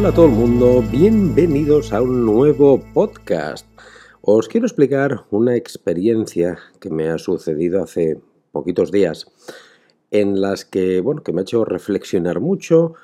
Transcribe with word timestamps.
Hola 0.00 0.08
a 0.08 0.14
todo 0.14 0.26
el 0.28 0.32
mundo, 0.32 0.82
bienvenidos 0.90 1.92
a 1.92 2.00
un 2.00 2.24
nuevo 2.24 2.80
podcast. 2.94 3.66
Os 4.22 4.48
quiero 4.48 4.66
explicar 4.66 5.26
una 5.30 5.56
experiencia 5.56 6.56
que 6.80 6.88
me 6.88 7.10
ha 7.10 7.18
sucedido 7.18 7.82
hace 7.82 8.18
poquitos 8.50 8.90
días 8.90 9.30
en 10.10 10.40
las 10.40 10.64
que, 10.64 11.02
bueno, 11.02 11.22
que 11.22 11.34
me 11.34 11.40
ha 11.40 11.42
hecho 11.42 11.66
reflexionar 11.66 12.40
mucho 12.40 12.94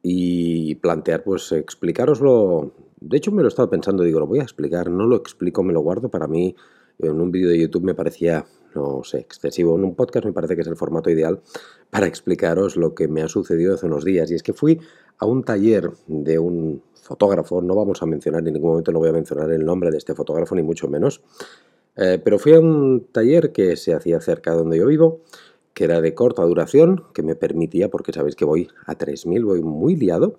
y 0.00 0.76
plantear, 0.76 1.24
pues 1.24 1.50
explicaroslo. 1.50 2.72
De 3.00 3.16
hecho, 3.16 3.32
me 3.32 3.42
lo 3.42 3.48
he 3.48 3.50
estado 3.50 3.68
pensando, 3.68 4.04
digo, 4.04 4.20
lo 4.20 4.28
voy 4.28 4.38
a 4.38 4.44
explicar, 4.44 4.88
no 4.88 5.06
lo 5.08 5.16
explico, 5.16 5.64
me 5.64 5.72
lo 5.72 5.80
guardo 5.80 6.08
para 6.08 6.28
mí. 6.28 6.54
En 7.00 7.20
un 7.20 7.32
vídeo 7.32 7.48
de 7.48 7.58
YouTube 7.58 7.82
me 7.82 7.96
parecía, 7.96 8.46
no 8.74 9.02
sé, 9.04 9.18
excesivo. 9.18 9.76
En 9.76 9.84
un 9.84 9.94
podcast 9.94 10.26
me 10.26 10.32
parece 10.32 10.54
que 10.54 10.62
es 10.62 10.66
el 10.66 10.76
formato 10.76 11.10
ideal 11.10 11.40
para 11.90 12.06
explicaros 12.06 12.76
lo 12.76 12.94
que 12.94 13.08
me 13.08 13.22
ha 13.22 13.28
sucedido 13.28 13.74
hace 13.74 13.86
unos 13.86 14.04
días. 14.04 14.30
Y 14.30 14.34
es 14.34 14.42
que 14.42 14.52
fui 14.52 14.80
a 15.18 15.26
un 15.26 15.44
taller 15.44 15.90
de 16.06 16.38
un 16.38 16.82
fotógrafo, 16.94 17.60
no 17.60 17.74
vamos 17.74 18.02
a 18.02 18.06
mencionar, 18.06 18.46
en 18.46 18.54
ningún 18.54 18.70
momento 18.70 18.92
no 18.92 18.98
voy 18.98 19.10
a 19.10 19.12
mencionar 19.12 19.50
el 19.50 19.64
nombre 19.64 19.90
de 19.90 19.98
este 19.98 20.14
fotógrafo, 20.14 20.54
ni 20.54 20.62
mucho 20.62 20.88
menos. 20.88 21.22
Eh, 21.96 22.20
pero 22.22 22.38
fui 22.38 22.54
a 22.54 22.60
un 22.60 23.06
taller 23.12 23.52
que 23.52 23.76
se 23.76 23.94
hacía 23.94 24.20
cerca 24.20 24.50
de 24.52 24.56
donde 24.56 24.78
yo 24.78 24.86
vivo 24.86 25.20
que 25.74 25.84
era 25.84 26.00
de 26.00 26.14
corta 26.14 26.42
duración, 26.42 27.04
que 27.12 27.22
me 27.22 27.34
permitía, 27.34 27.90
porque 27.90 28.12
sabéis 28.12 28.36
que 28.36 28.44
voy 28.44 28.68
a 28.86 28.96
3.000, 28.96 29.44
voy 29.44 29.62
muy 29.62 29.96
liado, 29.96 30.38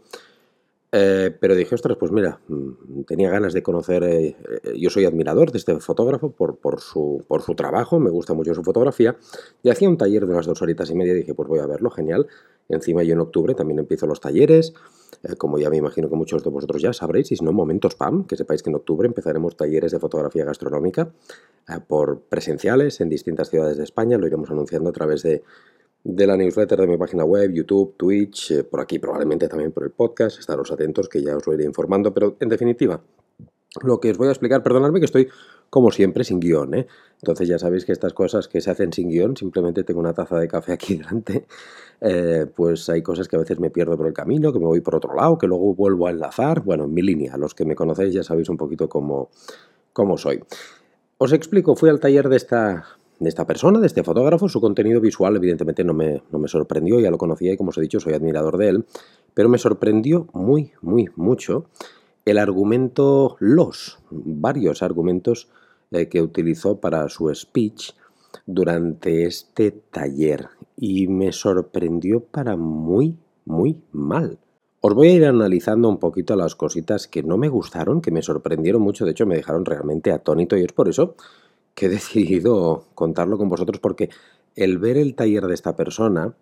eh, 0.98 1.30
pero 1.42 1.56
dije, 1.56 1.76
ostras, 1.76 1.98
pues 2.00 2.14
mira, 2.14 2.40
mm, 2.48 3.04
tenía 3.04 3.30
ganas 3.30 3.52
de 3.52 3.62
conocer, 3.62 4.02
eh, 4.06 4.28
eh, 4.64 4.80
yo 4.80 4.90
soy 4.90 5.04
admirador 5.04 5.52
de 5.52 5.58
este 5.58 5.78
fotógrafo 5.82 6.32
por, 6.32 6.80
su, 6.80 7.26
trabajo, 7.58 8.00
me 8.00 8.10
gusta 8.10 8.34
mucho 8.34 8.54
su 8.54 8.64
fotografía, 8.64 9.18
y 9.62 9.70
hacía 9.70 9.90
un 9.90 9.98
taller 9.98 10.26
de 10.26 10.32
unas 10.32 10.46
dos 10.46 10.62
horitas 10.62 10.90
y 10.90 10.96
media, 10.96 11.14
dije, 11.14 11.34
pues 11.34 11.50
voy 11.50 11.60
a 11.60 11.66
verlo, 11.66 11.90
genial. 11.90 12.28
Encima 12.70 13.04
yo 13.04 13.12
en 13.12 13.20
octubre 13.20 13.54
también 13.56 13.80
empiezo 13.80 14.08
los 14.08 14.22
talleres, 14.22 14.74
como 15.38 15.60
ya 15.60 15.70
me 15.70 15.76
imagino 15.76 16.10
que 16.10 16.16
muchos 16.16 16.46
de 16.46 16.50
vosotros 16.50 16.82
ya 16.82 16.94
sabréis, 16.94 17.30
y 17.34 17.36
si 17.36 17.44
no, 17.44 17.52
momento 17.52 17.90
spam, 17.90 18.26
que 18.26 18.38
sepáis 18.38 18.64
que 18.64 18.70
en 18.70 18.78
octubre 18.78 19.06
empezaremos 19.06 19.58
talleres 19.58 19.92
de 19.92 20.00
fotografía 20.00 20.46
gastronómica 20.46 21.12
por 21.88 22.22
presenciales 22.22 23.02
en 23.02 23.10
distintas 23.10 23.50
ciudades 23.50 23.76
de 23.78 23.84
España, 23.84 24.18
lo 24.18 24.28
iremos 24.28 24.50
anunciando 24.50 24.92
a 24.92 24.94
través 24.94 25.24
de 25.24 25.44
de 26.06 26.28
la 26.28 26.38
newsletter 26.38 26.80
de 26.80 26.86
mi 26.86 26.98
página 26.98 27.26
web, 27.26 27.52
YouTube, 27.52 27.96
Twitch, 27.98 28.52
eh, 28.52 28.64
por 28.64 28.80
aquí 28.80 29.00
probablemente 29.00 29.48
también 29.48 29.72
por 29.72 29.84
el 29.84 29.90
podcast, 29.90 30.40
estaros 30.40 30.72
atentos 30.72 31.10
que 31.10 31.24
ya 31.24 31.36
os 31.36 31.48
lo 31.48 31.54
iré 31.54 31.66
informando, 31.66 32.14
pero 32.14 32.38
en 32.40 32.48
definitiva, 32.48 33.02
lo 33.82 34.00
que 34.00 34.12
os 34.12 34.18
voy 34.18 34.28
a 34.28 34.32
explicar, 34.32 34.62
perdonadme 34.62 35.00
que 35.00 35.06
estoy 35.06 35.30
como 35.72 35.92
siempre 35.92 36.24
sin 36.24 36.40
guion, 36.40 36.76
¿eh? 36.76 36.88
entonces 37.22 37.48
ya 37.48 37.58
sabéis 37.58 37.86
que 37.86 37.92
estas 37.92 38.14
cosas 38.14 38.48
que 38.48 38.62
se 38.62 38.70
hacen 38.70 38.94
sin 38.94 39.10
guion, 39.10 39.36
simplemente 39.36 39.84
tengo 39.84 40.00
una 40.00 40.14
taza 40.14 40.38
de 40.38 40.48
café 40.48 40.74
aquí 40.74 40.96
delante, 40.98 41.48
eh, 42.02 42.46
pues 42.56 42.88
hay 42.90 43.02
cosas 43.02 43.28
que 43.28 43.38
a 43.38 43.40
veces 43.40 43.60
me 43.60 43.72
pierdo 43.72 43.98
por 43.98 44.06
el 44.06 44.14
camino, 44.14 44.54
que 44.54 44.60
me 44.60 44.66
voy 44.66 44.82
por 44.82 44.94
otro 44.94 45.16
lado, 45.16 45.40
que 45.40 45.48
luego 45.48 45.74
vuelvo 45.74 46.06
a 46.06 46.12
enlazar, 46.12 46.62
bueno, 46.62 46.84
en 46.84 46.94
mi 46.94 47.02
línea, 47.02 47.36
los 47.38 47.56
que 47.56 47.66
me 47.66 47.74
conocéis 47.74 48.14
ya 48.14 48.22
sabéis 48.22 48.50
un 48.50 48.58
poquito 48.58 48.88
cómo, 48.88 49.32
cómo 49.92 50.20
soy. 50.20 50.44
Os 51.18 51.34
explico, 51.34 51.76
fui 51.76 51.90
al 51.90 52.00
taller 52.00 52.30
de 52.30 52.36
esta 52.36 52.86
de 53.26 53.30
esta 53.30 53.46
persona, 53.46 53.80
de 53.80 53.88
este 53.88 54.04
fotógrafo. 54.04 54.48
Su 54.48 54.62
contenido 54.62 55.02
visual 55.02 55.36
evidentemente 55.36 55.84
no 55.84 55.94
me, 55.94 56.24
no 56.32 56.40
me 56.40 56.48
sorprendió, 56.48 57.00
ya 57.00 57.12
lo 57.12 57.18
conocía 57.18 57.52
y 57.52 57.58
como 57.58 57.72
os 57.72 57.78
he 57.78 57.82
dicho 57.82 58.00
soy 58.00 58.14
admirador 58.14 58.58
de 58.58 58.70
él, 58.70 58.86
pero 59.34 59.50
me 59.50 59.58
sorprendió 59.58 60.28
muy, 60.34 60.72
muy, 60.82 61.10
mucho 61.16 61.66
el 62.24 62.38
argumento, 62.38 63.36
los 63.40 64.00
varios 64.10 64.82
argumentos 64.82 65.50
eh, 65.92 66.08
que 66.08 66.22
utilizó 66.22 66.80
para 66.80 67.08
su 67.10 67.34
speech 67.34 67.92
durante 68.46 69.26
este 69.26 69.72
taller 69.72 70.50
y 70.76 71.08
me 71.08 71.32
sorprendió 71.32 72.22
para 72.22 72.56
muy, 72.56 73.18
muy 73.46 73.82
mal. 73.92 74.40
Os 74.82 74.94
voy 74.94 75.08
a 75.08 75.14
ir 75.14 75.26
analizando 75.26 75.90
un 75.90 75.98
poquito 75.98 76.36
las 76.36 76.56
cositas 76.56 77.08
que 77.08 77.24
no 77.24 77.38
me 77.38 77.50
gustaron, 77.50 78.02
que 78.02 78.12
me 78.12 78.22
sorprendieron 78.22 78.82
mucho, 78.82 79.06
de 79.06 79.12
hecho 79.12 79.26
me 79.26 79.36
dejaron 79.36 79.66
realmente 79.66 80.12
atónito 80.12 80.58
y 80.58 80.64
es 80.64 80.74
por 80.74 80.90
eso 80.90 81.16
que 81.76 81.86
he 81.86 81.90
decidido 82.00 82.86
contarlo 82.96 83.38
con 83.38 83.50
vosotros 83.50 83.80
porque 83.80 84.10
el 84.56 84.78
ver 84.80 84.98
el 84.98 85.16
taller 85.16 85.46
de 85.46 85.54
esta 85.54 85.76
persona 85.76 86.34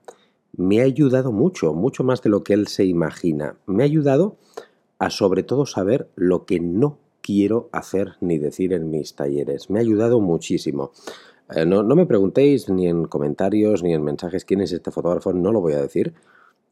me 0.56 0.82
ha 0.82 0.84
ayudado 0.84 1.32
mucho, 1.32 1.74
mucho 1.74 2.04
más 2.04 2.22
de 2.22 2.30
lo 2.30 2.44
que 2.44 2.54
él 2.54 2.68
se 2.68 2.86
imagina. 2.86 3.56
Me 3.66 3.84
ha 3.84 3.86
ayudado 3.86 4.38
a 5.00 5.10
sobre 5.10 5.44
todo 5.44 5.66
saber 5.66 6.08
lo 6.16 6.46
que 6.46 6.60
no 6.60 7.00
quiero 7.22 7.70
hacer 7.72 8.14
ni 8.22 8.38
decir 8.38 8.74
en 8.74 8.92
mis 8.92 9.16
talleres. 9.16 9.70
Me 9.70 9.80
ha 9.80 9.82
ayudado 9.82 10.20
muchísimo. 10.20 10.92
Eh, 11.56 11.66
no, 11.66 11.82
no, 11.82 11.96
me 11.96 12.06
preguntéis 12.06 12.70
ni 12.70 12.88
en 12.88 13.06
comentarios 13.06 13.82
ni 13.84 13.94
en 13.94 14.04
mensajes 14.04 14.46
quién 14.46 14.62
es 14.62 14.72
este 14.72 14.92
fotógrafo, 14.92 15.34
no 15.34 15.52
lo 15.52 15.60
voy 15.60 15.74
a 15.74 15.82
decir, 15.82 16.14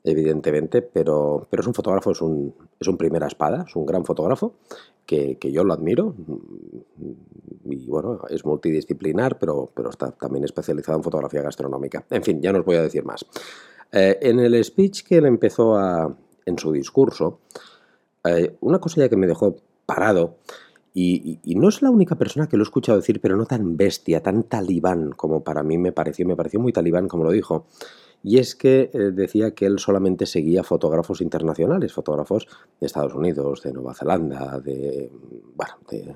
evidentemente, 0.03 0.81
pero, 0.81 1.47
pero 1.50 1.62
es 1.62 1.67
un 1.67 1.73
fotógrafo, 1.73 2.12
es 2.12 2.22
un, 2.22 2.53
es 2.79 2.88
un 2.88 2.97
primera 2.97 3.28
espada, 3.28 3.66
es 3.67 3.75
un 3.75 3.85
gran 3.85 4.06
fotógrafo, 4.06 4.56
que, 5.06 5.38
que 5.38 5.51
yo 5.51 5.63
lo 5.63 5.73
admiro, 5.73 6.16
y 7.66 7.88
bueno, 7.88 8.22
es 8.29 8.45
multidisciplinar, 8.45 9.38
pero, 9.38 9.69
pero 9.73 9.90
está 9.90 10.11
también 10.11 10.44
especializado 10.45 10.97
en 10.97 11.03
fotografía 11.03 11.41
gastronómica. 11.41 12.06
En 12.09 12.23
fin, 12.23 12.41
ya 12.41 12.51
no 12.51 12.59
os 12.59 12.66
voy 12.66 12.78
a 12.78 12.81
decir 12.81 13.03
más. 13.03 13.25
Eh, 13.91 14.17
en 14.22 14.40
el 14.40 14.63
speech 14.63 15.03
que 15.03 15.17
él 15.17 15.25
empezó 15.25 15.75
a, 15.75 16.16
en 16.45 16.57
su 16.57 16.72
discurso, 16.72 17.40
eh, 18.23 18.56
una 18.61 18.79
cosa 18.79 19.01
ya 19.01 19.09
que 19.09 19.17
me 19.17 19.28
dejó 19.28 19.56
parado, 19.85 20.38
y, 20.94 21.40
y, 21.44 21.56
no 21.56 21.69
es 21.69 21.81
la 21.81 21.90
única 21.90 22.16
persona 22.16 22.50
que 22.50 22.57
lo 22.57 22.63
he 22.63 22.66
escuchado 22.66 22.97
decir, 22.97 23.22
pero 23.22 23.38
no 23.38 23.45
tan 23.45 23.78
bestia, 23.78 24.22
tan 24.22 24.44
talibán 24.44 25.11
como 25.11 25.41
para 25.41 25.63
mí 25.63 25.78
me 25.78 25.94
pareció, 25.94 26.28
me 26.28 26.35
pareció 26.35 26.59
muy 26.59 26.73
talibán 26.73 27.07
como 27.07 27.23
lo 27.23 27.31
dijo, 27.31 27.66
y 28.24 28.38
es 28.38 28.56
que 28.56 28.92
eh, 28.94 28.98
decía 29.12 29.52
que 29.52 29.66
él 29.66 29.80
solamente 29.80 30.26
seguía 30.26 30.64
fotógrafos 30.64 31.22
internacionales, 31.22 31.94
fotógrafos 31.94 32.48
de 32.80 32.88
Estados 32.88 33.16
Unidos, 33.16 33.62
de 33.64 33.74
Nueva 33.74 33.94
Zelanda, 33.94 34.59
de, 34.59 35.12
bueno, 35.56 35.74
de 35.90 36.16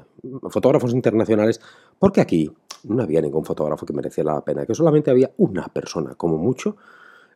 fotógrafos 0.49 0.93
internacionales, 0.93 1.59
porque 1.97 2.21
aquí 2.21 2.51
no 2.83 3.03
había 3.03 3.21
ningún 3.21 3.43
fotógrafo 3.43 3.85
que 3.85 3.93
mereciera 3.93 4.33
la 4.33 4.41
pena, 4.41 4.65
que 4.65 4.75
solamente 4.75 5.09
había 5.09 5.31
una 5.37 5.67
persona, 5.67 6.15
como 6.15 6.37
mucho, 6.37 6.77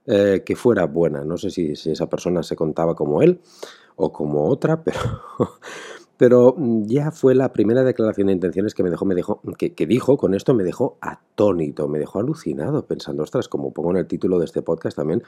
eh, 0.06 0.44
que 0.46 0.56
fuera 0.56 0.86
buena. 0.86 1.24
No 1.24 1.38
sé 1.38 1.50
si 1.50 1.72
esa 1.72 2.08
persona 2.08 2.44
se 2.44 2.56
contaba 2.56 2.96
como 2.96 3.22
él 3.22 3.42
o 3.96 4.12
como 4.12 4.48
otra, 4.48 4.84
pero 4.84 5.00
pero 6.20 6.54
mm, 6.58 6.84
ya 6.88 7.12
fue 7.12 7.34
la 7.34 7.54
primera 7.54 7.82
declaración 7.86 8.28
de 8.28 8.34
intenciones 8.34 8.76
que 8.76 8.84
me 8.84 8.90
dejó, 8.90 9.06
me 9.06 9.16
dejó, 9.16 9.42
que, 9.58 9.88
dijo 9.88 10.18
con 10.18 10.34
esto 10.34 10.54
me 10.54 10.66
dejó 10.66 10.98
atónito, 11.00 11.88
me 11.88 11.98
dejó 11.98 12.20
alucinado, 12.20 12.86
pensando, 12.86 13.24
ostras, 13.24 13.48
como 13.48 13.72
pongo 13.72 13.92
en 13.92 13.98
el 13.98 14.08
título 14.08 14.38
de 14.38 14.44
este 14.44 14.62
podcast 14.62 14.98
también, 14.98 15.24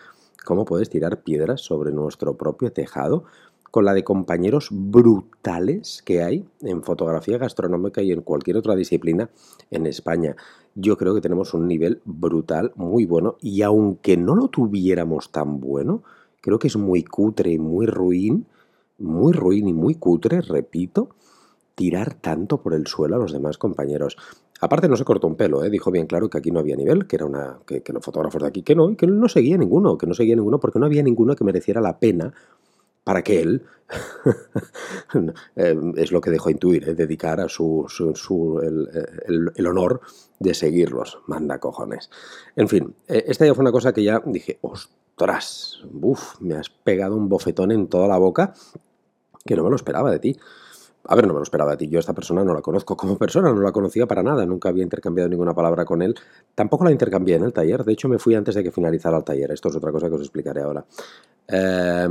cómo 0.45 0.65
puedes 0.65 0.89
tirar 0.89 1.23
piedras 1.23 1.61
sobre 1.61 1.93
nuestro 1.93 2.35
propio 2.35 2.73
tejado 2.73 3.23
con 3.71 3.85
la 3.85 3.93
de 3.93 4.03
compañeros 4.03 4.67
brutales 4.69 6.03
que 6.05 6.23
hay 6.23 6.45
en 6.59 6.83
fotografía 6.83 7.37
gastronómica 7.37 8.01
y 8.01 8.11
en 8.11 8.21
cualquier 8.21 8.57
otra 8.57 8.75
disciplina 8.75 9.29
en 9.69 9.85
España. 9.85 10.35
Yo 10.75 10.97
creo 10.97 11.15
que 11.15 11.21
tenemos 11.21 11.53
un 11.53 11.69
nivel 11.69 12.01
brutal, 12.03 12.73
muy 12.75 13.05
bueno, 13.05 13.37
y 13.39 13.61
aunque 13.61 14.17
no 14.17 14.35
lo 14.35 14.49
tuviéramos 14.49 15.31
tan 15.31 15.61
bueno, 15.61 16.03
creo 16.41 16.59
que 16.59 16.67
es 16.67 16.75
muy 16.75 17.03
cutre 17.03 17.51
y 17.51 17.59
muy 17.59 17.85
ruin 17.85 18.45
muy 19.01 19.33
ruin 19.33 19.67
y 19.67 19.73
muy 19.73 19.95
cutre, 19.95 20.41
repito, 20.41 21.09
tirar 21.75 22.13
tanto 22.13 22.61
por 22.61 22.73
el 22.73 22.87
suelo 22.87 23.15
a 23.15 23.19
los 23.19 23.31
demás 23.31 23.57
compañeros. 23.57 24.17
Aparte 24.59 24.87
no 24.87 24.95
se 24.95 25.03
cortó 25.03 25.25
un 25.25 25.35
pelo, 25.35 25.63
¿eh? 25.63 25.71
dijo 25.71 25.89
bien 25.89 26.05
claro 26.05 26.29
que 26.29 26.37
aquí 26.37 26.51
no 26.51 26.59
había 26.59 26.75
nivel, 26.75 27.07
que 27.07 27.15
era 27.15 27.25
una 27.25 27.59
que, 27.65 27.81
los 27.91 28.05
fotógrafos 28.05 28.43
de 28.43 28.47
aquí 28.47 28.61
que 28.61 28.75
no, 28.75 28.91
y 28.91 28.95
que 28.95 29.07
no 29.07 29.27
seguía 29.27 29.57
ninguno, 29.57 29.97
que 29.97 30.05
no 30.05 30.13
seguía 30.13 30.35
ninguno 30.35 30.59
porque 30.59 30.77
no 30.77 30.85
había 30.85 31.01
ninguno 31.01 31.35
que 31.35 31.43
mereciera 31.43 31.81
la 31.81 31.97
pena 31.97 32.31
para 33.03 33.23
que 33.23 33.41
él, 33.41 33.63
eh, 35.55 35.75
es 35.95 36.11
lo 36.11 36.21
que 36.21 36.29
dejó 36.29 36.51
intuir, 36.51 36.87
¿eh? 36.87 36.93
dedicar 36.93 37.39
a 37.41 37.49
su, 37.49 37.85
su, 37.87 38.59
el, 38.59 39.51
el, 39.55 39.65
honor 39.65 40.01
de 40.39 40.53
seguirlos. 40.53 41.17
Manda 41.25 41.57
cojones. 41.57 42.11
En 42.55 42.67
fin, 42.67 42.93
eh, 43.07 43.23
esta 43.27 43.47
ya 43.47 43.55
fue 43.55 43.63
una 43.63 43.71
cosa 43.71 43.91
que 43.91 44.03
ya 44.03 44.21
dije, 44.23 44.59
ostras, 44.61 45.81
¡Buf! 45.91 46.39
me 46.39 46.53
has 46.53 46.69
pegado 46.69 47.15
un 47.15 47.27
bofetón 47.27 47.71
en 47.71 47.87
toda 47.87 48.07
la 48.07 48.19
boca 48.19 48.53
que 49.45 49.55
no 49.55 49.63
me 49.63 49.69
lo 49.69 49.75
esperaba 49.75 50.11
de 50.11 50.19
ti. 50.19 50.37
A 51.05 51.15
ver, 51.15 51.25
no 51.25 51.33
me 51.33 51.39
lo 51.39 51.43
esperaba 51.43 51.71
de 51.71 51.77
ti. 51.77 51.89
Yo 51.89 51.99
esta 51.99 52.13
persona 52.13 52.43
no 52.43 52.53
la 52.53 52.61
conozco 52.61 52.95
como 52.95 53.17
persona, 53.19 53.51
no 53.51 53.61
la 53.61 53.71
conocía 53.71 54.05
para 54.07 54.23
nada, 54.23 54.45
nunca 54.45 54.69
había 54.69 54.83
intercambiado 54.83 55.29
ninguna 55.29 55.53
palabra 55.53 55.85
con 55.85 56.01
él. 56.01 56.15
Tampoco 56.55 56.83
la 56.83 56.91
intercambié 56.91 57.35
en 57.35 57.43
el 57.43 57.53
taller, 57.53 57.83
de 57.83 57.93
hecho 57.93 58.07
me 58.07 58.19
fui 58.19 58.35
antes 58.35 58.55
de 58.55 58.63
que 58.63 58.71
finalizara 58.71 59.17
el 59.17 59.23
taller. 59.23 59.51
Esto 59.51 59.69
es 59.69 59.75
otra 59.75 59.91
cosa 59.91 60.09
que 60.09 60.15
os 60.15 60.21
explicaré 60.21 60.61
ahora. 60.61 60.85
Eh, 61.47 62.07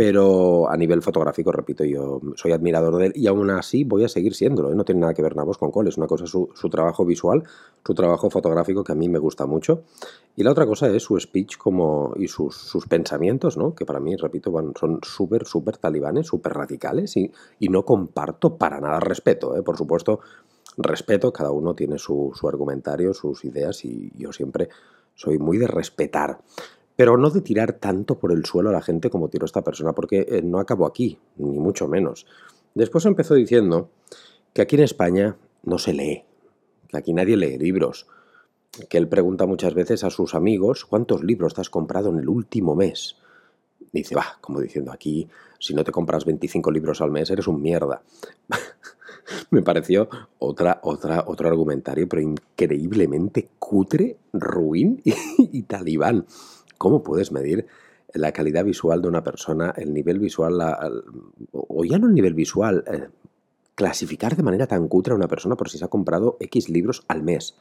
pero 0.00 0.70
a 0.70 0.78
nivel 0.78 1.02
fotográfico, 1.02 1.52
repito, 1.52 1.84
yo 1.84 2.22
soy 2.34 2.52
admirador 2.52 2.96
de 2.96 3.06
él 3.08 3.12
y 3.14 3.26
aún 3.26 3.50
así 3.50 3.84
voy 3.84 4.02
a 4.02 4.08
seguir 4.08 4.34
siéndolo. 4.34 4.72
¿eh? 4.72 4.74
No 4.74 4.82
tiene 4.82 5.02
nada 5.02 5.12
que 5.12 5.20
ver 5.20 5.36
Navos 5.36 5.58
con 5.58 5.70
Cole, 5.70 5.90
es 5.90 5.98
una 5.98 6.06
cosa 6.06 6.24
su, 6.26 6.48
su, 6.54 6.70
trabajo 6.70 7.04
visual, 7.04 7.42
su 7.84 7.94
trabajo 7.94 8.30
fotográfico 8.30 8.82
que 8.82 8.92
a 8.92 8.94
mí 8.94 9.10
me 9.10 9.18
gusta 9.18 9.44
mucho. 9.44 9.82
Y 10.36 10.42
la 10.42 10.52
otra 10.52 10.64
cosa 10.64 10.88
es 10.88 11.02
su 11.02 11.20
speech 11.20 11.58
como, 11.58 12.14
y 12.16 12.28
sus, 12.28 12.56
sus 12.56 12.86
pensamientos, 12.86 13.58
¿no? 13.58 13.74
que 13.74 13.84
para 13.84 14.00
mí, 14.00 14.16
repito, 14.16 14.50
son 14.80 15.00
súper, 15.02 15.44
súper 15.44 15.76
talibanes, 15.76 16.28
súper 16.28 16.54
radicales 16.54 17.14
y, 17.18 17.30
y, 17.58 17.68
no 17.68 17.84
comparto 17.84 18.56
para 18.56 18.80
nada 18.80 19.00
respeto. 19.00 19.54
¿eh? 19.54 19.62
Por 19.62 19.76
supuesto, 19.76 20.20
respeto, 20.78 21.30
cada 21.30 21.50
uno 21.50 21.74
tiene 21.74 21.98
su, 21.98 22.32
su 22.34 22.48
argumentario, 22.48 23.12
sus 23.12 23.44
ideas 23.44 23.84
y 23.84 24.10
yo 24.16 24.32
siempre 24.32 24.70
soy 25.14 25.36
muy 25.36 25.58
de 25.58 25.66
respetar. 25.66 26.38
Pero 27.00 27.16
no 27.16 27.30
de 27.30 27.40
tirar 27.40 27.72
tanto 27.72 28.18
por 28.18 28.30
el 28.30 28.44
suelo 28.44 28.68
a 28.68 28.74
la 28.74 28.82
gente 28.82 29.08
como 29.08 29.30
tiró 29.30 29.46
esta 29.46 29.64
persona, 29.64 29.94
porque 29.94 30.26
eh, 30.28 30.42
no 30.44 30.58
acabó 30.58 30.84
aquí, 30.84 31.18
ni 31.38 31.58
mucho 31.58 31.88
menos. 31.88 32.26
Después 32.74 33.06
empezó 33.06 33.32
diciendo 33.32 33.88
que 34.52 34.60
aquí 34.60 34.76
en 34.76 34.82
España 34.82 35.38
no 35.62 35.78
se 35.78 35.94
lee, 35.94 36.24
que 36.88 36.98
aquí 36.98 37.14
nadie 37.14 37.38
lee 37.38 37.56
libros, 37.56 38.06
que 38.90 38.98
él 38.98 39.08
pregunta 39.08 39.46
muchas 39.46 39.72
veces 39.72 40.04
a 40.04 40.10
sus 40.10 40.34
amigos 40.34 40.84
cuántos 40.84 41.24
libros 41.24 41.54
te 41.54 41.62
has 41.62 41.70
comprado 41.70 42.10
en 42.10 42.18
el 42.18 42.28
último 42.28 42.76
mes. 42.76 43.16
Dice, 43.92 44.14
va, 44.14 44.36
como 44.42 44.60
diciendo 44.60 44.92
aquí, 44.92 45.26
si 45.58 45.72
no 45.72 45.84
te 45.84 45.92
compras 45.92 46.26
25 46.26 46.70
libros 46.70 47.00
al 47.00 47.10
mes, 47.10 47.30
eres 47.30 47.48
un 47.48 47.62
mierda. 47.62 48.02
Me 49.50 49.62
pareció 49.62 50.08
otra, 50.38 50.80
otra, 50.82 51.24
otro 51.26 51.48
argumentario, 51.48 52.08
pero 52.08 52.20
increíblemente 52.22 53.48
cutre, 53.58 54.18
ruin 54.32 55.00
y, 55.04 55.62
talibán. 55.62 56.26
¿Cómo 56.80 57.02
puedes 57.02 57.30
medir 57.30 57.66
la 58.14 58.32
calidad 58.32 58.64
visual 58.64 59.02
de 59.02 59.08
una 59.08 59.22
persona, 59.22 59.74
el 59.76 59.92
nivel 59.92 60.18
visual, 60.18 60.58
o 61.52 61.84
ya 61.84 61.98
no 61.98 62.06
el 62.06 62.14
nivel 62.14 62.32
visual, 62.32 62.84
eh, 62.90 63.08
clasificar 63.74 64.34
de 64.34 64.42
manera 64.42 64.66
tan 64.66 64.88
cutre 64.88 65.12
a 65.12 65.16
una 65.16 65.28
persona 65.28 65.56
por 65.56 65.68
si 65.68 65.76
se 65.76 65.84
ha 65.84 65.88
comprado 65.88 66.38
X 66.40 66.70
libros 66.70 67.04
al 67.06 67.22
mes? 67.22 67.54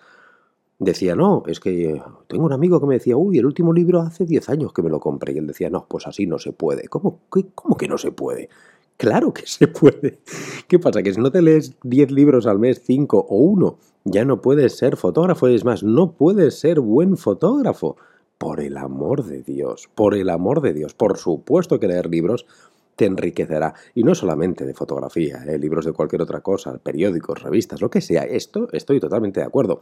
decía, 0.80 1.16
no, 1.16 1.44
es 1.46 1.60
que 1.60 2.02
tengo 2.28 2.46
un 2.46 2.54
amigo 2.54 2.80
que 2.80 2.88
me 2.88 2.94
decía, 2.96 3.18
uy, 3.18 3.38
el 3.38 3.46
último 3.46 3.74
libro 3.74 4.00
hace 4.00 4.26
10 4.26 4.48
años 4.50 4.72
que 4.72 4.82
me 4.82 4.90
lo 4.90 5.02
compré. 5.02 5.34
Y 5.34 5.38
él 5.38 5.48
decía, 5.48 5.70
no, 5.70 5.86
pues 5.90 6.08
así 6.08 6.26
no 6.26 6.40
se 6.40 6.54
puede. 6.54 6.88
¿Cómo, 6.88 7.20
cómo 7.54 7.76
que 7.76 7.90
no 7.90 7.98
se 7.98 8.14
puede? 8.14 8.48
Claro 8.96 9.34
que 9.34 9.46
se 9.46 9.68
puede. 9.68 10.20
¿Qué 10.68 10.80
pasa? 10.80 11.04
Que 11.04 11.14
si 11.14 11.20
no 11.20 11.32
te 11.32 11.42
lees 11.42 11.76
10 11.84 12.12
libros 12.12 12.48
al 12.48 12.60
mes, 12.60 12.82
5 12.86 13.28
o 13.30 13.36
1, 13.36 13.78
ya 14.06 14.24
no 14.24 14.42
puedes 14.42 14.78
ser 14.78 14.96
fotógrafo. 14.96 15.48
Es 15.48 15.66
más, 15.66 15.84
no 15.84 16.14
puedes 16.14 16.58
ser 16.60 16.80
buen 16.80 17.18
fotógrafo. 17.18 17.98
Por 18.40 18.62
el 18.62 18.78
amor 18.78 19.26
de 19.26 19.44
Dios, 19.44 19.90
por 19.94 20.16
el 20.16 20.30
amor 20.30 20.62
de 20.62 20.74
Dios. 20.74 20.96
Por 20.96 21.18
supuesto 21.18 21.80
que 21.80 21.88
leer 21.88 22.10
libros 22.10 22.48
te 22.96 23.06
enriquecerá. 23.06 23.76
Y 23.94 24.04
no 24.04 24.16
solamente 24.16 24.66
de 24.66 24.74
fotografía, 24.74 25.44
¿eh? 25.48 25.60
libros 25.60 25.86
de 25.86 25.94
cualquier 25.94 26.22
otra 26.22 26.42
cosa, 26.42 26.78
periódicos, 26.80 27.44
revistas, 27.44 27.82
lo 27.82 27.90
que 27.90 28.02
sea. 28.02 28.24
Esto 28.24 28.68
estoy 28.72 29.00
totalmente 29.00 29.40
de 29.42 29.46
acuerdo. 29.46 29.82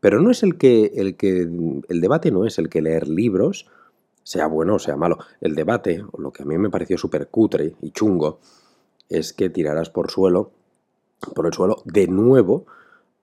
Pero 0.00 0.20
no 0.20 0.30
es 0.30 0.42
el 0.42 0.56
que, 0.56 0.92
el 0.96 2.00
debate 2.00 2.30
no 2.30 2.46
es 2.46 2.58
el 2.58 2.68
que 2.68 2.82
leer 2.82 3.08
libros, 3.08 3.66
sea 4.22 4.46
bueno 4.46 4.76
o 4.76 4.78
sea 4.78 4.96
malo. 4.96 5.18
El 5.40 5.54
debate, 5.54 6.04
lo 6.18 6.32
que 6.32 6.42
a 6.42 6.46
mí 6.46 6.58
me 6.58 6.70
pareció 6.70 6.96
súper 6.96 7.28
cutre 7.28 7.74
y 7.82 7.90
chungo, 7.90 8.40
es 9.08 9.32
que 9.32 9.50
tirarás 9.50 9.90
por 9.90 10.10
suelo, 10.10 10.50
por 11.34 11.46
el 11.46 11.52
suelo, 11.52 11.82
de 11.84 12.06
nuevo 12.06 12.66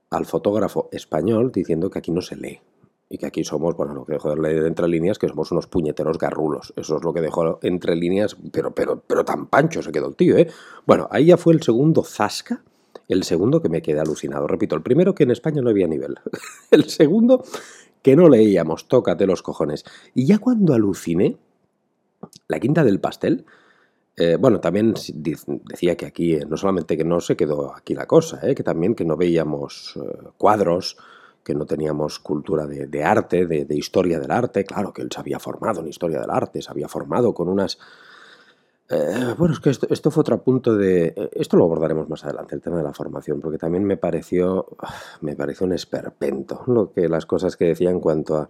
al 0.09 0.25
fotógrafo 0.25 0.89
español 0.91 1.51
diciendo 1.51 1.89
que 1.89 1.99
aquí 1.99 2.11
no 2.11 2.21
se 2.21 2.35
lee. 2.35 2.61
Y 3.11 3.17
que 3.17 3.25
aquí 3.25 3.43
somos, 3.43 3.75
bueno, 3.75 3.93
lo 3.93 4.05
que 4.05 4.13
dejó 4.13 4.33
de 4.33 4.41
leer 4.41 4.65
entre 4.65 4.87
líneas, 4.87 5.19
que 5.19 5.27
somos 5.27 5.51
unos 5.51 5.67
puñeteros 5.67 6.17
garrulos. 6.17 6.73
Eso 6.77 6.95
es 6.95 7.03
lo 7.03 7.13
que 7.13 7.19
dejó 7.19 7.59
entre 7.61 7.95
líneas, 7.95 8.37
pero, 8.51 8.73
pero, 8.73 9.03
pero 9.05 9.25
tan 9.25 9.47
pancho 9.47 9.81
se 9.81 9.91
quedó 9.91 10.07
el 10.07 10.15
tío, 10.15 10.37
¿eh? 10.37 10.47
Bueno, 10.85 11.07
ahí 11.11 11.25
ya 11.25 11.37
fue 11.37 11.53
el 11.53 11.61
segundo 11.61 12.03
zasca 12.03 12.63
el 13.11 13.23
segundo 13.23 13.61
que 13.61 13.69
me 13.69 13.81
quedé 13.81 13.99
alucinado. 13.99 14.47
Repito, 14.47 14.75
el 14.75 14.81
primero 14.81 15.13
que 15.13 15.23
en 15.23 15.31
España 15.31 15.61
no 15.61 15.69
había 15.69 15.87
nivel. 15.87 16.15
el 16.71 16.85
segundo 16.85 17.43
que 18.01 18.15
no 18.15 18.29
leíamos, 18.29 18.87
tócate 18.87 19.27
los 19.27 19.43
cojones. 19.43 19.83
Y 20.15 20.25
ya 20.25 20.39
cuando 20.39 20.73
aluciné, 20.73 21.37
la 22.47 22.59
quinta 22.59 22.83
del 22.83 22.99
pastel, 22.99 23.45
eh, 24.17 24.37
bueno, 24.39 24.59
también 24.59 24.93
decía 25.13 25.95
que 25.95 26.05
aquí 26.05 26.35
eh, 26.35 26.45
no 26.47 26.57
solamente 26.57 26.97
que 26.97 27.03
no 27.03 27.19
se 27.19 27.35
quedó 27.35 27.75
aquí 27.75 27.93
la 27.93 28.07
cosa, 28.07 28.39
eh, 28.47 28.55
que 28.55 28.63
también 28.63 28.95
que 28.95 29.05
no 29.05 29.17
veíamos 29.17 29.99
cuadros, 30.37 30.97
que 31.43 31.55
no 31.55 31.65
teníamos 31.65 32.19
cultura 32.19 32.65
de, 32.67 33.03
arte, 33.03 33.45
de, 33.45 33.75
historia 33.75 34.19
del 34.19 34.31
arte. 34.31 34.63
Claro 34.63 34.93
que 34.93 35.01
él 35.01 35.09
se 35.11 35.19
había 35.19 35.39
formado 35.39 35.81
en 35.81 35.87
historia 35.87 36.19
del 36.19 36.29
arte, 36.29 36.61
se 36.61 36.71
había 36.71 36.87
formado 36.87 37.33
con 37.33 37.49
unas 37.49 37.77
eh, 38.89 39.33
bueno, 39.37 39.53
es 39.53 39.61
que 39.61 39.69
esto, 39.69 40.11
fue 40.11 40.21
otro 40.21 40.43
punto 40.43 40.75
de... 40.75 41.13
Eh, 41.15 41.29
esto 41.33 41.55
lo 41.55 41.63
abordaremos 41.63 42.09
más 42.09 42.25
adelante, 42.25 42.55
el 42.55 42.61
tema 42.61 42.75
de 42.75 42.83
la 42.83 42.91
formación, 42.91 43.39
porque 43.39 43.57
también 43.57 43.85
me 43.85 43.95
pareció, 43.95 44.67
ah, 44.79 44.93
me 45.21 45.33
pareció 45.33 45.65
un 45.65 45.71
esperpento 45.71 46.63
lo 46.67 46.91
que, 46.91 47.07
las 47.07 47.25
cosas 47.25 47.55
que 47.55 47.67
decía 47.67 47.89
en 47.89 48.01
cuanto 48.01 48.35
a, 48.35 48.49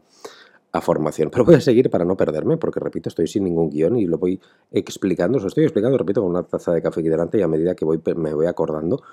a 0.71 0.81
formación. 0.81 1.29
Pero 1.29 1.45
voy 1.45 1.55
a 1.55 1.61
seguir 1.61 1.89
para 1.89 2.05
no 2.05 2.17
perderme, 2.17 2.57
porque 2.57 2.79
repito, 2.79 3.09
estoy 3.09 3.27
sin 3.27 3.43
ningún 3.43 3.69
guion 3.69 3.97
y 3.97 4.07
lo 4.07 4.17
voy 4.17 4.39
explicando, 4.71 5.37
os 5.37 5.45
estoy 5.45 5.63
explicando, 5.63 5.97
repito, 5.97 6.21
con 6.21 6.31
una 6.31 6.43
taza 6.43 6.71
de 6.71 6.81
café 6.81 7.01
aquí 7.01 7.09
delante 7.09 7.37
y 7.37 7.41
a 7.41 7.47
medida 7.47 7.75
que 7.75 7.85
voy, 7.85 8.01
me 8.15 8.33
voy 8.33 8.47
acordando 8.47 9.03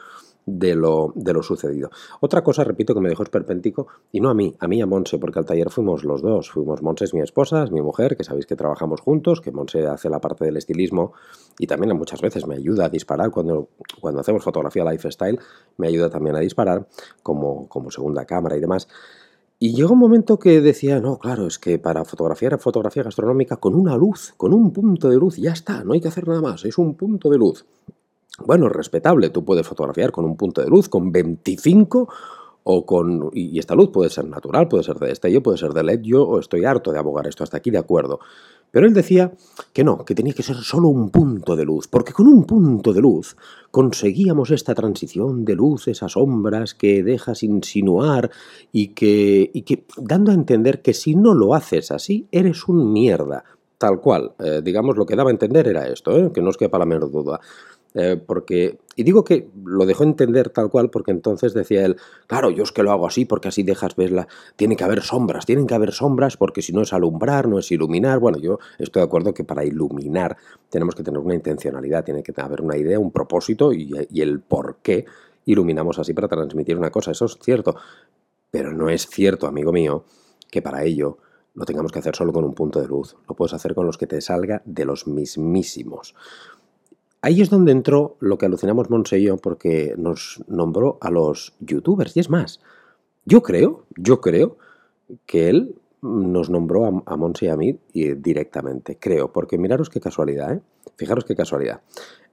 de 0.56 0.74
lo, 0.74 1.12
de 1.14 1.32
lo 1.32 1.42
sucedido. 1.42 1.90
Otra 2.20 2.42
cosa, 2.42 2.64
repito, 2.64 2.94
que 2.94 3.00
me 3.00 3.08
dejó 3.08 3.22
esperpéntico, 3.22 3.88
y 4.12 4.20
no 4.20 4.30
a 4.30 4.34
mí, 4.34 4.54
a 4.58 4.66
mí 4.66 4.80
a 4.80 4.86
Monse, 4.86 5.18
porque 5.18 5.38
al 5.38 5.44
taller 5.44 5.70
fuimos 5.70 6.04
los 6.04 6.22
dos. 6.22 6.50
Fuimos 6.50 6.82
Monse 6.82 7.04
es 7.04 7.14
mi 7.14 7.20
esposa, 7.20 7.64
es 7.64 7.70
mi 7.70 7.82
mujer, 7.82 8.16
que 8.16 8.24
sabéis 8.24 8.46
que 8.46 8.56
trabajamos 8.56 9.00
juntos, 9.00 9.40
que 9.40 9.52
Monse 9.52 9.86
hace 9.86 10.08
la 10.08 10.20
parte 10.20 10.44
del 10.44 10.56
estilismo 10.56 11.12
y 11.58 11.66
también 11.66 11.96
muchas 11.96 12.20
veces 12.20 12.46
me 12.46 12.54
ayuda 12.54 12.86
a 12.86 12.88
disparar 12.88 13.30
cuando, 13.30 13.68
cuando 14.00 14.20
hacemos 14.20 14.42
fotografía 14.42 14.84
lifestyle, 14.84 15.38
me 15.76 15.88
ayuda 15.88 16.08
también 16.08 16.36
a 16.36 16.40
disparar 16.40 16.86
como, 17.22 17.68
como 17.68 17.90
segunda 17.90 18.24
cámara 18.24 18.56
y 18.56 18.60
demás. 18.60 18.88
Y 19.60 19.74
llegó 19.74 19.94
un 19.94 19.98
momento 19.98 20.38
que 20.38 20.60
decía, 20.60 21.00
no, 21.00 21.18
claro, 21.18 21.48
es 21.48 21.58
que 21.58 21.80
para 21.80 22.04
fotografiar 22.04 22.56
fotografía 22.60 23.02
gastronómica 23.02 23.56
con 23.56 23.74
una 23.74 23.96
luz, 23.96 24.32
con 24.36 24.54
un 24.54 24.72
punto 24.72 25.08
de 25.08 25.16
luz, 25.16 25.36
ya 25.36 25.50
está, 25.50 25.82
no 25.82 25.94
hay 25.94 26.00
que 26.00 26.06
hacer 26.06 26.28
nada 26.28 26.40
más, 26.40 26.64
es 26.64 26.78
un 26.78 26.94
punto 26.94 27.28
de 27.28 27.38
luz. 27.38 27.66
Bueno, 28.44 28.69
respetable, 28.69 29.31
tú 29.31 29.44
puedes 29.44 29.67
fotografiar 29.67 30.12
con 30.12 30.25
un 30.25 30.37
punto 30.37 30.62
de 30.62 30.69
luz, 30.69 30.88
con 30.88 31.11
25 31.11 32.08
o 32.62 32.87
con... 32.87 33.31
Y 33.32 33.58
esta 33.58 33.75
luz 33.75 33.90
puede 33.90 34.11
ser 34.11 34.26
natural, 34.26 34.69
puede 34.69 34.85
ser 34.85 34.99
de 34.99 35.08
destello, 35.08 35.43
puede 35.43 35.58
ser 35.58 35.73
de 35.73 35.82
LED, 35.82 36.02
yo 36.02 36.38
estoy 36.38 36.64
harto 36.64 36.93
de 36.93 36.99
abogar 36.99 37.26
esto, 37.26 37.43
hasta 37.43 37.56
aquí 37.56 37.70
de 37.70 37.79
acuerdo. 37.79 38.20
Pero 38.70 38.87
él 38.87 38.93
decía 38.93 39.32
que 39.73 39.82
no, 39.82 40.05
que 40.05 40.14
tenía 40.14 40.35
que 40.35 40.43
ser 40.43 40.56
solo 40.56 40.88
un 40.88 41.11
punto 41.11 41.56
de 41.56 41.64
luz, 41.64 41.88
porque 41.88 42.12
con 42.12 42.26
un 42.26 42.44
punto 42.44 42.93
de 42.93 43.00
luz 43.00 43.37
conseguíamos 43.70 44.50
esta 44.50 44.75
transición 44.75 45.44
de 45.44 45.55
luces 45.55 46.02
a 46.02 46.08
sombras 46.08 46.75
que 46.75 47.02
dejas 47.02 47.43
insinuar 47.43 48.31
y 48.70 48.88
que, 48.88 49.50
y 49.52 49.62
que 49.62 49.84
dando 49.96 50.31
a 50.31 50.34
entender 50.34 50.82
que 50.82 50.93
si 50.93 51.14
no 51.14 51.34
lo 51.34 51.55
haces 51.55 51.91
así, 51.91 52.29
eres 52.31 52.69
un 52.69 52.93
mierda. 52.93 53.44
Tal 53.79 54.00
cual, 54.00 54.32
eh, 54.41 54.61
digamos, 54.62 54.96
lo 54.96 55.06
que 55.06 55.14
daba 55.14 55.31
a 55.31 55.32
entender 55.32 55.69
era 55.69 55.87
esto, 55.87 56.17
¿eh? 56.19 56.32
que 56.34 56.43
no 56.43 56.50
os 56.50 56.56
quepa 56.56 56.79
la 56.79 56.84
menor 56.84 57.11
duda. 57.12 57.41
Eh, 57.94 58.20
porque, 58.25 58.79
y 58.96 59.02
digo 59.02 59.25
que 59.25 59.49
lo 59.64 59.87
dejó 59.87 60.05
entender 60.05 60.50
tal 60.50 60.70
cual 60.70 60.90
porque 60.90 61.11
entonces 61.11 61.55
decía 61.55 61.85
él, 61.87 61.96
claro, 62.26 62.50
yo 62.50 62.62
es 62.62 62.73
que 62.73 62.82
lo 62.82 62.93
hago 62.93 63.06
así 63.06 63.25
porque 63.25 63.49
así 63.49 63.62
dejas 63.62 63.96
verla, 63.96 64.29
tiene 64.56 64.77
que 64.77 64.84
haber 64.84 65.03
sombras, 65.03 65.46
tienen 65.46 65.67
que 65.67 65.74
haber 65.74 65.93
sombras 65.93 66.36
porque 66.36 66.60
si 66.60 66.72
no 66.72 66.82
es 66.82 66.93
alumbrar, 66.93 67.48
no 67.48 67.58
es 67.58 67.72
iluminar. 67.72 68.19
Bueno, 68.19 68.39
yo 68.39 68.58
estoy 68.79 69.01
de 69.01 69.06
acuerdo 69.06 69.32
que 69.32 69.44
para 69.44 69.65
iluminar 69.65 70.36
tenemos 70.69 70.94
que 70.94 71.03
tener 71.03 71.19
una 71.19 71.34
intencionalidad, 71.34 72.05
tiene 72.05 72.22
que 72.22 72.32
haber 72.36 72.60
una 72.60 72.77
idea, 72.77 72.98
un 72.98 73.10
propósito 73.10 73.72
y, 73.72 73.91
y 74.10 74.20
el 74.20 74.41
por 74.41 74.79
qué 74.82 75.06
iluminamos 75.46 75.98
así 75.98 76.12
para 76.12 76.29
transmitir 76.29 76.77
una 76.77 76.91
cosa. 76.91 77.12
Eso 77.12 77.24
es 77.24 77.39
cierto, 77.41 77.74
pero 78.51 78.72
no 78.72 78.91
es 78.91 79.06
cierto, 79.06 79.46
amigo 79.46 79.72
mío, 79.72 80.05
que 80.51 80.60
para 80.60 80.84
ello 80.84 81.19
lo 81.55 81.65
tengamos 81.65 81.91
que 81.91 81.98
hacer 81.98 82.15
solo 82.15 82.32
con 82.32 82.44
un 82.44 82.55
punto 82.55 82.81
de 82.81 82.86
luz. 82.86 83.17
Lo 83.29 83.34
puedes 83.34 83.55
hacer 83.55 83.74
con 83.74 83.86
los 83.86 83.98
que 83.98 84.06
te 84.06 84.20
salga 84.20 84.62
de 84.65 84.84
los 84.84 85.06
mismísimos. 85.06 86.15
Ahí 87.20 87.43
es 87.43 87.51
donde 87.51 87.72
entró 87.72 88.17
lo 88.20 88.39
que 88.39 88.46
alucinamos 88.46 88.91
Monse 88.91 89.19
y 89.19 89.25
yo 89.25 89.39
porque 89.39 89.94
nos 89.98 90.43
nombró 90.46 90.98
a 91.01 91.10
los 91.10 91.55
youtubers. 91.60 92.17
Y 92.17 92.20
es 92.20 92.31
más, 92.31 92.60
yo 93.25 93.43
creo, 93.43 93.84
yo 93.96 94.20
creo 94.20 94.56
que 95.27 95.48
él 95.48 95.75
nos 96.01 96.48
nombró 96.48 96.84
a, 96.84 97.03
a 97.06 97.17
Monse 97.17 97.46
y 97.46 97.48
a 97.48 97.56
mí 97.56 97.79
directamente. 97.93 98.98
Creo, 99.01 99.32
porque 99.32 99.58
miraros 99.58 99.91
qué 99.91 100.01
casualidad, 100.01 100.55
¿eh? 100.55 100.60
Fijaros 100.96 101.25
qué 101.25 101.34
casualidad. 101.34 101.81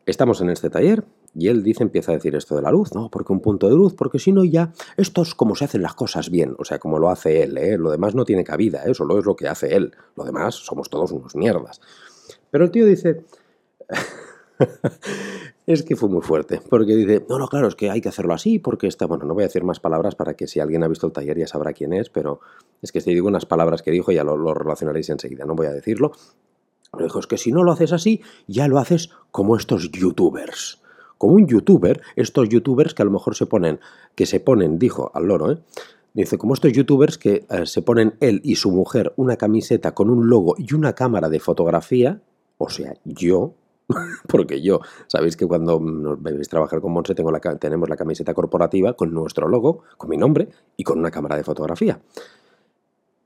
Estamos 0.05 0.39
en 0.41 0.51
este 0.51 0.69
taller 0.69 1.03
y 1.33 1.47
él 1.47 1.63
dice, 1.63 1.81
empieza 1.81 2.11
a 2.11 2.15
decir 2.15 2.35
esto 2.35 2.55
de 2.55 2.61
la 2.61 2.71
luz, 2.71 2.93
¿no? 2.93 3.09
Porque 3.09 3.33
un 3.33 3.39
punto 3.39 3.67
de 3.67 3.75
luz, 3.75 3.95
porque 3.95 4.19
si 4.19 4.31
no 4.31 4.43
ya, 4.43 4.71
esto 4.97 5.23
es 5.23 5.33
como 5.33 5.55
se 5.55 5.65
hacen 5.65 5.81
las 5.81 5.95
cosas 5.95 6.29
bien, 6.29 6.55
o 6.59 6.63
sea, 6.63 6.77
como 6.77 6.99
lo 6.99 7.09
hace 7.09 7.41
él, 7.41 7.57
¿eh? 7.57 7.77
Lo 7.79 7.89
demás 7.89 8.13
no 8.13 8.23
tiene 8.23 8.43
cabida, 8.43 8.83
¿eh? 8.85 8.93
Solo 8.93 9.17
es 9.17 9.25
lo 9.25 9.35
que 9.35 9.47
hace 9.47 9.75
él. 9.75 9.93
Lo 10.15 10.25
demás 10.25 10.53
somos 10.53 10.91
todos 10.91 11.11
unos 11.11 11.35
mierdas. 11.35 11.81
Pero 12.51 12.65
el 12.65 12.71
tío 12.71 12.85
dice... 12.85 13.25
es 15.65 15.83
que 15.83 15.95
fue 15.95 16.09
muy 16.09 16.21
fuerte, 16.21 16.61
porque 16.69 16.95
dice, 16.95 17.25
no, 17.29 17.37
no, 17.37 17.47
claro, 17.47 17.67
es 17.67 17.75
que 17.75 17.89
hay 17.89 18.01
que 18.01 18.09
hacerlo 18.09 18.33
así, 18.33 18.59
porque 18.59 18.87
está, 18.87 19.05
bueno, 19.05 19.25
no 19.25 19.33
voy 19.33 19.43
a 19.43 19.47
decir 19.47 19.63
más 19.63 19.79
palabras 19.79 20.15
para 20.15 20.35
que 20.35 20.47
si 20.47 20.59
alguien 20.59 20.83
ha 20.83 20.87
visto 20.87 21.07
el 21.07 21.13
taller 21.13 21.37
ya 21.37 21.47
sabrá 21.47 21.73
quién 21.73 21.93
es, 21.93 22.09
pero 22.09 22.39
es 22.81 22.91
que 22.91 23.01
si 23.01 23.13
digo 23.13 23.27
unas 23.27 23.45
palabras 23.45 23.81
que 23.81 23.91
dijo 23.91 24.11
ya 24.11 24.23
lo, 24.23 24.53
relacionaréis 24.53 25.09
enseguida, 25.09 25.45
no 25.45 25.55
voy 25.55 25.67
a 25.67 25.71
decirlo. 25.71 26.11
Pero 26.91 27.05
dijo, 27.05 27.19
es 27.19 27.27
que 27.27 27.37
si 27.37 27.51
no 27.51 27.63
lo 27.63 27.71
haces 27.71 27.91
así, 27.91 28.21
ya 28.47 28.67
lo 28.67 28.79
haces 28.79 29.09
como 29.31 29.57
estos 29.57 29.91
youtubers. 29.91 30.81
Como 31.17 31.35
un 31.35 31.47
youtuber, 31.47 32.01
estos 32.15 32.47
youtubers 32.49 32.93
que 32.93 33.01
a 33.01 33.05
lo 33.05 33.11
mejor 33.11 33.35
se 33.35 33.45
ponen, 33.45 33.79
que 34.15 34.25
se 34.25 34.39
ponen, 34.39 34.79
dijo 34.79 35.11
al 35.13 35.25
loro, 35.25 35.51
¿eh? 35.51 35.57
Dice, 36.15 36.37
como 36.37 36.53
estos 36.53 36.71
youtubers 36.71 37.17
que 37.17 37.45
eh, 37.49 37.65
se 37.65 37.81
ponen 37.81 38.15
él 38.21 38.39
y 38.41 38.55
su 38.55 38.71
mujer 38.71 39.11
una 39.17 39.35
camiseta 39.35 39.93
con 39.93 40.09
un 40.09 40.29
logo 40.29 40.55
y 40.57 40.73
una 40.73 40.93
cámara 40.93 41.27
de 41.27 41.41
fotografía, 41.41 42.21
o 42.57 42.69
sea, 42.69 42.93
yo, 43.03 43.53
porque 44.27 44.61
yo, 44.61 44.81
sabéis 45.07 45.37
que 45.37 45.47
cuando 45.47 45.79
nos 45.79 46.21
veis 46.21 46.49
trabajar 46.49 46.81
con 46.81 46.91
Monse 46.91 47.15
tengo 47.15 47.31
la, 47.31 47.39
tenemos 47.39 47.89
la 47.89 47.95
camiseta 47.95 48.33
corporativa 48.33 48.93
con 48.93 49.13
nuestro 49.13 49.47
logo, 49.47 49.83
con 49.97 50.09
mi 50.09 50.17
nombre 50.17 50.49
y 50.77 50.83
con 50.83 50.99
una 50.99 51.11
cámara 51.11 51.35
de 51.35 51.43
fotografía. 51.43 51.99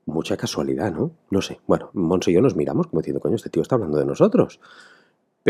mucha 0.06 0.38
casualidad, 0.38 0.92
¿no? 0.92 1.12
No 1.30 1.42
sé. 1.42 1.60
Bueno, 1.68 1.92
Monse 1.94 2.32
y 2.32 2.34
yo 2.34 2.42
nos 2.42 2.56
miramos 2.56 2.88
como 2.88 3.02
diciendo, 3.02 3.20
coño, 3.20 3.36
este 3.36 3.50
tío 3.50 3.62
está 3.62 3.76
hablando 3.76 4.00
de 4.00 4.06
nosotros. 4.06 4.60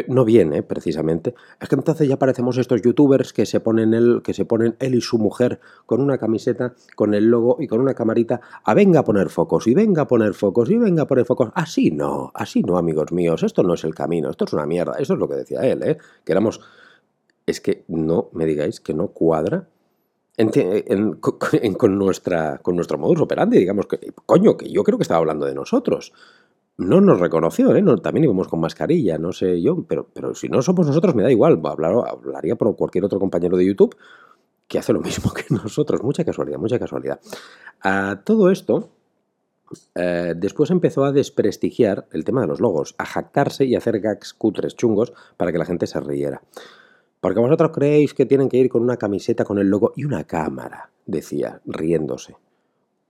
No 0.08 0.24
viene, 0.24 0.63
precisamente. 0.63 1.34
Es 1.60 1.67
que 1.67 1.75
entonces 1.75 2.08
ya 2.08 2.17
parecemos 2.17 2.58
estos 2.58 2.81
youtubers 2.81 3.34
que 3.34 3.46
se 3.46 3.60
ponen 3.60 3.93
él, 3.93 4.22
que 4.24 4.34
se 4.34 4.46
ponen 4.46 4.75
él 4.79 4.96
y 4.96 5.01
su 5.01 5.17
mujer 5.17 5.60
con 5.86 6.01
una 6.01 6.17
camiseta, 6.17 6.74
con 6.96 7.13
el 7.13 7.25
logo 7.25 7.58
y 7.60 7.67
con 7.67 7.81
una 7.81 7.93
camarita, 7.93 8.39
a 8.63 8.74
venga 8.74 9.01
a 9.01 9.03
poner 9.03 9.29
focos, 9.29 9.67
y 9.67 9.74
venga 9.74 10.03
a 10.03 10.08
poner 10.08 10.34
focos, 10.34 10.69
y 10.69 10.77
venga 10.77 11.03
a 11.03 11.08
poner 11.08 11.25
focos. 11.25 11.50
Así 11.55 11.91
no, 11.91 12.31
así 12.34 12.62
no, 12.62 12.77
amigos 12.77 13.12
míos, 13.12 13.43
esto 13.43 13.63
no 13.63 13.74
es 13.74 13.84
el 13.84 13.96
camino, 13.96 14.29
esto 14.29 14.46
es 14.46 14.53
una 14.53 14.65
mierda. 14.65 14.93
Eso 15.00 15.13
es 15.13 15.19
lo 15.19 15.27
que 15.27 15.36
decía 15.36 15.62
él, 15.62 15.84
¿eh? 15.84 15.98
Que 16.24 16.31
éramos. 16.31 16.62
Es 17.46 17.62
que 17.62 17.84
no 17.88 18.29
me 18.34 18.46
digáis 18.46 18.79
que 18.79 18.93
no 18.93 19.08
cuadra 19.08 19.67
con, 21.77 21.98
nuestra, 21.98 22.60
con 22.60 22.75
nuestro 22.75 22.98
modus 22.98 23.22
operandi, 23.22 23.58
digamos 23.58 23.88
que, 23.88 24.13
coño, 24.25 24.55
que 24.55 24.69
yo 24.69 24.84
creo 24.84 24.98
que 24.98 25.03
estaba 25.03 25.19
hablando 25.19 25.46
de 25.46 25.53
nosotros. 25.53 26.13
No 26.79 27.01
nos 27.01 27.19
reconoció, 27.19 27.75
¿eh? 27.75 27.83
también 28.01 28.24
íbamos 28.24 28.48
con 28.48 28.62
mascarilla, 28.62 29.17
no 29.17 29.33
sé 29.33 29.62
yo, 29.62 29.83
pero, 29.86 30.07
si 30.33 30.48
no 30.48 30.62
somos 30.62 30.88
nosotros 30.88 31.13
me 31.13 31.24
da 31.24 31.29
igual, 31.29 31.59
hablaría 31.62 32.55
por 32.55 32.74
cualquier 32.77 33.03
otro 33.03 33.19
compañero 33.19 33.57
de 33.57 33.65
YouTube 33.65 33.98
que 34.65 34.79
hace 34.79 34.93
lo 34.93 35.01
mismo 35.01 35.33
que 35.33 35.43
nosotros. 35.50 36.01
Mucha 36.01 36.24
casualidad, 36.24 36.57
mucha 36.57 36.79
casualidad. 36.79 37.19
A 37.81 38.21
todo 38.24 38.50
esto, 38.50 38.91
eh, 39.93 40.33
después 40.38 40.71
empezó 40.71 41.03
a 41.03 41.12
desprestigiar 41.12 42.07
el 42.13 42.24
tema 42.24 42.39
de 42.39 42.48
los 42.48 42.62
logos, 42.62 42.95
a 42.98 43.05
jactarse 43.05 43.65
y 43.65 43.75
hacer 43.75 44.00
gags 44.00 44.33
cutres 44.33 44.77
chungos 44.77 45.12
para 45.36 45.51
que 45.51 45.57
la 45.57 45.65
gente 45.65 45.86
se 45.86 46.00
riera. 46.00 46.41
Porque 47.19 47.41
vosotros 47.41 47.71
creéis 47.74 48.13
que 48.13 48.25
tienen 48.25 48.48
que 48.48 48.55
ir 48.55 48.69
con 48.69 48.83
una 48.83 48.95
camiseta 48.95 49.43
con 49.43 49.59
el 49.59 49.67
logo 49.67 49.91
y 49.98 50.05
una 50.05 50.24
cámara, 50.24 50.91
decía, 51.05 51.59
riéndose. 51.65 52.38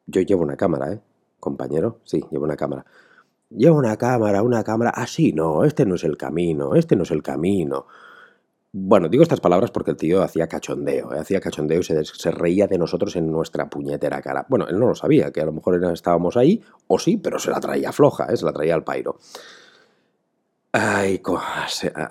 Yo 0.08 0.22
llevo 0.22 0.42
una 0.42 0.58
cámara, 0.58 0.92
¿eh? 0.94 1.02
Compañero, 1.40 2.00
sí, 2.04 2.26
llevo 2.32 2.46
una 2.46 2.58
cámara. 2.58 2.84
Llevo 3.50 3.78
una 3.78 3.98
cámara, 3.98 4.44
una 4.44 4.64
cámara. 4.64 4.92
Ah, 4.96 5.08
sí, 5.08 5.34
no, 5.34 5.64
este 5.64 5.86
no 5.86 5.96
es 5.96 6.04
el 6.04 6.18
camino, 6.18 6.76
este 6.76 6.96
no 6.96 7.04
es 7.04 7.12
el 7.12 7.24
camino. 7.24 7.88
Bueno, 8.72 9.10
digo 9.10 9.24
estas 9.24 9.40
palabras 9.40 9.72
porque 9.72 9.90
el 9.92 9.98
tío 9.98 10.22
hacía 10.22 10.48
cachondeo, 10.48 11.14
¿eh? 11.16 11.20
hacía 11.20 11.40
cachondeo 11.40 11.80
y 11.80 11.84
se, 11.84 12.06
se, 12.06 12.30
reía 12.30 12.68
de 12.68 12.78
nosotros 12.78 13.16
en 13.16 13.32
nuestra 13.32 13.68
puñetera 13.68 14.22
cara. 14.22 14.46
Bueno, 14.48 14.68
él 14.68 14.78
no 14.80 14.88
lo 14.88 14.94
sabía, 14.94 15.32
que 15.32 15.42
a 15.42 15.46
lo 15.46 15.52
mejor 15.52 15.84
estábamos 15.92 16.38
ahí, 16.38 16.62
o 16.86 17.00
sí, 17.00 17.18
pero 17.18 17.40
se 17.40 17.50
la 17.50 17.60
traía 17.60 17.92
floja, 17.92 18.26
¿eh? 18.26 18.38
se 18.38 18.46
la 18.46 18.54
traía 18.54 18.76
al 18.76 18.84
pairo. 18.84 19.18
Ay, 20.72 21.20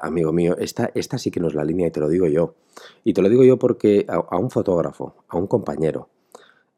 amigo 0.00 0.32
mío, 0.32 0.56
esta, 0.58 0.90
esta 0.94 1.16
sí 1.16 1.30
que 1.30 1.38
no 1.38 1.46
es 1.46 1.54
la 1.54 1.62
línea 1.62 1.86
y 1.86 1.90
te 1.92 2.00
lo 2.00 2.08
digo 2.08 2.26
yo. 2.26 2.56
Y 3.04 3.12
te 3.12 3.22
lo 3.22 3.28
digo 3.28 3.44
yo 3.44 3.56
porque 3.56 4.04
a, 4.08 4.36
un 4.36 4.50
fotógrafo, 4.50 5.14
a 5.28 5.36
un 5.36 5.46
compañero, 5.46 6.08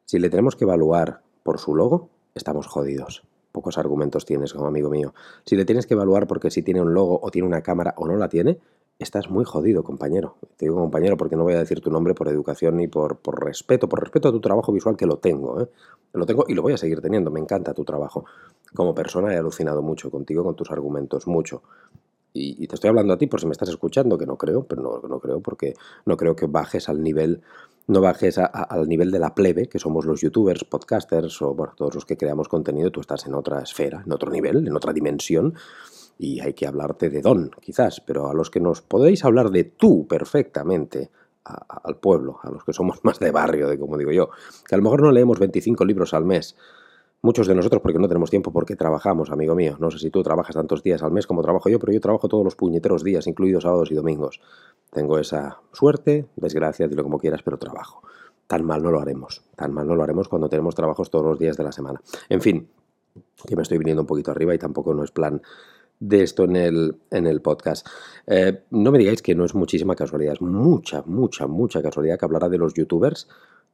si 0.05 0.19
le 0.19 0.29
tenemos 0.29 0.55
que 0.55 0.65
evaluar 0.65 1.21
por 1.41 1.59
su 1.59 1.73
logo, 1.73 2.09
estamos 2.35 2.67
jodidos. 2.67 3.23
Pocos 3.51 3.77
argumentos 3.77 4.25
tienes 4.25 4.53
como 4.53 4.67
amigo 4.67 4.89
mío. 4.89 5.13
Si 5.45 5.55
le 5.55 5.65
tienes 5.65 5.85
que 5.85 5.93
evaluar 5.93 6.27
porque 6.27 6.51
si 6.51 6.61
tiene 6.61 6.81
un 6.81 6.93
logo 6.93 7.19
o 7.21 7.31
tiene 7.31 7.47
una 7.47 7.61
cámara 7.61 7.93
o 7.97 8.07
no 8.07 8.15
la 8.15 8.29
tiene, 8.29 8.59
estás 8.99 9.29
muy 9.29 9.45
jodido, 9.45 9.83
compañero. 9.83 10.35
Te 10.57 10.65
digo 10.65 10.75
compañero 10.75 11.17
porque 11.17 11.35
no 11.35 11.43
voy 11.43 11.53
a 11.53 11.59
decir 11.59 11.81
tu 11.81 11.91
nombre 11.91 12.13
por 12.13 12.27
educación 12.27 12.77
ni 12.77 12.87
por, 12.87 13.17
por 13.17 13.43
respeto, 13.43 13.89
por 13.89 13.99
respeto 13.99 14.29
a 14.29 14.31
tu 14.31 14.39
trabajo 14.39 14.71
visual 14.71 14.95
que 14.95 15.05
lo 15.05 15.17
tengo. 15.17 15.61
¿eh? 15.61 15.69
Lo 16.13 16.25
tengo 16.25 16.45
y 16.47 16.53
lo 16.53 16.61
voy 16.61 16.73
a 16.73 16.77
seguir 16.77 17.01
teniendo, 17.01 17.31
me 17.31 17.39
encanta 17.39 17.73
tu 17.73 17.83
trabajo. 17.83 18.25
Como 18.73 18.93
persona 18.93 19.33
he 19.33 19.37
alucinado 19.37 19.81
mucho 19.81 20.11
contigo, 20.11 20.43
con 20.43 20.55
tus 20.55 20.71
argumentos, 20.71 21.27
mucho. 21.27 21.63
Y, 22.33 22.65
te 22.67 22.75
estoy 22.75 22.87
hablando 22.87 23.13
a 23.13 23.17
ti 23.17 23.27
por 23.27 23.41
si 23.41 23.45
me 23.45 23.51
estás 23.51 23.67
escuchando, 23.67 24.17
que 24.17 24.25
no 24.25 24.37
creo, 24.37 24.63
pero 24.63 24.81
no, 24.81 25.05
no 25.05 25.19
creo 25.19 25.41
porque 25.41 25.73
no 26.05 26.15
creo 26.15 26.33
que 26.33 26.45
bajes 26.45 26.87
al 26.87 27.03
nivel, 27.03 27.41
no 27.87 28.01
bajes 28.01 28.37
al 28.37 28.87
nivel 28.87 29.11
de 29.11 29.19
la 29.19 29.35
plebe, 29.35 29.67
que 29.67 29.79
somos 29.79 30.05
los 30.05 30.21
youtubers, 30.21 30.63
podcasters 30.63 31.41
o 31.41 31.53
bueno, 31.53 31.73
todos 31.75 31.95
los 31.95 32.05
que 32.05 32.17
creamos 32.17 32.47
contenido, 32.47 32.91
tú 32.91 33.01
estás 33.01 33.25
en 33.25 33.33
otra 33.33 33.61
esfera, 33.61 34.03
en 34.05 34.11
otro 34.11 34.31
nivel, 34.31 34.67
en 34.67 34.75
otra 34.75 34.93
dimensión 34.93 35.55
y 36.17 36.39
hay 36.39 36.53
que 36.53 36.67
hablarte 36.67 37.09
de 37.09 37.21
don, 37.21 37.51
quizás, 37.59 37.99
pero 37.99 38.29
a 38.29 38.33
los 38.33 38.51
que 38.51 38.59
nos 38.59 38.81
podéis 38.81 39.25
hablar 39.25 39.49
de 39.49 39.63
tú 39.63 40.07
perfectamente, 40.07 41.09
al 41.43 41.97
pueblo, 41.97 42.39
a 42.43 42.51
los 42.51 42.63
que 42.63 42.73
somos 42.73 42.99
más 43.03 43.19
de 43.19 43.31
barrio, 43.31 43.67
de 43.67 43.79
como 43.79 43.97
digo 43.97 44.11
yo, 44.11 44.29
que 44.67 44.75
a 44.75 44.77
lo 44.77 44.83
mejor 44.83 45.01
no 45.01 45.11
leemos 45.11 45.39
25 45.39 45.83
libros 45.85 46.13
al 46.13 46.25
mes, 46.25 46.55
Muchos 47.23 47.45
de 47.45 47.53
nosotros 47.53 47.83
porque 47.83 47.99
no 47.99 48.07
tenemos 48.07 48.31
tiempo, 48.31 48.51
porque 48.51 48.75
trabajamos, 48.75 49.29
amigo 49.29 49.53
mío. 49.53 49.77
No 49.79 49.91
sé 49.91 49.99
si 49.99 50.09
tú 50.09 50.23
trabajas 50.23 50.55
tantos 50.55 50.81
días 50.81 51.03
al 51.03 51.11
mes 51.11 51.27
como 51.27 51.43
trabajo 51.43 51.69
yo, 51.69 51.77
pero 51.77 51.93
yo 51.93 52.01
trabajo 52.01 52.27
todos 52.27 52.43
los 52.43 52.55
puñeteros 52.55 53.03
días, 53.03 53.27
incluidos 53.27 53.63
sábados 53.63 53.91
y 53.91 53.95
domingos. 53.95 54.41
Tengo 54.89 55.19
esa 55.19 55.59
suerte, 55.71 56.27
desgracia, 56.35 56.87
dilo 56.87 57.03
como 57.03 57.19
quieras, 57.19 57.43
pero 57.43 57.57
trabajo. 57.57 58.01
Tan 58.47 58.65
mal 58.65 58.81
no 58.81 58.89
lo 58.89 58.99
haremos. 58.99 59.43
Tan 59.55 59.71
mal 59.71 59.87
no 59.87 59.95
lo 59.95 60.03
haremos 60.03 60.27
cuando 60.27 60.49
tenemos 60.49 60.73
trabajos 60.73 61.11
todos 61.11 61.25
los 61.25 61.37
días 61.37 61.57
de 61.57 61.63
la 61.63 61.71
semana. 61.71 62.01
En 62.27 62.41
fin, 62.41 62.67
que 63.45 63.55
me 63.55 63.61
estoy 63.61 63.77
viniendo 63.77 64.01
un 64.01 64.07
poquito 64.07 64.31
arriba 64.31 64.55
y 64.55 64.57
tampoco 64.57 64.93
no 64.93 65.03
es 65.03 65.11
plan 65.11 65.41
de 65.99 66.23
esto 66.23 66.45
en 66.45 66.55
el, 66.55 66.95
en 67.11 67.27
el 67.27 67.41
podcast. 67.41 67.87
Eh, 68.25 68.63
no 68.71 68.91
me 68.91 68.97
digáis 68.97 69.21
que 69.21 69.35
no 69.35 69.45
es 69.45 69.53
muchísima 69.53 69.95
casualidad, 69.95 70.33
es 70.33 70.41
mucha, 70.41 71.03
mucha, 71.05 71.45
mucha 71.45 71.83
casualidad 71.83 72.17
que 72.17 72.25
hablará 72.25 72.49
de 72.49 72.57
los 72.57 72.73
youtubers 72.73 73.27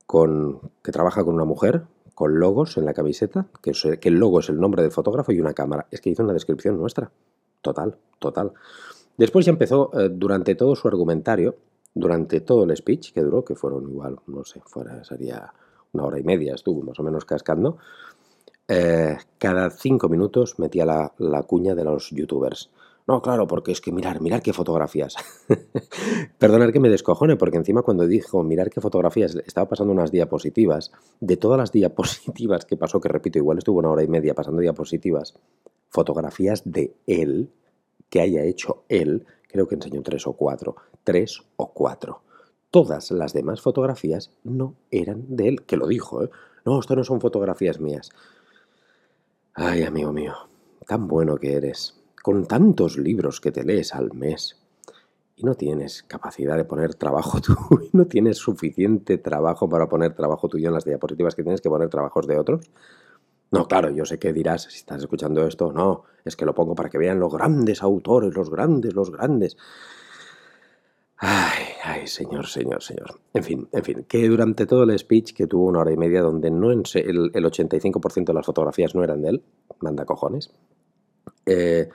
con, 0.05 0.59
que 0.83 0.91
trabaja 0.91 1.23
con 1.23 1.35
una 1.35 1.45
mujer, 1.45 1.83
con 2.17 2.39
logos 2.39 2.77
en 2.77 2.85
la 2.85 2.95
camiseta, 2.95 3.45
que, 3.61 3.73
el 4.01 4.15
logo 4.15 4.39
es 4.39 4.49
el 4.49 4.59
nombre 4.59 4.81
del 4.81 4.89
fotógrafo 4.89 5.31
y 5.31 5.39
una 5.39 5.53
cámara. 5.53 5.85
Es 5.91 6.01
que 6.01 6.09
hizo 6.09 6.23
una 6.23 6.33
descripción 6.33 6.75
nuestra. 6.75 7.11
Total, 7.61 7.95
total. 8.17 8.53
Después 9.15 9.45
ya 9.45 9.51
empezó, 9.51 9.91
eh, 9.93 10.09
durante 10.11 10.55
todo 10.55 10.75
su 10.75 10.87
argumentario, 10.87 11.57
durante 11.93 12.41
todo 12.41 12.63
el 12.63 12.75
speech, 12.75 13.13
que 13.13 13.21
duró, 13.21 13.45
que 13.45 13.53
fueron 13.53 13.87
igual, 13.87 14.17
no 14.25 14.43
sé, 14.43 14.63
fuera, 14.65 15.03
sería 15.03 15.53
una 15.93 16.05
hora 16.05 16.17
y 16.17 16.23
media, 16.23 16.55
estuvo 16.55 16.81
más 16.81 16.99
o 16.99 17.03
menos 17.03 17.23
cascando, 17.23 17.77
eh, 18.67 19.15
cada 19.37 19.69
cinco 19.69 20.09
minutos 20.09 20.57
metía 20.57 20.87
la, 20.87 21.13
la 21.19 21.43
cuña 21.43 21.75
de 21.75 21.83
los 21.83 22.09
youtubers. 22.09 22.71
No, 23.07 23.21
claro, 23.21 23.47
porque 23.47 23.71
es 23.71 23.79
que 23.79 23.93
mirar, 23.93 24.19
mirar 24.19 24.41
qué 24.41 24.51
fotografías. 24.51 25.15
Perdonar 26.37 26.73
que 26.73 26.81
me 26.81 26.89
descojone, 26.89 27.37
porque 27.37 27.55
encima 27.55 27.81
cuando 27.81 28.05
dijo 28.05 28.43
mirar 28.43 28.69
qué 28.69 28.81
fotografías, 28.81 29.35
estaba 29.45 29.69
pasando 29.69 29.93
unas 29.93 30.11
diapositivas. 30.11 30.91
De 31.21 31.37
todas 31.37 31.57
las 31.57 31.71
diapositivas 31.71 32.65
que 32.65 32.75
pasó, 32.75 32.99
que 32.99 33.07
repito, 33.07 33.39
igual 33.39 33.59
estuvo 33.59 33.79
una 33.79 33.89
hora 33.89 34.03
y 34.03 34.09
media 34.09 34.35
pasando 34.35 34.59
diapositivas, 34.59 35.35
fotografías 35.87 36.63
de 36.65 36.97
él, 37.07 37.49
que 38.09 38.19
haya 38.19 38.43
hecho 38.43 38.83
él, 38.89 39.25
creo 39.47 39.69
que 39.69 39.75
enseñó 39.75 40.01
tres 40.01 40.27
o 40.27 40.33
cuatro. 40.33 40.75
Tres 41.05 41.41
o 41.55 41.71
cuatro. 41.71 42.23
Todas 42.71 43.11
las 43.11 43.31
demás 43.31 43.61
fotografías 43.61 44.31
no 44.43 44.75
eran 44.91 45.23
de 45.29 45.47
él, 45.47 45.63
que 45.63 45.77
lo 45.77 45.87
dijo, 45.87 46.25
¿eh? 46.25 46.29
No, 46.65 46.77
esto 46.77 46.93
no 46.97 47.05
son 47.05 47.21
fotografías 47.21 47.79
mías. 47.79 48.09
Ay, 49.53 49.83
amigo 49.83 50.11
mío, 50.11 50.33
tan 50.85 51.07
bueno 51.07 51.37
que 51.37 51.53
eres 51.53 51.96
con 52.21 52.45
tantos 52.45 52.97
libros 52.97 53.39
que 53.39 53.51
te 53.51 53.63
lees 53.63 53.93
al 53.93 54.13
mes 54.13 54.57
y 55.37 55.43
no 55.43 55.53
tienes 55.53 56.03
capacidad 56.03 56.57
de 56.57 56.65
poner 56.65 56.95
trabajo 56.95 57.39
tú, 57.41 57.55
no 57.93 58.05
tienes 58.05 58.37
suficiente 58.37 59.17
trabajo 59.17 59.69
para 59.69 59.87
poner 59.87 60.13
trabajo 60.13 60.49
tuyo 60.49 60.67
en 60.67 60.73
las 60.73 60.83
diapositivas 60.83 61.35
que 61.35 61.43
tienes 61.43 61.61
que 61.61 61.69
poner 61.69 61.89
trabajos 61.89 62.27
de 62.27 62.37
otros. 62.37 62.69
No, 63.49 63.65
claro, 63.67 63.89
yo 63.91 64.03
sé 64.03 64.19
que 64.19 64.33
dirás, 64.33 64.63
si 64.63 64.77
estás 64.77 65.01
escuchando 65.01 65.45
esto, 65.47 65.71
no, 65.71 66.03
es 66.25 66.35
que 66.35 66.45
lo 66.45 66.53
pongo 66.53 66.75
para 66.75 66.89
que 66.89 66.97
vean 66.97 67.19
los 67.19 67.31
grandes 67.31 67.81
autores, 67.81 68.35
los 68.35 68.49
grandes, 68.49 68.93
los 68.93 69.09
grandes. 69.09 69.55
Ay, 71.19 71.63
ay, 71.83 72.07
señor, 72.07 72.47
señor, 72.47 72.83
señor. 72.83 73.19
En 73.33 73.43
fin, 73.43 73.69
en 73.71 73.83
fin, 73.83 74.05
que 74.07 74.27
durante 74.27 74.65
todo 74.65 74.83
el 74.83 74.99
speech, 74.99 75.33
que 75.33 75.47
tuvo 75.47 75.65
una 75.65 75.79
hora 75.79 75.93
y 75.93 75.97
media, 75.97 76.21
donde 76.21 76.51
no 76.51 76.71
el, 76.71 76.81
el 76.83 77.45
85% 77.45 78.25
de 78.25 78.33
las 78.33 78.45
fotografías 78.45 78.93
no 78.93 79.03
eran 79.03 79.21
de 79.21 79.29
él, 79.29 79.43
manda 79.79 80.05
cojones, 80.05 80.51
eh, 81.47 81.89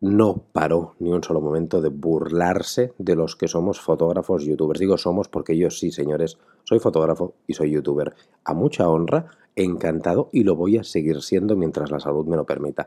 no 0.00 0.44
paró 0.52 0.96
ni 0.98 1.10
un 1.10 1.24
solo 1.24 1.40
momento 1.40 1.80
de 1.80 1.88
burlarse 1.88 2.92
de 2.98 3.16
los 3.16 3.36
que 3.36 3.48
somos 3.48 3.80
fotógrafos 3.80 4.44
youtubers. 4.44 4.78
Digo 4.78 4.98
somos 4.98 5.28
porque 5.28 5.56
yo 5.56 5.70
sí, 5.70 5.90
señores, 5.90 6.36
soy 6.64 6.78
fotógrafo 6.78 7.34
y 7.46 7.54
soy 7.54 7.70
youtuber. 7.70 8.14
A 8.44 8.52
mucha 8.52 8.86
honra, 8.86 9.30
encantado 9.56 10.28
y 10.32 10.44
lo 10.44 10.56
voy 10.56 10.76
a 10.76 10.84
seguir 10.84 11.22
siendo 11.22 11.56
mientras 11.56 11.90
la 11.90 12.00
salud 12.00 12.26
me 12.26 12.36
lo 12.36 12.44
permita. 12.44 12.86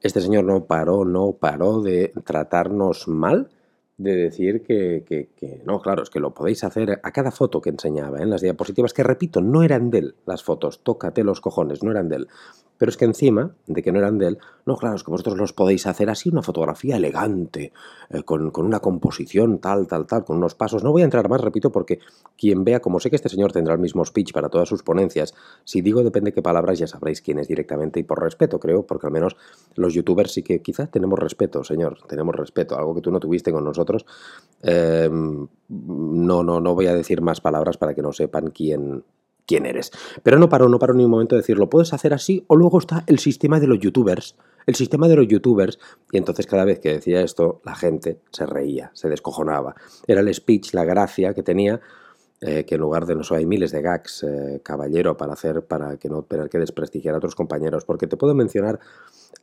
Este 0.00 0.20
señor 0.20 0.44
no 0.44 0.64
paró, 0.64 1.04
no 1.04 1.32
paró 1.32 1.80
de 1.80 2.12
tratarnos 2.24 3.06
mal 3.06 3.50
de 3.96 4.16
decir 4.16 4.62
que, 4.64 5.04
que, 5.06 5.62
no, 5.64 5.80
claro, 5.80 6.02
es 6.02 6.10
que 6.10 6.18
lo 6.18 6.34
podéis 6.34 6.64
hacer 6.64 7.00
a 7.02 7.12
cada 7.12 7.30
foto 7.30 7.60
que 7.60 7.70
enseñaba 7.70 8.20
en 8.20 8.28
las 8.30 8.40
diapositivas, 8.40 8.92
que 8.92 9.04
repito, 9.04 9.40
no 9.40 9.62
eran 9.62 9.90
de 9.90 9.98
él 9.98 10.14
las 10.26 10.42
fotos, 10.42 10.80
tócate 10.82 11.22
los 11.22 11.40
cojones, 11.40 11.82
no 11.84 11.92
eran 11.92 12.08
de 12.08 12.16
él. 12.16 12.28
Pero 12.78 12.90
es 12.90 12.96
que 12.96 13.04
encima 13.04 13.54
de 13.66 13.82
que 13.82 13.92
no 13.92 13.98
eran 13.98 14.18
de 14.18 14.28
él, 14.28 14.38
no, 14.66 14.76
claro, 14.76 14.96
es 14.96 15.04
que 15.04 15.10
vosotros 15.10 15.36
los 15.36 15.52
podéis 15.52 15.86
hacer 15.86 16.08
así, 16.10 16.30
una 16.30 16.42
fotografía 16.42 16.96
elegante, 16.96 17.72
eh, 18.10 18.22
con, 18.22 18.50
una 18.56 18.80
composición 18.80 19.58
tal, 19.58 19.86
tal, 19.86 20.06
tal, 20.06 20.24
con 20.24 20.38
unos 20.38 20.54
pasos. 20.54 20.82
No 20.82 20.90
voy 20.90 21.02
a 21.02 21.04
entrar 21.04 21.28
más, 21.28 21.40
repito, 21.40 21.70
porque 21.70 22.00
quien 22.36 22.64
vea, 22.64 22.80
como 22.80 22.98
sé 22.98 23.10
que 23.10 23.16
este 23.16 23.28
señor 23.28 23.52
tendrá 23.52 23.74
el 23.74 23.80
mismo 23.80 24.04
speech 24.04 24.32
para 24.32 24.48
todas 24.48 24.68
sus 24.68 24.82
ponencias, 24.82 25.34
si 25.64 25.82
digo 25.82 26.02
depende 26.02 26.32
qué 26.32 26.42
palabras 26.42 26.78
ya 26.78 26.86
sabréis 26.86 27.20
quién 27.20 27.38
es 27.38 27.48
directamente 27.48 28.00
y 28.00 28.02
por 28.02 28.22
respeto, 28.22 28.58
creo, 28.58 28.86
porque 28.86 29.06
al 29.06 29.12
menos 29.12 29.36
los 29.74 29.94
youtubers 29.94 30.32
sí 30.32 30.42
que 30.42 30.62
quizás 30.62 30.90
tenemos 30.90 31.18
respeto, 31.18 31.62
señor, 31.62 31.98
tenemos 32.08 32.34
respeto, 32.34 32.76
algo 32.76 32.94
que 32.94 33.00
tú 33.02 33.10
no 33.10 33.20
tuviste 33.20 33.52
con 33.52 33.64
nosotros. 33.64 34.06
Em, 34.62 35.46
no, 35.68 36.42
no, 36.42 36.60
no 36.60 36.74
voy 36.74 36.86
a 36.86 36.94
decir 36.94 37.20
más 37.20 37.40
palabras 37.40 37.76
para 37.76 37.94
que 37.94 38.02
no 38.02 38.12
sepan 38.12 38.50
quién, 38.50 39.04
quién 39.46 39.66
eres. 39.66 39.90
Pero 40.22 40.38
no 40.38 40.48
paro, 40.48 40.68
no 40.68 40.78
paro 40.78 40.94
ni 40.94 41.04
un 41.04 41.10
momento 41.10 41.34
de 41.34 41.42
decirlo. 41.42 41.70
Puedes 41.70 41.92
hacer 41.92 42.14
así 42.14 42.44
o 42.46 42.56
luego 42.56 42.78
está 42.78 43.04
el 43.06 43.18
sistema 43.18 43.60
de 43.60 43.66
los 43.66 43.78
youtubers. 43.78 44.36
El 44.66 44.74
sistema 44.74 45.08
de 45.08 45.16
los 45.16 45.28
youtubers. 45.28 45.78
Y 46.10 46.18
entonces 46.18 46.46
cada 46.46 46.64
vez 46.64 46.80
que 46.80 46.94
decía 46.94 47.20
esto, 47.20 47.60
la 47.64 47.74
gente 47.74 48.20
se 48.30 48.46
reía, 48.46 48.90
se 48.94 49.08
descojonaba. 49.08 49.74
Era 50.06 50.20
el 50.20 50.32
speech, 50.34 50.72
la 50.72 50.84
gracia 50.84 51.34
que 51.34 51.42
tenía. 51.42 51.80
Eh, 52.40 52.66
que 52.66 52.74
en 52.74 52.80
lugar 52.82 53.06
de 53.06 53.14
no 53.14 53.22
sé, 53.22 53.36
hay 53.36 53.46
miles 53.46 53.70
de 53.70 53.80
gags, 53.80 54.22
eh, 54.22 54.60
caballero, 54.62 55.16
para 55.16 55.32
hacer, 55.32 55.62
para 55.62 55.96
que 55.96 56.10
no 56.10 56.24
tener 56.24 56.50
que 56.50 56.58
desprestigiar 56.58 57.14
a 57.14 57.18
otros 57.18 57.34
compañeros, 57.34 57.86
porque 57.86 58.06
te 58.06 58.18
puedo 58.18 58.34
mencionar 58.34 58.80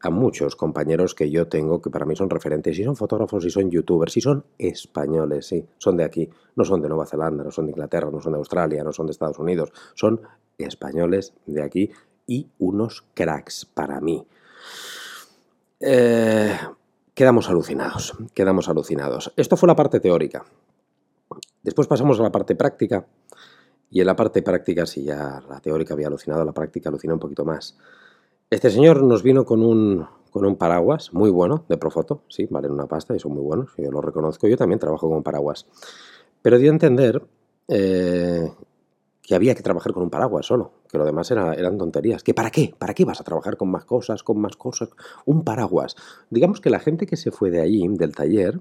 a 0.04 0.10
muchos 0.10 0.56
compañeros 0.56 1.14
que 1.14 1.30
yo 1.30 1.48
tengo 1.48 1.82
que 1.82 1.90
para 1.90 2.06
mí 2.06 2.16
son 2.16 2.30
referentes, 2.30 2.78
y 2.78 2.84
son 2.84 2.96
fotógrafos, 2.96 3.46
y 3.46 3.50
son 3.50 3.70
youtubers, 3.70 4.18
y 4.18 4.22
son 4.22 4.44
españoles, 4.58 5.48
sí, 5.48 5.66
son 5.78 5.98
de 5.98 6.04
aquí, 6.04 6.30
no 6.56 6.66
son 6.66 6.82
de 6.82 6.90
Nueva 6.90 7.06
Zelanda, 7.06 7.44
no 7.44 7.52
son 7.52 7.66
de 7.66 7.72
Inglaterra, 7.72 8.10
no 8.12 8.20
son 8.20 8.34
de 8.34 8.40
Australia, 8.40 8.84
no 8.84 8.92
son 8.92 9.06
de 9.06 9.12
Estados 9.12 9.40
Unidos, 9.40 9.72
son 9.94 10.22
españoles 10.58 11.34
de 11.46 11.64
aquí 11.64 11.92
y 12.28 12.50
unos 12.60 13.04
cracks 13.14 13.66
para 13.66 14.00
mí. 14.00 14.26
Eh, 15.80 16.58
quedamos 17.14 17.50
alucinados, 17.50 18.16
quedamos 18.34 18.70
alucinados. 18.70 19.34
Esto 19.36 19.58
fue 19.58 19.68
la 19.68 19.76
parte 19.76 20.00
teórica. 20.00 20.46
Después 21.64 21.88
pasamos 21.88 22.20
a 22.20 22.24
la 22.24 22.32
parte 22.32 22.56
práctica. 22.56 23.06
Y 23.90 24.00
en 24.00 24.08
la 24.08 24.16
parte 24.16 24.42
práctica, 24.42 24.86
si 24.86 25.04
ya 25.04 25.44
la 25.50 25.60
teórica 25.60 25.94
había 25.94 26.08
alucinado, 26.08 26.46
la 26.46 26.54
práctica 26.54 26.90
alucina 26.90 27.14
un 27.14 27.20
poquito 27.20 27.44
más. 27.44 27.78
Este 28.52 28.70
señor 28.70 29.02
nos 29.02 29.24
vino 29.24 29.46
con 29.46 29.64
un, 29.64 30.06
con 30.30 30.44
un 30.44 30.58
paraguas 30.58 31.14
muy 31.14 31.30
bueno 31.30 31.64
de 31.70 31.78
Profoto, 31.78 32.24
sí, 32.28 32.48
valen 32.50 32.72
una 32.72 32.86
pasta 32.86 33.16
y 33.16 33.20
son 33.20 33.32
muy 33.32 33.42
buenos, 33.42 33.72
yo 33.78 33.90
lo 33.92 34.02
reconozco, 34.02 34.46
yo 34.46 34.58
también 34.58 34.78
trabajo 34.78 35.10
con 35.10 35.24
paraguas. 35.24 35.68
Pero 36.42 36.58
dio 36.58 36.70
a 36.70 36.74
entender 36.74 37.24
eh, 37.70 38.52
que 39.22 39.36
había 39.36 39.56
que 39.56 39.64
trabajar 39.64 39.94
con 39.94 40.04
un 40.04 40.10
paraguas 40.10 40.48
solo, 40.48 40.74
que 40.90 40.98
lo 40.98 41.06
demás 41.06 41.32
era, 41.32 41.54
eran 41.54 41.78
tonterías. 41.78 42.24
¿Que 42.24 42.34
para 42.34 42.52
qué? 42.52 42.76
¿Para 42.78 42.94
qué 42.94 43.06
vas 43.06 43.22
a 43.22 43.24
trabajar 43.24 43.56
con 43.56 43.72
más 43.72 43.86
cosas, 43.86 44.22
con 44.22 44.42
más 44.42 44.58
cosas? 44.58 44.90
Un 45.26 45.46
paraguas. 45.46 45.96
Digamos 46.30 46.60
que 46.60 46.70
la 46.70 46.80
gente 46.80 47.06
que 47.06 47.16
se 47.16 47.32
fue 47.32 47.52
de 47.52 47.62
allí, 47.62 47.88
del 47.88 48.14
taller, 48.14 48.60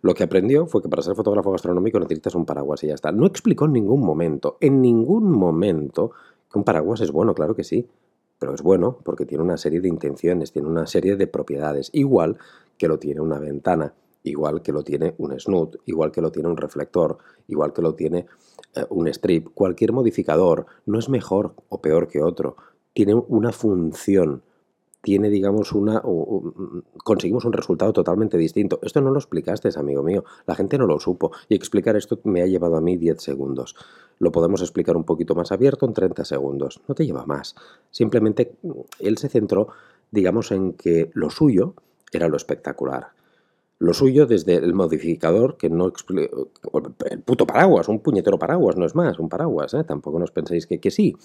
lo 0.00 0.14
que 0.14 0.22
aprendió 0.22 0.68
fue 0.68 0.80
que 0.80 0.88
para 0.88 1.02
ser 1.02 1.16
fotógrafo 1.16 1.50
gastronómico 1.50 1.98
necesitas 1.98 2.36
un 2.36 2.46
paraguas 2.46 2.84
y 2.84 2.86
ya 2.86 2.94
está. 2.94 3.10
No 3.10 3.26
explicó 3.26 3.64
en 3.64 3.72
ningún 3.72 4.00
momento, 4.00 4.58
en 4.60 4.80
ningún 4.80 5.32
momento, 5.32 6.12
que 6.48 6.56
un 6.56 6.62
paraguas 6.62 7.00
es 7.00 7.10
bueno, 7.10 7.34
claro 7.34 7.56
que 7.56 7.64
sí 7.64 7.88
pero 8.44 8.54
es 8.54 8.60
bueno 8.60 8.98
porque 9.02 9.24
tiene 9.24 9.42
una 9.42 9.56
serie 9.56 9.80
de 9.80 9.88
intenciones, 9.88 10.52
tiene 10.52 10.68
una 10.68 10.86
serie 10.86 11.16
de 11.16 11.26
propiedades, 11.26 11.88
igual 11.94 12.36
que 12.76 12.88
lo 12.88 12.98
tiene 12.98 13.22
una 13.22 13.38
ventana, 13.38 13.94
igual 14.22 14.60
que 14.60 14.70
lo 14.70 14.82
tiene 14.82 15.14
un 15.16 15.40
snoot, 15.40 15.78
igual 15.86 16.12
que 16.12 16.20
lo 16.20 16.30
tiene 16.30 16.50
un 16.50 16.58
reflector, 16.58 17.16
igual 17.48 17.72
que 17.72 17.80
lo 17.80 17.94
tiene 17.94 18.26
eh, 18.74 18.84
un 18.90 19.08
strip. 19.08 19.48
Cualquier 19.54 19.92
modificador 19.92 20.66
no 20.84 20.98
es 20.98 21.08
mejor 21.08 21.54
o 21.70 21.80
peor 21.80 22.06
que 22.06 22.22
otro, 22.22 22.56
tiene 22.92 23.14
una 23.14 23.50
función 23.50 24.42
tiene, 25.04 25.28
digamos, 25.28 25.72
una... 25.72 26.02
conseguimos 27.04 27.44
un 27.44 27.52
resultado 27.52 27.92
totalmente 27.92 28.38
distinto. 28.38 28.78
Esto 28.82 29.02
no 29.02 29.10
lo 29.10 29.18
explicaste, 29.18 29.68
amigo 29.76 30.02
mío. 30.02 30.24
La 30.46 30.54
gente 30.54 30.78
no 30.78 30.86
lo 30.86 30.98
supo. 30.98 31.30
Y 31.46 31.54
explicar 31.54 31.94
esto 31.94 32.18
me 32.24 32.40
ha 32.40 32.46
llevado 32.46 32.76
a 32.76 32.80
mí 32.80 32.96
10 32.96 33.20
segundos. 33.20 33.76
Lo 34.18 34.32
podemos 34.32 34.62
explicar 34.62 34.96
un 34.96 35.04
poquito 35.04 35.34
más 35.34 35.52
abierto 35.52 35.84
en 35.84 35.92
30 35.92 36.24
segundos. 36.24 36.80
No 36.88 36.94
te 36.94 37.04
lleva 37.04 37.26
más. 37.26 37.54
Simplemente 37.90 38.56
él 38.98 39.18
se 39.18 39.28
centró, 39.28 39.68
digamos, 40.10 40.50
en 40.52 40.72
que 40.72 41.10
lo 41.12 41.28
suyo 41.28 41.74
era 42.10 42.26
lo 42.28 42.38
espectacular. 42.38 43.08
Lo 43.80 43.92
suyo 43.92 44.26
desde 44.26 44.54
el 44.54 44.72
modificador, 44.72 45.56
que 45.56 45.68
no 45.68 45.92
el 47.10 47.22
puto 47.22 47.44
paraguas, 47.44 47.88
un 47.88 47.98
puñetero 47.98 48.38
paraguas, 48.38 48.76
no 48.76 48.86
es 48.86 48.94
más, 48.94 49.18
un 49.18 49.28
paraguas, 49.28 49.74
¿eh? 49.74 49.82
tampoco 49.82 50.20
nos 50.20 50.30
penséis 50.30 50.68
que, 50.68 50.78
que 50.78 50.92
sí, 50.92 51.16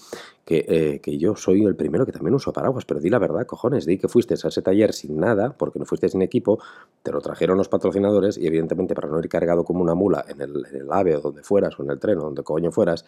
que, 0.44 0.64
eh, 0.68 1.00
que, 1.00 1.16
yo 1.16 1.36
soy 1.36 1.64
el 1.64 1.76
primero 1.76 2.04
que 2.04 2.10
también 2.10 2.34
uso 2.34 2.52
paraguas, 2.52 2.84
pero 2.84 2.98
di 2.98 3.08
la 3.08 3.20
verdad, 3.20 3.46
cojones, 3.46 3.86
di 3.86 3.98
que 3.98 4.08
fuiste 4.08 4.34
a 4.34 4.48
ese 4.48 4.62
taller 4.62 4.92
sin 4.92 5.16
nada, 5.16 5.56
porque 5.56 5.78
no 5.78 5.84
fuiste 5.84 6.08
sin 6.08 6.22
equipo, 6.22 6.58
te 7.04 7.12
lo 7.12 7.20
trajeron 7.20 7.56
los 7.56 7.68
patrocinadores 7.68 8.36
y 8.36 8.48
evidentemente 8.48 8.96
para 8.96 9.08
no 9.08 9.20
ir 9.20 9.28
cargado 9.28 9.62
como 9.64 9.82
una 9.82 9.94
mula 9.94 10.24
en 10.28 10.40
el, 10.40 10.66
en 10.66 10.76
el 10.76 10.92
AVE 10.92 11.16
o 11.16 11.20
donde 11.20 11.44
fueras, 11.44 11.78
o 11.78 11.84
en 11.84 11.90
el 11.90 12.00
tren 12.00 12.18
o 12.18 12.22
donde 12.22 12.42
coño 12.42 12.72
fueras, 12.72 13.04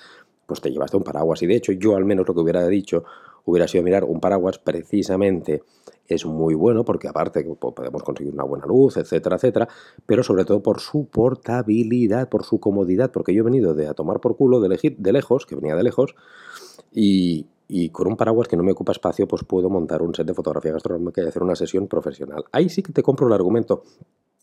pues 0.46 0.60
te 0.60 0.70
llevaste 0.70 0.96
un 0.96 1.02
paraguas. 1.02 1.42
Y 1.42 1.48
de 1.48 1.56
hecho 1.56 1.72
yo 1.72 1.96
al 1.96 2.04
menos 2.04 2.28
lo 2.28 2.34
que 2.34 2.40
hubiera 2.40 2.64
dicho 2.68 3.02
hubiera 3.44 3.66
sido 3.66 3.82
mirar 3.82 4.04
un 4.04 4.20
paraguas 4.20 4.58
precisamente 4.58 5.64
es 6.06 6.26
muy 6.26 6.54
bueno 6.54 6.84
porque 6.84 7.08
aparte 7.08 7.44
podemos 7.44 8.02
conseguir 8.02 8.32
una 8.32 8.44
buena 8.44 8.66
luz, 8.66 8.96
etcétera, 8.96 9.36
etcétera, 9.36 9.68
pero 10.06 10.22
sobre 10.22 10.44
todo 10.44 10.62
por 10.62 10.80
su 10.80 11.06
portabilidad, 11.06 12.28
por 12.28 12.44
su 12.44 12.60
comodidad, 12.60 13.10
porque 13.10 13.34
yo 13.34 13.40
he 13.40 13.44
venido 13.44 13.74
de 13.74 13.88
a 13.88 13.94
tomar 13.94 14.20
por 14.20 14.36
culo 14.36 14.60
de, 14.60 14.96
de 14.98 15.12
lejos, 15.12 15.46
que 15.46 15.54
venía 15.54 15.76
de 15.76 15.82
lejos, 15.82 16.14
y, 16.92 17.46
y 17.68 17.88
con 17.88 18.06
un 18.06 18.16
paraguas 18.16 18.48
que 18.48 18.56
no 18.56 18.62
me 18.62 18.72
ocupa 18.72 18.92
espacio, 18.92 19.26
pues 19.26 19.44
puedo 19.44 19.70
montar 19.70 20.02
un 20.02 20.14
set 20.14 20.26
de 20.26 20.34
fotografía 20.34 20.72
gastronómica 20.72 21.22
y 21.22 21.26
hacer 21.26 21.42
una 21.42 21.56
sesión 21.56 21.88
profesional. 21.88 22.44
Ahí 22.52 22.68
sí 22.68 22.82
que 22.82 22.92
te 22.92 23.02
compro 23.02 23.26
el 23.26 23.32
argumento. 23.32 23.82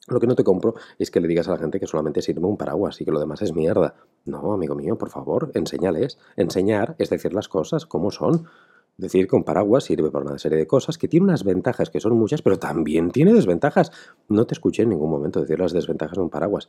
Lo 0.08 0.20
que 0.20 0.26
no 0.26 0.36
te 0.36 0.44
compro 0.44 0.74
es 0.98 1.12
que 1.12 1.20
le 1.20 1.28
digas 1.28 1.48
a 1.48 1.52
la 1.52 1.60
gente 1.60 1.80
que 1.80 1.86
solamente 1.86 2.24
sirve 2.24 2.44
un 2.46 2.58
paraguas 2.58 3.00
y 3.00 3.06
que 3.06 3.12
lo 3.12 3.20
demás 3.20 3.44
es 3.44 3.54
mierda. 3.54 3.96
No, 4.26 4.54
amigo 4.54 4.74
mío, 4.74 4.98
por 4.98 5.10
favor, 5.10 5.52
enséñales. 5.54 6.18
Enseñar 6.36 6.96
es 6.98 7.12
decir 7.12 7.34
las 7.34 7.48
cosas 7.48 7.86
como 7.86 8.10
son. 8.10 8.48
Decir 9.00 9.28
que 9.30 9.38
un 9.38 9.46
paraguas 9.46 9.86
sirve 9.86 10.12
para 10.12 10.26
una 10.26 10.38
serie 10.38 10.58
de 10.58 10.68
cosas 10.68 10.98
que 10.98 11.08
tiene 11.08 11.24
unas 11.24 11.46
ventajas 11.46 11.90
que 11.90 12.02
son 12.02 12.18
muchas, 12.18 12.42
pero 12.42 12.60
también 12.60 13.12
tiene 13.12 13.34
desventajas. 13.34 13.94
No 14.28 14.46
te 14.46 14.54
escuché 14.54 14.84
en 14.84 14.90
ningún 14.90 15.10
momento 15.10 15.40
decir 15.40 15.58
las 15.58 15.72
desventajas 15.72 16.18
de 16.18 16.22
un 16.24 16.30
paraguas. 16.30 16.68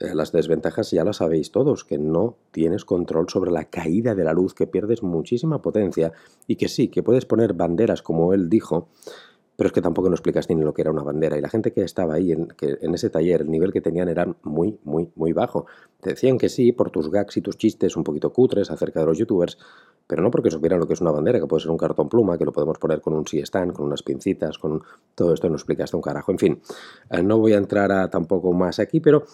Eh, 0.00 0.12
las 0.12 0.32
desventajas 0.32 0.90
ya 0.90 1.04
las 1.04 1.18
sabéis 1.18 1.52
todos, 1.52 1.84
que 1.84 1.96
no 1.96 2.36
tienes 2.50 2.84
control 2.84 3.28
sobre 3.28 3.52
la 3.52 3.66
caída 3.66 4.16
de 4.16 4.24
la 4.24 4.32
luz, 4.32 4.54
que 4.54 4.66
pierdes 4.66 5.04
muchísima 5.04 5.62
potencia 5.62 6.12
y 6.48 6.56
que 6.56 6.66
sí, 6.66 6.88
que 6.88 7.04
puedes 7.04 7.26
poner 7.26 7.52
banderas 7.52 8.02
como 8.02 8.34
él 8.34 8.48
dijo, 8.48 8.88
pero 9.58 9.66
es 9.66 9.72
que 9.72 9.82
tampoco 9.82 10.08
no 10.08 10.14
explicaste 10.14 10.54
ni 10.54 10.62
lo 10.62 10.72
que 10.72 10.82
era 10.82 10.92
una 10.92 11.02
bandera. 11.02 11.36
Y 11.36 11.40
la 11.40 11.48
gente 11.48 11.72
que 11.72 11.82
estaba 11.82 12.14
ahí 12.14 12.30
en, 12.30 12.94
ese 12.94 13.10
taller, 13.10 13.40
el 13.40 13.50
nivel 13.50 13.72
que 13.72 13.80
tenían 13.80 14.08
era 14.08 14.24
muy, 14.44 14.78
muy, 14.84 15.10
muy 15.16 15.32
bajo. 15.32 15.66
Te 16.00 16.10
decían 16.10 16.38
que 16.38 16.48
sí, 16.48 16.70
por 16.70 16.92
tus 16.92 17.10
gags 17.10 17.38
y 17.38 17.40
tus 17.40 17.58
chistes 17.58 17.96
un 17.96 18.04
poquito 18.04 18.32
cutres 18.32 18.70
acerca 18.70 19.00
de 19.00 19.06
los 19.06 19.18
youtubers, 19.18 19.58
pero 20.06 20.22
no 20.22 20.30
porque 20.30 20.52
supieran 20.52 20.78
lo 20.78 20.86
que 20.86 20.92
es 20.92 21.00
una 21.00 21.10
bandera, 21.10 21.40
que 21.40 21.48
puede 21.48 21.60
ser 21.60 21.72
un 21.72 21.76
cartón 21.76 22.08
pluma, 22.08 22.38
que 22.38 22.44
lo 22.44 22.52
podemos 22.52 22.78
poner 22.78 23.00
con 23.00 23.14
un 23.14 23.24
stand, 23.26 23.72
con 23.72 23.86
unas 23.86 24.04
pincitas, 24.04 24.58
con 24.58 24.80
todo 25.16 25.34
esto 25.34 25.48
no 25.48 25.56
explicaste 25.56 25.96
un 25.96 26.02
carajo. 26.02 26.30
En 26.30 26.38
fin, 26.38 26.60
eh, 27.10 27.24
no 27.24 27.40
voy 27.40 27.54
a 27.54 27.56
entrar 27.56 28.08
tampoco 28.10 28.52
más 28.52 28.78
aquí, 28.78 29.00
pero 29.00 29.24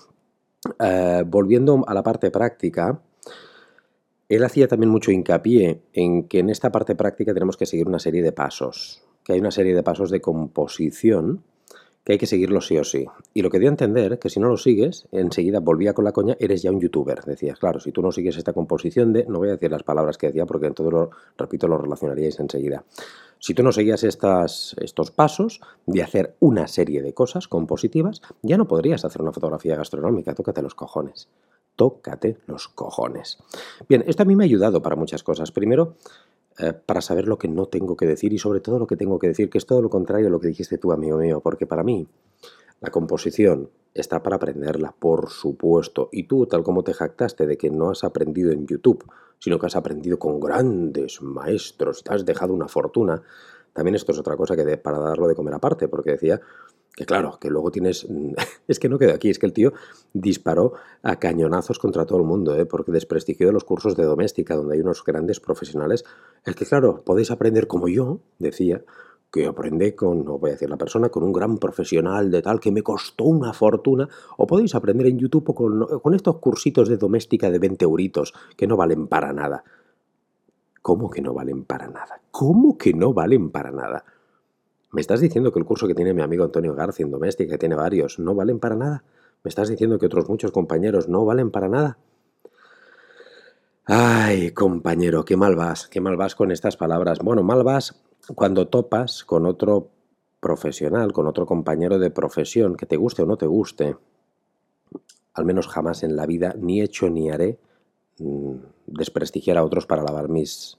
eh, 0.79 1.23
volviendo 1.27 1.85
a 1.87 1.93
la 1.93 2.03
parte 2.03 2.31
práctica, 2.31 2.99
él 4.31 4.43
hacía 4.43 4.69
también 4.69 4.89
mucho 4.89 5.11
hincapié 5.11 5.83
en 5.93 6.29
que 6.29 6.39
en 6.39 6.49
esta 6.49 6.73
parte 6.73 6.95
práctica 6.95 7.35
tenemos 7.35 7.59
que 7.59 7.67
seguir 7.67 7.87
una 7.87 7.99
serie 7.99 8.23
de 8.23 8.33
pasos, 8.33 9.05
que 9.25 9.33
hay 9.33 9.41
una 9.41 9.51
serie 9.51 9.75
de 9.75 9.83
pasos 9.83 10.11
de 10.11 10.21
composición 10.21 11.43
que 12.05 12.13
hay 12.13 12.19
que 12.19 12.27
seguirlo 12.27 12.61
sí 12.61 12.77
o 12.77 12.85
sí. 12.85 13.07
Y 13.33 13.41
lo 13.41 13.51
que 13.51 13.59
dio 13.59 13.69
a 13.69 13.73
entender, 13.73 14.19
que 14.19 14.29
si 14.29 14.39
no 14.39 14.49
lo 14.49 14.59
sigues, 14.59 15.09
enseguida 15.11 15.61
volvía 15.61 15.95
con 15.95 16.05
la 16.05 16.13
coña, 16.13 16.37
eres 16.39 16.63
ya 16.63 16.71
un 16.71 16.79
youtuber. 16.79 17.25
Decías, 17.25 17.59
claro, 17.59 17.81
si 17.81 17.93
tú 17.93 18.03
no 18.03 18.13
sigues 18.13 18.37
esta 18.37 18.53
composición 18.53 19.15
de, 19.15 19.25
no 19.25 19.39
voy 19.39 19.49
a 19.49 19.53
decir 19.53 19.71
las 19.71 19.83
palabras 19.83 20.19
que 20.19 20.27
decía 20.27 20.45
porque 20.45 20.67
en 20.67 20.75
todo 20.75 20.91
lo, 20.91 21.11
repito, 21.39 21.67
lo 21.67 21.79
relacionaríais 21.79 22.39
enseguida. 22.41 22.85
Si 23.39 23.55
tú 23.55 23.63
no 23.63 23.73
seguías 23.73 24.05
estas, 24.05 24.77
estos 24.81 25.11
pasos 25.11 25.63
de 25.87 26.03
hacer 26.03 26.35
una 26.41 26.69
serie 26.69 27.03
de 27.03 27.15
cosas 27.15 27.49
compositivas, 27.49 28.21
ya 28.43 28.59
no 28.59 28.69
podrías 28.69 29.05
hacer 29.05 29.23
una 29.23 29.33
fotografía 29.33 29.77
gastronómica, 29.77 30.35
tócate 30.35 30.61
los 30.61 30.75
cojones. 30.75 31.29
Tócate 31.77 32.39
los 32.47 32.69
cojones. 32.69 33.39
Bien, 33.89 34.05
esto 34.07 34.23
a 34.23 34.27
mí 34.27 34.37
me 34.37 34.45
ha 34.45 34.47
ayudado 34.47 34.81
para 34.81 34.95
muchas 34.95 35.25
cosas. 35.25 35.51
Primero, 35.51 35.97
eh, 36.59 36.73
para 36.73 37.01
saber 37.01 37.27
lo 37.27 37.39
que 37.39 37.49
no 37.49 37.67
tengo 37.67 37.97
que 37.97 38.07
decir 38.07 38.33
y 38.33 38.39
sobre 38.39 38.61
todo 38.61 38.79
lo 38.79 38.87
que 38.87 38.97
tengo 38.97 39.19
que 39.19 39.29
decir, 39.29 39.51
que 39.51 39.59
es 39.59 39.67
todo 39.67 39.83
lo 39.83 39.91
contrario 39.91 40.29
a 40.29 40.31
lo 40.31 40.41
que 40.41 40.49
dijiste 40.49 40.79
tú, 40.79 40.93
amigo 40.93 41.19
mío, 41.19 41.41
porque 41.41 41.67
para 41.67 41.83
mí 41.83 42.07
la 42.81 42.91
composición 42.91 43.71
está 43.93 44.23
para 44.23 44.37
aprenderla, 44.37 44.95
por 44.99 45.31
supuesto, 45.31 46.09
y 46.13 46.25
tú, 46.25 46.47
tal 46.47 46.63
como 46.63 46.85
te 46.85 46.93
jactaste 46.93 47.47
de 47.47 47.57
que 47.57 47.71
no 47.71 47.91
has 47.91 48.05
aprendido 48.05 48.53
en 48.53 48.67
YouTube, 48.67 49.05
sino 49.39 49.59
que 49.59 49.67
has 49.67 49.77
aprendido 49.77 50.19
con 50.19 50.41
grandes 50.41 51.23
maestros, 51.23 52.03
te 52.03 52.15
has 52.15 52.25
dejado 52.25 52.53
una 52.53 52.69
fortuna, 52.69 53.23
también 53.73 53.95
esto 53.95 54.13
es 54.13 54.19
otra 54.19 54.37
cosa 54.37 54.55
que 54.57 54.77
para 54.77 54.99
darlo 54.99 55.27
de 55.27 55.35
comer 55.35 55.55
aparte, 55.55 55.89
porque 55.89 56.13
decía 56.13 56.41
que 56.97 57.07
claro, 57.07 57.39
que 57.41 57.51
luego 57.51 57.71
tienes... 57.71 58.07
Es 58.67 58.79
que 58.79 58.89
no 58.89 58.99
queda 58.99 59.15
aquí, 59.15 59.29
es 59.29 59.39
que 59.39 59.45
el 59.45 59.53
tío 59.53 59.75
disparó 60.15 60.73
a 61.03 61.17
cañonazos 61.17 61.79
contra 61.79 62.07
todo 62.07 62.19
el 62.19 62.25
mundo, 62.25 62.57
¿eh? 62.57 62.65
porque 62.65 62.93
desprestigió 62.93 63.47
de 63.47 63.53
los 63.53 63.65
cursos 63.65 63.95
de 63.95 64.05
doméstica, 64.05 64.57
donde 64.57 64.77
hay 64.77 64.81
unos 64.81 65.05
grandes 65.05 65.39
profesionales. 65.39 66.05
Es 66.47 66.57
que 66.57 66.65
claro, 66.65 67.03
podéis 67.05 67.31
aprender 67.31 67.67
como 67.67 67.89
yo, 67.89 68.21
decía, 68.39 68.83
que 69.31 69.47
aprendí 69.47 69.93
con, 69.93 70.25
no 70.25 70.39
voy 70.39 70.51
a 70.51 70.53
decir 70.55 70.71
la 70.71 70.79
persona, 70.79 71.11
con 71.11 71.25
un 71.25 71.33
gran 71.33 71.59
profesional 71.59 72.31
de 72.31 72.41
tal 72.41 72.59
que 72.59 72.73
me 72.73 72.83
costó 72.83 73.25
una 73.25 73.53
fortuna, 73.53 74.09
o 74.39 74.47
podéis 74.47 74.75
aprender 74.75 75.09
en 75.09 75.19
YouTube 75.19 75.53
con, 75.53 76.01
con 76.01 76.15
estos 76.15 76.39
cursitos 76.39 76.89
de 76.89 76.97
doméstica 76.97 77.51
de 77.51 77.59
20 77.59 77.85
euritos 77.85 78.33
que 78.57 78.67
no 78.67 78.79
valen 78.79 79.09
para 79.09 79.35
nada. 79.35 79.63
¿Cómo 80.81 81.11
que 81.11 81.21
no 81.21 81.35
valen 81.35 81.65
para 81.65 81.89
nada? 81.89 82.23
¿Cómo 82.31 82.79
que 82.79 82.95
no 82.95 83.13
valen 83.13 83.51
para 83.51 83.71
nada? 83.73 84.05
¿Me 84.95 85.01
estás 85.01 85.21
diciendo 85.21 85.51
que 85.51 85.59
el 85.59 85.65
curso 85.65 85.89
que 85.89 85.95
tiene 85.95 86.15
mi 86.15 86.23
amigo 86.23 86.45
Antonio 86.45 86.73
García 86.73 87.05
en 87.05 87.11
doméstica, 87.11 87.55
que 87.55 87.59
tiene 87.59 87.75
varios, 87.75 88.21
no 88.21 88.33
valen 88.33 88.61
para 88.61 88.77
nada? 88.77 89.03
¿Me 89.43 89.49
estás 89.49 89.69
diciendo 89.69 89.99
que 89.99 90.07
otros 90.07 90.29
muchos 90.29 90.53
compañeros 90.53 91.09
no 91.09 91.25
valen 91.25 91.51
para 91.51 91.69
nada? 91.69 91.99
Ay, 93.87 94.53
compañero, 94.53 95.25
qué 95.25 95.37
mal 95.37 95.57
vas, 95.57 95.89
qué 95.89 96.01
mal 96.01 96.17
vas 96.17 96.37
con 96.37 96.53
estas 96.53 96.77
palabras. 96.77 97.19
Bueno, 97.19 97.43
mal 97.43 97.65
vas 97.65 98.01
cuando 98.37 98.69
topas 98.69 99.25
con 99.25 99.47
otro 99.47 99.89
profesional, 100.39 101.13
con 101.13 101.27
otro 101.27 101.45
compañero 101.45 101.99
de 101.99 102.11
profesión, 102.11 102.77
que 102.77 102.87
te 102.87 102.97
guste 102.97 103.23
o 103.23 103.27
no 103.27 103.37
te 103.37 103.47
guste, 103.47 103.97
al 105.33 105.45
menos 105.45 105.67
jamás 105.67 106.05
en 106.05 106.15
la 106.15 106.25
vida, 106.25 106.55
ni 106.57 106.81
hecho 106.81 107.11
ni 107.11 107.31
haré 107.31 107.59
mm, 108.21 108.55
desprestigiar 108.87 109.59
a 109.59 109.65
otros 109.65 109.87
para 109.87 110.05
lavar 110.05 110.29
mis, 110.29 110.79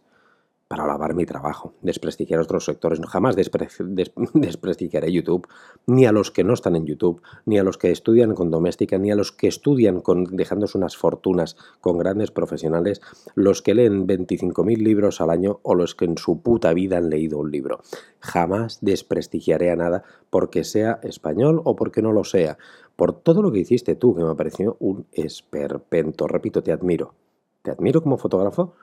para 0.68 0.88
lavar 0.88 1.14
mi 1.14 1.28
trabajo, 1.28 1.76
desprestigiar 1.82 2.40
otros 2.40 2.66
sectores. 2.66 3.00
Jamás 3.08 3.36
despre 3.36 3.68
desprestigiaré 4.34 5.12
YouTube, 5.12 5.48
ni 5.86 6.06
a 6.08 6.12
los 6.12 6.32
que 6.32 6.44
no 6.44 6.54
están 6.54 6.76
en 6.76 6.88
YouTube, 6.88 7.22
ni 7.46 7.60
a 7.60 7.64
los 7.64 7.78
que 7.78 7.92
estudian 7.92 8.34
con 8.34 8.50
doméstica, 8.50 8.98
ni 8.98 9.12
a 9.12 9.16
los 9.16 9.32
que 9.32 9.48
estudian 9.48 10.02
con, 10.02 10.24
dejándose 10.24 10.78
unas 10.78 10.98
fortunas 10.98 11.56
con 11.82 12.00
grandes 12.00 12.32
profesionales, 12.32 13.02
los 13.36 13.62
que 13.62 13.76
leen 13.76 14.08
25.000 14.08 14.78
libros 14.78 15.22
al 15.22 15.30
año 15.30 15.60
o 15.62 15.76
los 15.76 15.94
que 15.94 16.06
en 16.06 16.18
su 16.18 16.42
puta 16.42 16.74
vida 16.74 16.98
han 16.98 17.12
leído 17.12 17.38
un 17.38 17.52
libro. 17.52 17.82
Jamás 18.20 18.80
desprestigiaré 18.82 19.70
a 19.70 19.76
nada 19.76 20.04
porque 20.32 20.64
sea 20.64 21.00
español 21.04 21.62
o 21.64 21.76
porque 21.76 22.02
no 22.02 22.12
lo 22.12 22.24
sea. 22.24 22.58
Por 22.96 23.14
todo 23.14 23.44
lo 23.44 23.52
que 23.52 23.60
hiciste 23.60 23.96
tú, 23.96 24.16
que 24.16 24.24
me 24.24 24.36
pareció 24.36 24.78
un 24.80 25.06
esperpento. 25.12 26.28
Repito, 26.28 26.64
te 26.64 26.72
admiro. 26.72 27.14
Te 27.62 27.70
admiro 27.70 28.02
como 28.02 28.18
fotógrafo, 28.18 28.74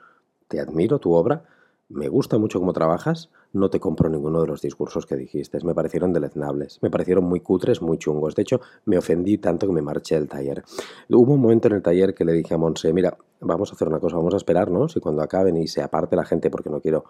te 0.47 0.59
admiro 0.59 0.99
tu 0.99 1.13
obra 1.13 1.43
me 1.89 2.07
gusta 2.07 2.37
mucho 2.37 2.59
cómo 2.59 2.73
trabajas, 2.73 3.29
no 3.51 3.69
te 3.69 3.79
compro 3.79 4.09
ninguno 4.09 4.41
de 4.41 4.47
los 4.47 4.61
discursos 4.61 5.05
que 5.05 5.15
dijiste. 5.15 5.59
Me 5.63 5.75
parecieron 5.75 6.13
deleznables, 6.13 6.79
me 6.81 6.89
parecieron 6.89 7.25
muy 7.25 7.39
cutres, 7.41 7.81
muy 7.81 7.97
chungos. 7.97 8.35
De 8.35 8.41
hecho, 8.41 8.61
me 8.85 8.97
ofendí 8.97 9.37
tanto 9.37 9.67
que 9.67 9.73
me 9.73 9.81
marché 9.81 10.15
del 10.15 10.27
taller. 10.27 10.63
Hubo 11.09 11.33
un 11.33 11.41
momento 11.41 11.67
en 11.67 11.75
el 11.75 11.81
taller 11.81 12.13
que 12.13 12.25
le 12.25 12.33
dije 12.33 12.53
a 12.53 12.57
Monse, 12.57 12.91
mira, 12.93 13.17
vamos 13.41 13.71
a 13.71 13.75
hacer 13.75 13.87
una 13.87 13.99
cosa, 13.99 14.15
vamos 14.15 14.33
a 14.33 14.37
esperarnos 14.37 14.95
y 14.95 14.99
cuando 14.99 15.21
acaben 15.21 15.57
y 15.57 15.67
se 15.67 15.81
aparte 15.81 16.15
la 16.15 16.25
gente, 16.25 16.49
porque 16.49 16.69
no 16.69 16.79
quiero... 16.79 17.05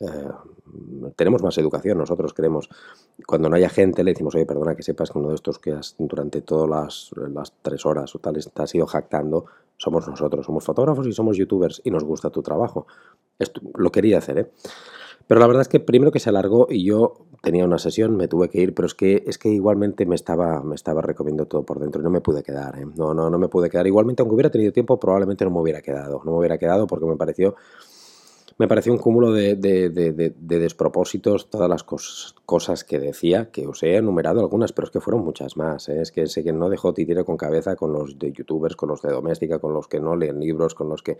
Eh, 0.00 0.28
tenemos 1.16 1.42
más 1.42 1.58
educación, 1.58 1.98
nosotros 1.98 2.32
queremos. 2.32 2.70
Cuando 3.26 3.48
no 3.50 3.56
haya 3.56 3.68
gente, 3.68 4.02
le 4.02 4.12
decimos, 4.12 4.34
oye, 4.34 4.46
perdona 4.46 4.74
que 4.74 4.82
sepas 4.82 5.10
que 5.10 5.18
uno 5.18 5.28
de 5.28 5.34
estos 5.34 5.58
que 5.58 5.72
has, 5.72 5.94
durante 5.98 6.40
todas 6.40 6.68
las, 6.68 7.10
las 7.30 7.52
tres 7.60 7.84
horas 7.84 8.14
o 8.14 8.18
tal 8.18 8.34
te 8.34 8.62
has 8.62 8.74
ido 8.74 8.86
jactando, 8.86 9.44
somos 9.76 10.06
nosotros, 10.08 10.46
somos 10.46 10.64
fotógrafos 10.64 11.06
y 11.06 11.12
somos 11.12 11.36
youtubers 11.36 11.80
y 11.84 11.90
nos 11.90 12.04
gusta 12.04 12.30
tu 12.30 12.42
trabajo. 12.42 12.86
Esto, 13.38 13.60
lo 13.76 13.90
quería 13.90 14.18
hacer, 14.18 14.38
¿eh? 14.38 14.50
Pero 15.26 15.40
la 15.40 15.46
verdad 15.46 15.62
es 15.62 15.68
que 15.68 15.80
primero 15.80 16.10
que 16.10 16.18
se 16.18 16.30
alargó 16.30 16.66
y 16.68 16.84
yo 16.84 17.14
tenía 17.42 17.64
una 17.64 17.78
sesión, 17.78 18.16
me 18.16 18.28
tuve 18.28 18.48
que 18.48 18.60
ir, 18.60 18.74
pero 18.74 18.86
es 18.86 18.94
que, 18.94 19.22
es 19.26 19.38
que 19.38 19.48
igualmente 19.48 20.04
me 20.04 20.14
estaba, 20.14 20.62
me 20.62 20.74
estaba 20.74 21.00
recomiendo 21.00 21.46
todo 21.46 21.64
por 21.64 21.78
dentro 21.78 22.00
y 22.00 22.04
no 22.04 22.10
me 22.10 22.20
pude 22.20 22.42
quedar, 22.42 22.78
¿eh? 22.78 22.86
No, 22.96 23.14
no, 23.14 23.30
no 23.30 23.38
me 23.38 23.48
pude 23.48 23.70
quedar. 23.70 23.86
Igualmente, 23.86 24.22
aunque 24.22 24.34
hubiera 24.34 24.50
tenido 24.50 24.72
tiempo, 24.72 24.98
probablemente 24.98 25.44
no 25.44 25.50
me 25.50 25.60
hubiera 25.60 25.80
quedado. 25.80 26.22
No 26.24 26.32
me 26.32 26.38
hubiera 26.38 26.58
quedado 26.58 26.86
porque 26.86 27.06
me 27.06 27.16
pareció 27.16 27.54
me 28.58 28.68
pareció 28.68 28.92
un 28.92 28.98
cúmulo 28.98 29.32
de, 29.32 29.56
despropósitos, 30.36 31.50
todas 31.50 31.68
las 31.68 31.84
cosas 31.84 32.84
que 32.84 32.98
decía, 32.98 33.50
que 33.50 33.66
os 33.66 33.82
he 33.82 33.96
enumerado 33.96 34.40
algunas, 34.40 34.72
pero 34.72 34.86
es 34.86 34.90
que 34.90 35.00
fueron 35.00 35.24
muchas 35.24 35.56
más. 35.56 35.88
¿eh? 35.88 36.00
Es 36.00 36.12
que 36.12 36.26
sé 36.26 36.44
que 36.44 36.52
no 36.52 36.68
dejó 36.68 36.92
titire 36.94 37.24
con 37.24 37.36
cabeza 37.36 37.76
con 37.76 37.92
los 37.92 38.18
de 38.18 38.32
youtubers, 38.32 38.76
con 38.76 38.88
los 38.88 39.02
de 39.02 39.10
doméstica, 39.12 39.58
con 39.58 39.72
los 39.72 39.88
que 39.88 40.00
no 40.00 40.16
leen 40.16 40.40
libros, 40.40 40.74
con 40.74 40.88
los 40.88 41.02
que 41.02 41.18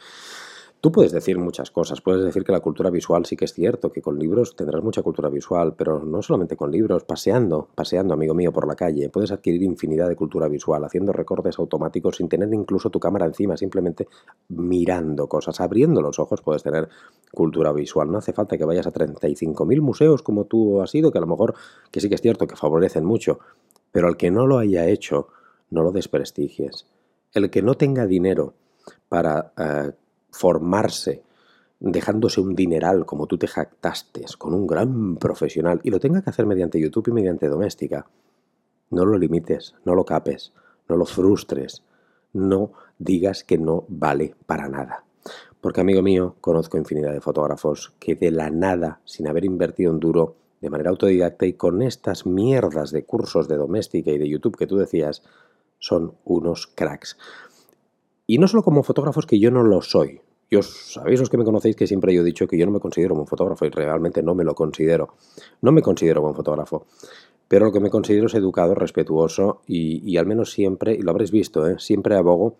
Tú 0.82 0.90
puedes 0.90 1.12
decir 1.12 1.38
muchas 1.38 1.70
cosas, 1.70 2.00
puedes 2.00 2.24
decir 2.24 2.42
que 2.42 2.50
la 2.50 2.58
cultura 2.58 2.90
visual 2.90 3.24
sí 3.24 3.36
que 3.36 3.44
es 3.44 3.52
cierto, 3.52 3.92
que 3.92 4.02
con 4.02 4.18
libros 4.18 4.56
tendrás 4.56 4.82
mucha 4.82 5.00
cultura 5.00 5.28
visual, 5.28 5.76
pero 5.76 6.00
no 6.00 6.22
solamente 6.22 6.56
con 6.56 6.72
libros, 6.72 7.04
paseando, 7.04 7.68
paseando, 7.72 8.14
amigo 8.14 8.34
mío, 8.34 8.52
por 8.52 8.66
la 8.66 8.74
calle, 8.74 9.08
puedes 9.08 9.30
adquirir 9.30 9.62
infinidad 9.62 10.08
de 10.08 10.16
cultura 10.16 10.48
visual, 10.48 10.82
haciendo 10.82 11.12
recortes 11.12 11.56
automáticos 11.60 12.16
sin 12.16 12.28
tener 12.28 12.52
incluso 12.52 12.90
tu 12.90 12.98
cámara 12.98 13.26
encima, 13.26 13.56
simplemente 13.56 14.08
mirando 14.48 15.28
cosas, 15.28 15.60
abriendo 15.60 16.02
los 16.02 16.18
ojos 16.18 16.42
puedes 16.42 16.64
tener 16.64 16.88
cultura 17.30 17.72
visual. 17.72 18.10
No 18.10 18.18
hace 18.18 18.32
falta 18.32 18.58
que 18.58 18.64
vayas 18.64 18.88
a 18.88 18.92
35.000 18.92 19.80
museos 19.80 20.24
como 20.24 20.46
tú 20.46 20.82
has 20.82 20.92
ido, 20.96 21.12
que 21.12 21.18
a 21.18 21.20
lo 21.20 21.28
mejor, 21.28 21.54
que 21.92 22.00
sí 22.00 22.08
que 22.08 22.16
es 22.16 22.20
cierto, 22.20 22.48
que 22.48 22.56
favorecen 22.56 23.04
mucho, 23.04 23.38
pero 23.92 24.08
al 24.08 24.16
que 24.16 24.32
no 24.32 24.48
lo 24.48 24.58
haya 24.58 24.88
hecho, 24.88 25.28
no 25.70 25.84
lo 25.84 25.92
desprestigies. 25.92 26.88
El 27.34 27.50
que 27.50 27.62
no 27.62 27.76
tenga 27.76 28.04
dinero 28.04 28.54
para 29.08 29.52
eh, 29.56 29.92
formarse 30.32 31.22
dejándose 31.78 32.40
un 32.40 32.54
dineral 32.54 33.06
como 33.06 33.26
tú 33.26 33.38
te 33.38 33.46
jactaste 33.46 34.24
con 34.38 34.54
un 34.54 34.66
gran 34.66 35.16
profesional 35.16 35.80
y 35.82 35.90
lo 35.90 36.00
tenga 36.00 36.22
que 36.22 36.30
hacer 36.30 36.46
mediante 36.46 36.80
YouTube 36.80 37.08
y 37.08 37.12
mediante 37.12 37.48
doméstica, 37.48 38.06
no 38.90 39.04
lo 39.04 39.18
limites, 39.18 39.74
no 39.84 39.94
lo 39.94 40.04
capes, 40.04 40.52
no 40.88 40.96
lo 40.96 41.04
frustres, 41.04 41.82
no 42.32 42.72
digas 42.98 43.42
que 43.42 43.58
no 43.58 43.84
vale 43.88 44.34
para 44.46 44.68
nada. 44.68 45.04
Porque 45.60 45.80
amigo 45.80 46.02
mío, 46.02 46.36
conozco 46.40 46.78
infinidad 46.78 47.12
de 47.12 47.20
fotógrafos 47.20 47.92
que 47.98 48.14
de 48.14 48.30
la 48.30 48.50
nada, 48.50 49.00
sin 49.04 49.28
haber 49.28 49.44
invertido 49.44 49.92
un 49.92 50.00
duro, 50.00 50.36
de 50.60 50.70
manera 50.70 50.90
autodidacta 50.90 51.46
y 51.46 51.54
con 51.54 51.82
estas 51.82 52.26
mierdas 52.26 52.92
de 52.92 53.04
cursos 53.04 53.48
de 53.48 53.56
doméstica 53.56 54.12
y 54.12 54.18
de 54.18 54.28
YouTube 54.28 54.56
que 54.56 54.68
tú 54.68 54.76
decías, 54.76 55.24
son 55.80 56.14
unos 56.24 56.68
cracks. 56.68 57.16
Y 58.26 58.38
no 58.38 58.48
solo 58.48 58.62
como 58.62 58.82
fotógrafos 58.82 59.26
que 59.26 59.38
yo 59.38 59.50
no 59.50 59.62
lo 59.62 59.82
soy. 59.82 60.20
Yo, 60.50 60.62
sabéis 60.62 61.18
los 61.18 61.30
que 61.30 61.38
me 61.38 61.44
conocéis 61.44 61.76
que 61.76 61.86
siempre 61.86 62.14
yo 62.14 62.20
he 62.20 62.24
dicho 62.24 62.46
que 62.46 62.58
yo 62.58 62.66
no 62.66 62.72
me 62.72 62.80
considero 62.80 63.14
buen 63.14 63.26
fotógrafo 63.26 63.64
y 63.64 63.70
realmente 63.70 64.22
no 64.22 64.34
me 64.34 64.44
lo 64.44 64.54
considero. 64.54 65.14
No 65.62 65.72
me 65.72 65.80
considero 65.80 66.20
buen 66.20 66.34
fotógrafo. 66.34 66.86
Pero 67.48 67.66
lo 67.66 67.72
que 67.72 67.80
me 67.80 67.90
considero 67.90 68.26
es 68.26 68.34
educado, 68.34 68.74
respetuoso 68.74 69.62
y, 69.66 70.16
al 70.16 70.26
menos 70.26 70.52
siempre, 70.52 70.94
y 70.94 71.02
lo 71.02 71.10
habréis 71.10 71.30
visto, 71.30 71.66
¿eh? 71.66 71.76
siempre 71.78 72.16
abogo 72.16 72.56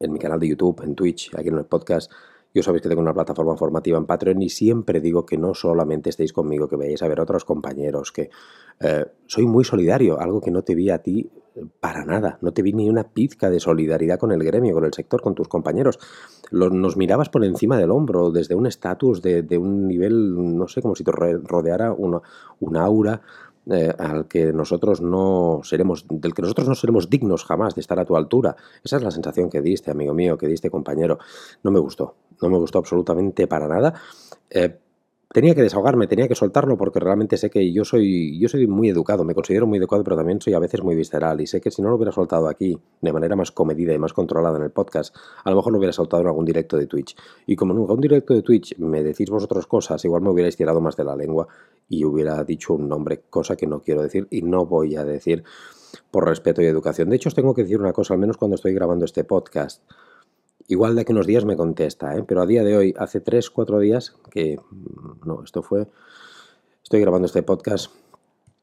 en 0.00 0.12
mi 0.12 0.18
canal 0.18 0.40
de 0.40 0.48
YouTube, 0.48 0.82
en 0.82 0.94
Twitch, 0.94 1.34
aquí 1.36 1.48
en 1.48 1.58
el 1.58 1.64
podcast, 1.64 2.10
yo 2.54 2.62
sabéis 2.62 2.82
que 2.82 2.88
tengo 2.88 3.02
una 3.02 3.14
plataforma 3.14 3.56
formativa 3.56 3.98
en 3.98 4.06
Patreon 4.06 4.40
y 4.42 4.48
siempre 4.48 5.00
digo 5.00 5.26
que 5.26 5.36
no 5.36 5.54
solamente 5.54 6.10
estéis 6.10 6.32
conmigo, 6.32 6.68
que 6.68 6.76
veáis 6.76 7.02
a 7.02 7.08
ver 7.08 7.20
a 7.20 7.22
otros 7.22 7.44
compañeros, 7.44 8.10
que 8.10 8.30
eh, 8.80 9.04
soy 9.26 9.46
muy 9.46 9.64
solidario, 9.64 10.18
algo 10.18 10.40
que 10.40 10.50
no 10.50 10.62
te 10.62 10.74
vi 10.74 10.90
a 10.90 10.98
ti 10.98 11.30
para 11.80 12.04
nada, 12.04 12.38
no 12.40 12.52
te 12.52 12.62
vi 12.62 12.72
ni 12.72 12.88
una 12.88 13.04
pizca 13.04 13.50
de 13.50 13.60
solidaridad 13.60 14.18
con 14.18 14.32
el 14.32 14.42
gremio, 14.42 14.74
con 14.74 14.84
el 14.84 14.92
sector, 14.92 15.20
con 15.20 15.34
tus 15.34 15.48
compañeros. 15.48 15.98
nos 16.50 16.96
mirabas 16.96 17.28
por 17.28 17.44
encima 17.44 17.76
del 17.76 17.90
hombro, 17.90 18.30
desde 18.30 18.54
un 18.54 18.66
estatus, 18.66 19.22
de, 19.22 19.58
un 19.58 19.86
nivel, 19.86 20.56
no 20.56 20.68
sé, 20.68 20.82
como 20.82 20.94
si 20.94 21.04
te 21.04 21.12
rodeara 21.12 21.92
una, 21.92 22.20
un 22.60 22.76
aura 22.76 23.20
eh, 23.70 23.92
al 23.98 24.26
que 24.26 24.50
nosotros 24.52 25.02
no 25.02 25.60
seremos, 25.62 26.06
del 26.08 26.32
que 26.32 26.40
nosotros 26.40 26.68
no 26.68 26.74
seremos 26.74 27.10
dignos 27.10 27.44
jamás 27.44 27.74
de 27.74 27.82
estar 27.82 27.98
a 27.98 28.04
tu 28.06 28.16
altura. 28.16 28.56
Esa 28.82 28.96
es 28.96 29.02
la 29.02 29.10
sensación 29.10 29.50
que 29.50 29.60
diste, 29.60 29.90
amigo 29.90 30.14
mío, 30.14 30.38
que 30.38 30.46
diste, 30.46 30.70
compañero. 30.70 31.18
No 31.62 31.70
me 31.70 31.78
gustó, 31.78 32.14
no 32.40 32.48
me 32.48 32.56
gustó 32.56 32.78
absolutamente 32.78 33.46
para 33.46 33.68
nada. 33.68 33.92
Eh, 34.48 34.78
tenía 35.32 35.54
que 35.54 35.62
desahogarme, 35.62 36.06
tenía 36.06 36.26
que 36.26 36.34
soltarlo 36.34 36.76
porque 36.78 37.00
realmente 37.00 37.36
sé 37.36 37.50
que 37.50 37.72
yo 37.72 37.84
soy, 37.84 38.38
yo 38.38 38.48
soy 38.48 38.66
muy 38.66 38.88
educado, 38.88 39.24
me 39.24 39.34
considero 39.34 39.66
muy 39.66 39.78
educado, 39.78 40.02
pero 40.02 40.16
también 40.16 40.40
soy 40.40 40.54
a 40.54 40.58
veces 40.58 40.82
muy 40.82 40.94
visceral 40.94 41.40
y 41.40 41.46
sé 41.46 41.60
que 41.60 41.70
si 41.70 41.82
no 41.82 41.90
lo 41.90 41.96
hubiera 41.96 42.12
soltado 42.12 42.48
aquí 42.48 42.78
de 43.00 43.12
manera 43.12 43.36
más 43.36 43.52
comedida 43.52 43.92
y 43.92 43.98
más 43.98 44.12
controlada 44.12 44.56
en 44.56 44.64
el 44.64 44.70
podcast, 44.70 45.14
a 45.44 45.50
lo 45.50 45.56
mejor 45.56 45.72
lo 45.72 45.78
hubiera 45.78 45.92
soltado 45.92 46.22
en 46.22 46.28
algún 46.28 46.44
directo 46.44 46.76
de 46.76 46.86
Twitch. 46.86 47.14
Y 47.46 47.56
como 47.56 47.74
en 47.74 47.80
algún 47.80 48.00
directo 48.00 48.34
de 48.34 48.42
Twitch 48.42 48.78
me 48.78 49.02
decís 49.02 49.28
vosotros 49.30 49.66
cosas, 49.66 50.04
igual 50.04 50.22
me 50.22 50.30
hubierais 50.30 50.56
tirado 50.56 50.80
más 50.80 50.96
de 50.96 51.04
la 51.04 51.14
lengua 51.14 51.46
y 51.88 52.04
hubiera 52.04 52.42
dicho 52.44 52.74
un 52.74 52.88
nombre, 52.88 53.22
cosa 53.28 53.56
que 53.56 53.66
no 53.66 53.82
quiero 53.82 54.02
decir 54.02 54.26
y 54.30 54.42
no 54.42 54.66
voy 54.66 54.96
a 54.96 55.04
decir 55.04 55.44
por 56.10 56.26
respeto 56.26 56.62
y 56.62 56.66
educación. 56.66 57.10
De 57.10 57.16
hecho, 57.16 57.28
os 57.28 57.34
tengo 57.34 57.54
que 57.54 57.62
decir 57.62 57.80
una 57.80 57.92
cosa, 57.92 58.14
al 58.14 58.20
menos 58.20 58.36
cuando 58.36 58.54
estoy 58.54 58.72
grabando 58.74 59.04
este 59.04 59.24
podcast. 59.24 59.82
Igual 60.70 60.94
de 60.94 61.00
aquí 61.00 61.12
unos 61.12 61.26
días 61.26 61.46
me 61.46 61.56
contesta, 61.56 62.14
¿eh? 62.14 62.24
pero 62.28 62.42
a 62.42 62.46
día 62.46 62.62
de 62.62 62.76
hoy, 62.76 62.94
hace 62.98 63.20
3, 63.20 63.48
4 63.48 63.78
días, 63.80 64.14
que 64.30 64.58
mm, 64.70 65.26
no, 65.26 65.42
esto 65.42 65.62
fue, 65.62 65.88
estoy 66.82 67.00
grabando 67.00 67.24
este 67.24 67.42
podcast 67.42 67.90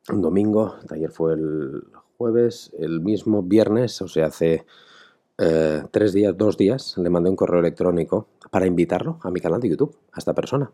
un 0.09 0.21
domingo, 0.21 0.75
ayer 0.91 1.09
fue 1.09 1.33
el 1.33 1.83
jueves, 2.17 2.71
el 2.77 3.01
mismo 3.01 3.41
viernes, 3.41 4.03
o 4.03 4.07
sea, 4.07 4.27
hace 4.27 4.67
eh, 5.39 5.83
tres 5.89 6.13
días, 6.13 6.37
dos 6.37 6.57
días, 6.57 6.95
le 6.99 7.09
mandé 7.09 7.31
un 7.31 7.35
correo 7.35 7.59
electrónico 7.59 8.27
para 8.51 8.67
invitarlo 8.67 9.17
a 9.23 9.31
mi 9.31 9.39
canal 9.39 9.59
de 9.59 9.69
YouTube, 9.69 9.97
a 10.11 10.19
esta 10.19 10.35
persona. 10.35 10.71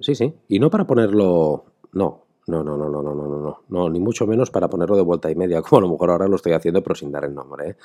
Sí, 0.00 0.16
sí, 0.16 0.34
y 0.48 0.58
no 0.58 0.68
para 0.68 0.84
ponerlo, 0.84 1.64
no, 1.92 2.24
no, 2.48 2.64
no, 2.64 2.76
no, 2.76 2.90
no, 2.90 3.02
no, 3.02 3.14
no, 3.14 3.28
no, 3.28 3.62
no, 3.68 3.88
ni 3.88 4.00
mucho 4.00 4.26
menos 4.26 4.50
para 4.50 4.68
ponerlo 4.68 4.96
de 4.96 5.02
vuelta 5.02 5.30
y 5.30 5.36
media, 5.36 5.62
como 5.62 5.78
a 5.78 5.82
lo 5.82 5.90
mejor 5.90 6.10
ahora 6.10 6.26
lo 6.26 6.34
estoy 6.34 6.52
haciendo, 6.52 6.82
pero 6.82 6.96
sin 6.96 7.12
dar 7.12 7.24
el 7.24 7.34
nombre. 7.34 7.70
¿eh? 7.70 7.76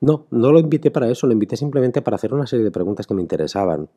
No, 0.00 0.26
no 0.30 0.50
lo 0.50 0.58
invité 0.58 0.90
para 0.90 1.10
eso, 1.10 1.26
lo 1.26 1.34
invité 1.34 1.56
simplemente 1.56 2.00
para 2.00 2.14
hacer 2.14 2.32
una 2.32 2.46
serie 2.46 2.64
de 2.64 2.70
preguntas 2.70 3.06
que 3.06 3.12
me 3.12 3.20
interesaban 3.20 3.90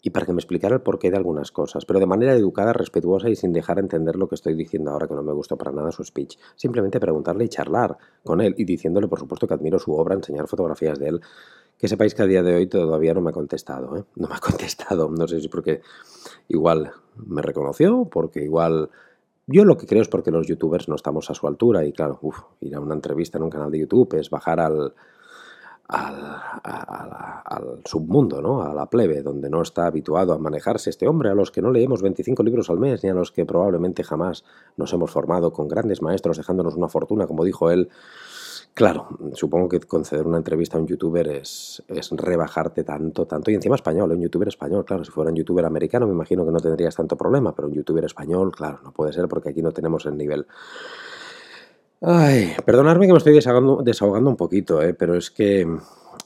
y 0.00 0.08
para 0.10 0.24
que 0.24 0.32
me 0.32 0.38
explicara 0.38 0.74
el 0.74 0.80
porqué 0.80 1.10
de 1.10 1.18
algunas 1.18 1.52
cosas, 1.52 1.84
pero 1.84 2.00
de 2.00 2.06
manera 2.06 2.34
educada, 2.34 2.72
respetuosa 2.72 3.28
y 3.28 3.36
sin 3.36 3.52
dejar 3.52 3.78
entender 3.78 4.16
lo 4.16 4.28
que 4.28 4.34
estoy 4.34 4.54
diciendo 4.54 4.90
ahora 4.90 5.06
que 5.06 5.14
no 5.14 5.22
me 5.22 5.32
gustó 5.32 5.58
para 5.58 5.70
nada 5.70 5.92
su 5.92 6.02
speech. 6.04 6.38
Simplemente 6.56 6.98
preguntarle 6.98 7.44
y 7.44 7.48
charlar 7.48 7.98
con 8.24 8.40
él 8.40 8.54
y 8.56 8.64
diciéndole, 8.64 9.08
por 9.08 9.20
supuesto, 9.20 9.46
que 9.46 9.54
admiro 9.54 9.78
su 9.78 9.92
obra, 9.92 10.14
enseñar 10.14 10.48
fotografías 10.48 10.98
de 10.98 11.08
él. 11.08 11.20
Que 11.78 11.86
sepáis 11.86 12.14
que 12.14 12.22
a 12.22 12.26
día 12.26 12.42
de 12.42 12.54
hoy 12.54 12.66
todavía 12.66 13.12
no 13.12 13.20
me 13.20 13.30
ha 13.30 13.32
contestado, 13.32 13.96
¿eh? 13.96 14.04
No 14.16 14.28
me 14.28 14.34
ha 14.34 14.40
contestado, 14.40 15.10
no 15.10 15.28
sé 15.28 15.40
si 15.40 15.48
porque 15.48 15.82
igual 16.48 16.92
me 17.16 17.42
reconoció, 17.42 18.06
porque 18.06 18.42
igual... 18.42 18.90
Yo 19.46 19.64
lo 19.64 19.76
que 19.76 19.86
creo 19.86 20.02
es 20.02 20.08
porque 20.08 20.30
los 20.30 20.46
youtubers 20.46 20.88
no 20.88 20.94
estamos 20.94 21.28
a 21.28 21.34
su 21.34 21.46
altura 21.46 21.84
y 21.84 21.92
claro, 21.92 22.18
uf, 22.22 22.38
ir 22.60 22.74
a 22.74 22.80
una 22.80 22.94
entrevista 22.94 23.38
en 23.38 23.44
un 23.44 23.50
canal 23.50 23.70
de 23.70 23.80
YouTube 23.80 24.14
es 24.14 24.30
bajar 24.30 24.60
al 24.60 24.94
al, 25.92 27.80
submundo, 27.84 28.40
¿no? 28.40 28.62
a 28.62 28.72
la 28.74 28.86
plebe, 28.86 29.22
donde 29.22 29.50
no 29.50 29.62
está 29.62 29.86
habituado 29.86 30.32
a 30.32 30.38
manejarse 30.38 30.90
este 30.90 31.06
hombre, 31.06 31.30
a 31.30 31.34
los 31.34 31.50
que 31.50 31.60
no 31.62 31.70
leemos 31.70 32.02
25 32.02 32.42
libros 32.42 32.70
al 32.70 32.78
mes, 32.78 33.04
ni 33.04 33.10
a 33.10 33.14
los 33.14 33.30
que 33.32 33.44
probablemente 33.44 34.02
jamás 34.02 34.44
nos 34.76 34.92
hemos 34.92 35.10
formado 35.10 35.52
con 35.52 35.68
grandes 35.68 36.02
maestros 36.02 36.36
dejándonos 36.36 36.76
una 36.76 36.88
fortuna, 36.88 37.26
como 37.26 37.44
dijo 37.44 37.70
él. 37.70 37.90
Claro, 38.74 39.18
supongo 39.34 39.68
que 39.68 39.80
conceder 39.80 40.26
una 40.26 40.38
entrevista 40.38 40.78
a 40.78 40.80
un 40.80 40.86
youtuber 40.86 41.28
es, 41.28 41.82
es 41.88 42.10
rebajarte 42.10 42.84
tanto, 42.84 43.26
tanto, 43.26 43.50
y 43.50 43.54
encima 43.54 43.74
español, 43.74 44.10
¿eh? 44.10 44.14
un 44.14 44.22
youtuber 44.22 44.48
español, 44.48 44.86
claro, 44.86 45.04
si 45.04 45.10
fuera 45.10 45.30
un 45.30 45.36
youtuber 45.36 45.66
americano 45.66 46.06
me 46.06 46.14
imagino 46.14 46.46
que 46.46 46.52
no 46.52 46.58
tendrías 46.58 46.96
tanto 46.96 47.14
problema, 47.14 47.54
pero 47.54 47.68
un 47.68 47.74
youtuber 47.74 48.06
español, 48.06 48.50
claro, 48.50 48.80
no 48.82 48.92
puede 48.92 49.12
ser 49.12 49.28
porque 49.28 49.50
aquí 49.50 49.60
no 49.60 49.72
tenemos 49.72 50.06
el 50.06 50.16
nivel. 50.16 50.46
Ay, 52.04 52.56
perdonadme 52.66 53.06
que 53.06 53.12
me 53.12 53.18
estoy 53.18 53.32
desahogando, 53.32 54.28
un 54.28 54.36
poquito, 54.36 54.82
eh, 54.82 54.92
pero 54.92 55.14
es 55.16 55.30
que, 55.30 55.64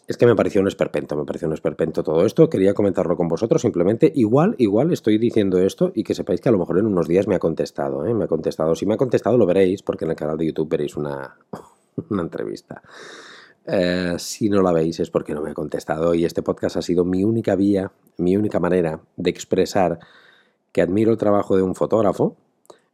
es 0.06 0.16
que 0.16 0.24
me 0.24 0.34
pareció 0.34 0.62
un 0.62 0.68
esperpento, 0.68 1.16
me 1.16 1.26
pareció 1.26 1.48
un 1.48 1.52
esperpento 1.52 2.02
todo 2.02 2.24
esto. 2.24 2.48
Quería 2.48 2.72
comentarlo 2.72 3.14
con 3.14 3.28
vosotros 3.28 3.60
simplemente. 3.60 4.10
Igual, 4.14 4.54
igual 4.56 4.90
estoy 4.94 5.18
diciendo 5.18 5.58
esto 5.58 5.92
y 5.94 6.02
que 6.02 6.14
sepáis 6.14 6.40
que 6.40 6.48
a 6.48 6.52
lo 6.52 6.58
mejor 6.58 6.78
en 6.78 6.86
unos 6.86 7.06
días 7.06 7.28
me 7.28 7.34
ha 7.34 7.38
contestado, 7.38 8.06
eh, 8.06 8.14
me 8.14 8.24
ha 8.24 8.26
contestado. 8.26 8.74
Si 8.74 8.86
me 8.86 8.94
ha 8.94 8.96
contestado 8.96 9.36
lo 9.36 9.44
veréis 9.44 9.82
porque 9.82 10.06
en 10.06 10.12
el 10.12 10.16
canal 10.16 10.38
de 10.38 10.46
YouTube 10.46 10.70
veréis 10.70 10.96
una, 10.96 11.36
una 12.08 12.22
entrevista. 12.22 12.80
Eh, 13.66 14.14
si 14.16 14.48
no 14.48 14.62
la 14.62 14.72
veis 14.72 14.98
es 15.00 15.10
porque 15.10 15.34
no 15.34 15.42
me 15.42 15.50
ha 15.50 15.54
contestado 15.54 16.14
y 16.14 16.24
este 16.24 16.40
podcast 16.40 16.78
ha 16.78 16.82
sido 16.82 17.04
mi 17.04 17.22
única 17.22 17.54
vía, 17.54 17.92
mi 18.16 18.34
única 18.34 18.60
manera 18.60 19.00
de 19.16 19.28
expresar 19.28 19.98
que 20.72 20.80
admiro 20.80 21.10
el 21.10 21.18
trabajo 21.18 21.54
de 21.54 21.62
un 21.62 21.74
fotógrafo, 21.74 22.36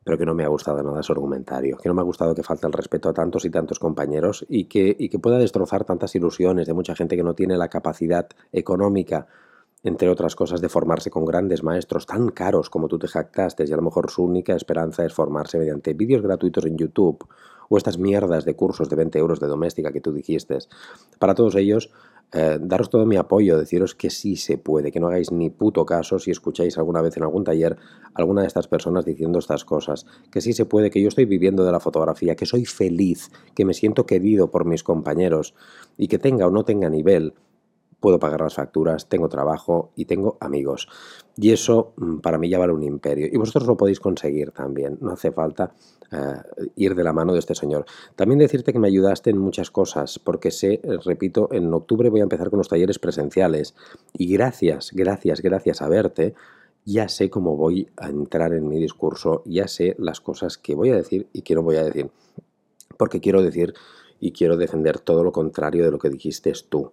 pero 0.04 0.18
que 0.18 0.26
no 0.26 0.34
me 0.34 0.44
ha 0.44 0.48
gustado 0.48 0.82
nada 0.82 1.02
su 1.02 1.12
argumentario, 1.12 1.76
que 1.78 1.88
no 1.88 1.94
me 1.94 2.00
ha 2.00 2.04
gustado 2.04 2.34
que 2.34 2.42
falte 2.42 2.66
el 2.66 2.72
respeto 2.72 3.08
a 3.08 3.12
tantos 3.12 3.44
y 3.44 3.50
tantos 3.50 3.78
compañeros 3.78 4.44
y 4.48 4.64
que, 4.64 4.94
y 4.98 5.08
que 5.08 5.18
pueda 5.18 5.38
destrozar 5.38 5.84
tantas 5.84 6.14
ilusiones 6.14 6.66
de 6.66 6.74
mucha 6.74 6.94
gente 6.94 7.16
que 7.16 7.22
no 7.22 7.34
tiene 7.34 7.56
la 7.56 7.68
capacidad 7.68 8.28
económica, 8.52 9.26
entre 9.84 10.08
otras 10.08 10.36
cosas, 10.36 10.60
de 10.60 10.68
formarse 10.68 11.10
con 11.10 11.24
grandes 11.24 11.62
maestros 11.62 12.06
tan 12.06 12.28
caros 12.28 12.70
como 12.70 12.88
tú 12.88 12.98
te 12.98 13.08
jactaste 13.08 13.64
y 13.66 13.72
a 13.72 13.76
lo 13.76 13.82
mejor 13.82 14.10
su 14.10 14.22
única 14.22 14.54
esperanza 14.54 15.04
es 15.04 15.12
formarse 15.12 15.58
mediante 15.58 15.94
vídeos 15.94 16.22
gratuitos 16.22 16.64
en 16.66 16.76
YouTube 16.76 17.26
o 17.68 17.76
estas 17.76 17.98
mierdas 17.98 18.44
de 18.44 18.54
cursos 18.54 18.88
de 18.88 18.96
20 18.96 19.18
euros 19.18 19.40
de 19.40 19.46
doméstica 19.46 19.92
que 19.92 20.00
tú 20.00 20.12
dijiste. 20.12 20.58
Para 21.18 21.34
todos 21.34 21.54
ellos, 21.56 21.90
eh, 22.32 22.58
daros 22.60 22.88
todo 22.88 23.04
mi 23.04 23.16
apoyo, 23.16 23.58
deciros 23.58 23.94
que 23.94 24.08
sí 24.08 24.36
se 24.36 24.56
puede, 24.56 24.90
que 24.90 25.00
no 25.00 25.08
hagáis 25.08 25.30
ni 25.32 25.50
puto 25.50 25.84
caso 25.84 26.18
si 26.18 26.30
escucháis 26.30 26.78
alguna 26.78 27.02
vez 27.02 27.16
en 27.16 27.24
algún 27.24 27.44
taller 27.44 27.76
alguna 28.14 28.40
de 28.40 28.46
estas 28.46 28.68
personas 28.68 29.04
diciendo 29.04 29.38
estas 29.38 29.64
cosas, 29.64 30.06
que 30.30 30.40
sí 30.40 30.52
se 30.52 30.64
puede, 30.64 30.90
que 30.90 31.02
yo 31.02 31.08
estoy 31.08 31.26
viviendo 31.26 31.64
de 31.64 31.72
la 31.72 31.80
fotografía, 31.80 32.34
que 32.34 32.46
soy 32.46 32.64
feliz, 32.64 33.30
que 33.54 33.64
me 33.64 33.74
siento 33.74 34.06
querido 34.06 34.50
por 34.50 34.64
mis 34.64 34.82
compañeros 34.82 35.54
y 35.98 36.08
que 36.08 36.18
tenga 36.18 36.46
o 36.46 36.50
no 36.50 36.64
tenga 36.64 36.88
nivel, 36.88 37.34
puedo 38.02 38.18
pagar 38.18 38.40
las 38.42 38.56
facturas, 38.56 39.08
tengo 39.08 39.28
trabajo 39.28 39.92
y 39.96 40.04
tengo 40.04 40.36
amigos. 40.40 40.88
Y 41.36 41.52
eso 41.52 41.94
mm, 41.96 42.18
para 42.18 42.36
mí 42.36 42.50
ya 42.50 42.58
vale 42.58 42.74
un 42.74 42.82
imperio. 42.82 43.28
Y 43.32 43.38
vosotros 43.38 43.66
lo 43.66 43.76
podéis 43.78 44.00
conseguir 44.00 44.50
también. 44.50 44.98
No 45.00 45.12
hace 45.12 45.30
falta 45.30 45.72
eh, 46.10 46.66
ir 46.76 46.94
de 46.94 47.04
la 47.04 47.12
mano 47.12 47.32
de 47.32 47.38
este 47.38 47.54
señor. 47.54 47.86
También 48.16 48.40
decirte 48.40 48.72
que 48.72 48.80
me 48.80 48.88
ayudaste 48.88 49.30
en 49.30 49.38
muchas 49.38 49.70
cosas, 49.70 50.18
porque 50.18 50.50
sé, 50.50 50.80
eh, 50.82 50.98
repito, 51.04 51.48
en 51.52 51.72
octubre 51.72 52.10
voy 52.10 52.20
a 52.20 52.24
empezar 52.24 52.50
con 52.50 52.58
los 52.58 52.68
talleres 52.68 52.98
presenciales. 52.98 53.74
Y 54.12 54.30
gracias, 54.34 54.90
gracias, 54.92 55.40
gracias 55.40 55.80
a 55.80 55.88
verte, 55.88 56.34
ya 56.84 57.08
sé 57.08 57.30
cómo 57.30 57.56
voy 57.56 57.88
a 57.96 58.08
entrar 58.08 58.52
en 58.52 58.68
mi 58.68 58.80
discurso, 58.80 59.42
ya 59.46 59.68
sé 59.68 59.94
las 59.98 60.20
cosas 60.20 60.58
que 60.58 60.74
voy 60.74 60.90
a 60.90 60.96
decir 60.96 61.28
y 61.32 61.42
que 61.42 61.54
no 61.54 61.62
voy 61.62 61.76
a 61.76 61.84
decir. 61.84 62.10
Porque 62.98 63.20
quiero 63.20 63.42
decir 63.42 63.74
y 64.22 64.30
quiero 64.30 64.56
defender 64.56 65.00
todo 65.00 65.24
lo 65.24 65.32
contrario 65.32 65.84
de 65.84 65.90
lo 65.90 65.98
que 65.98 66.08
dijiste 66.08 66.52
tú. 66.68 66.92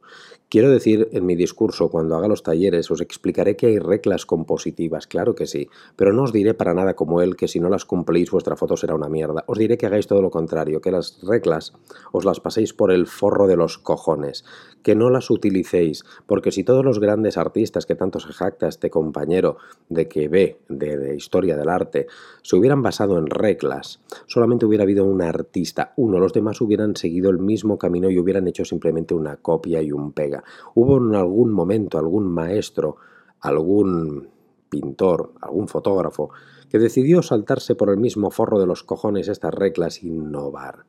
Quiero 0.49 0.71
decir 0.71 1.09
en 1.11 1.27
mi 1.27 1.35
discurso, 1.35 1.89
cuando 1.89 2.15
haga 2.15 2.27
los 2.27 2.41
talleres, 2.41 2.89
os 2.89 3.01
explicaré 3.01 3.55
que 3.55 3.67
hay 3.67 3.77
reglas 3.77 4.25
compositivas, 4.25 5.05
claro 5.05 5.35
que 5.35 5.45
sí, 5.45 5.69
pero 5.95 6.11
no 6.11 6.23
os 6.23 6.33
diré 6.33 6.55
para 6.55 6.73
nada 6.73 6.95
como 6.95 7.21
él 7.21 7.35
que 7.35 7.47
si 7.47 7.59
no 7.59 7.69
las 7.69 7.85
cumplís 7.85 8.31
vuestra 8.31 8.55
foto 8.55 8.75
será 8.75 8.95
una 8.95 9.09
mierda. 9.09 9.43
Os 9.45 9.59
diré 9.59 9.77
que 9.77 9.85
hagáis 9.85 10.07
todo 10.07 10.23
lo 10.23 10.31
contrario, 10.31 10.81
que 10.81 10.89
las 10.89 11.21
reglas 11.21 11.73
os 12.11 12.25
las 12.25 12.39
paséis 12.39 12.73
por 12.73 12.91
el 12.91 13.05
forro 13.05 13.45
de 13.45 13.57
los 13.57 13.77
cojones, 13.77 14.43
que 14.81 14.95
no 14.95 15.11
las 15.11 15.29
utilicéis, 15.29 16.03
porque 16.25 16.51
si 16.51 16.63
todos 16.63 16.83
los 16.83 16.99
grandes 16.99 17.37
artistas 17.37 17.85
que 17.85 17.93
tanto 17.93 18.19
se 18.19 18.33
jacta 18.33 18.67
este 18.67 18.89
compañero 18.89 19.57
de 19.87 20.07
que 20.07 20.29
ve 20.29 20.61
de, 20.67 20.97
de 20.97 21.15
historia 21.15 21.55
del 21.55 21.69
arte 21.69 22.07
se 22.41 22.55
hubieran 22.55 22.81
basado 22.81 23.19
en 23.19 23.27
reglas, 23.27 24.01
solamente 24.25 24.65
hubiera 24.65 24.83
habido 24.83 25.05
un 25.05 25.21
artista, 25.21 25.93
uno, 25.95 26.17
los 26.17 26.33
demás 26.33 26.59
hubieran 26.61 26.95
seguido 26.95 27.18
el 27.27 27.39
mismo 27.39 27.77
camino 27.77 28.09
y 28.09 28.17
hubieran 28.17 28.47
hecho 28.47 28.63
simplemente 28.63 29.13
una 29.13 29.35
copia 29.35 29.81
y 29.81 29.91
un 29.91 30.13
pega. 30.13 30.43
Hubo 30.75 30.97
en 30.97 31.15
algún 31.15 31.51
momento 31.51 31.97
algún 31.97 32.31
maestro, 32.31 32.95
algún 33.41 34.29
pintor, 34.69 35.33
algún 35.41 35.67
fotógrafo, 35.67 36.29
que 36.69 36.79
decidió 36.79 37.21
saltarse 37.21 37.75
por 37.75 37.89
el 37.89 37.97
mismo 37.97 38.31
forro 38.31 38.59
de 38.59 38.67
los 38.67 38.83
cojones 38.83 39.27
estas 39.27 39.53
reglas 39.53 40.01
e 40.03 40.07
innovar. 40.07 40.85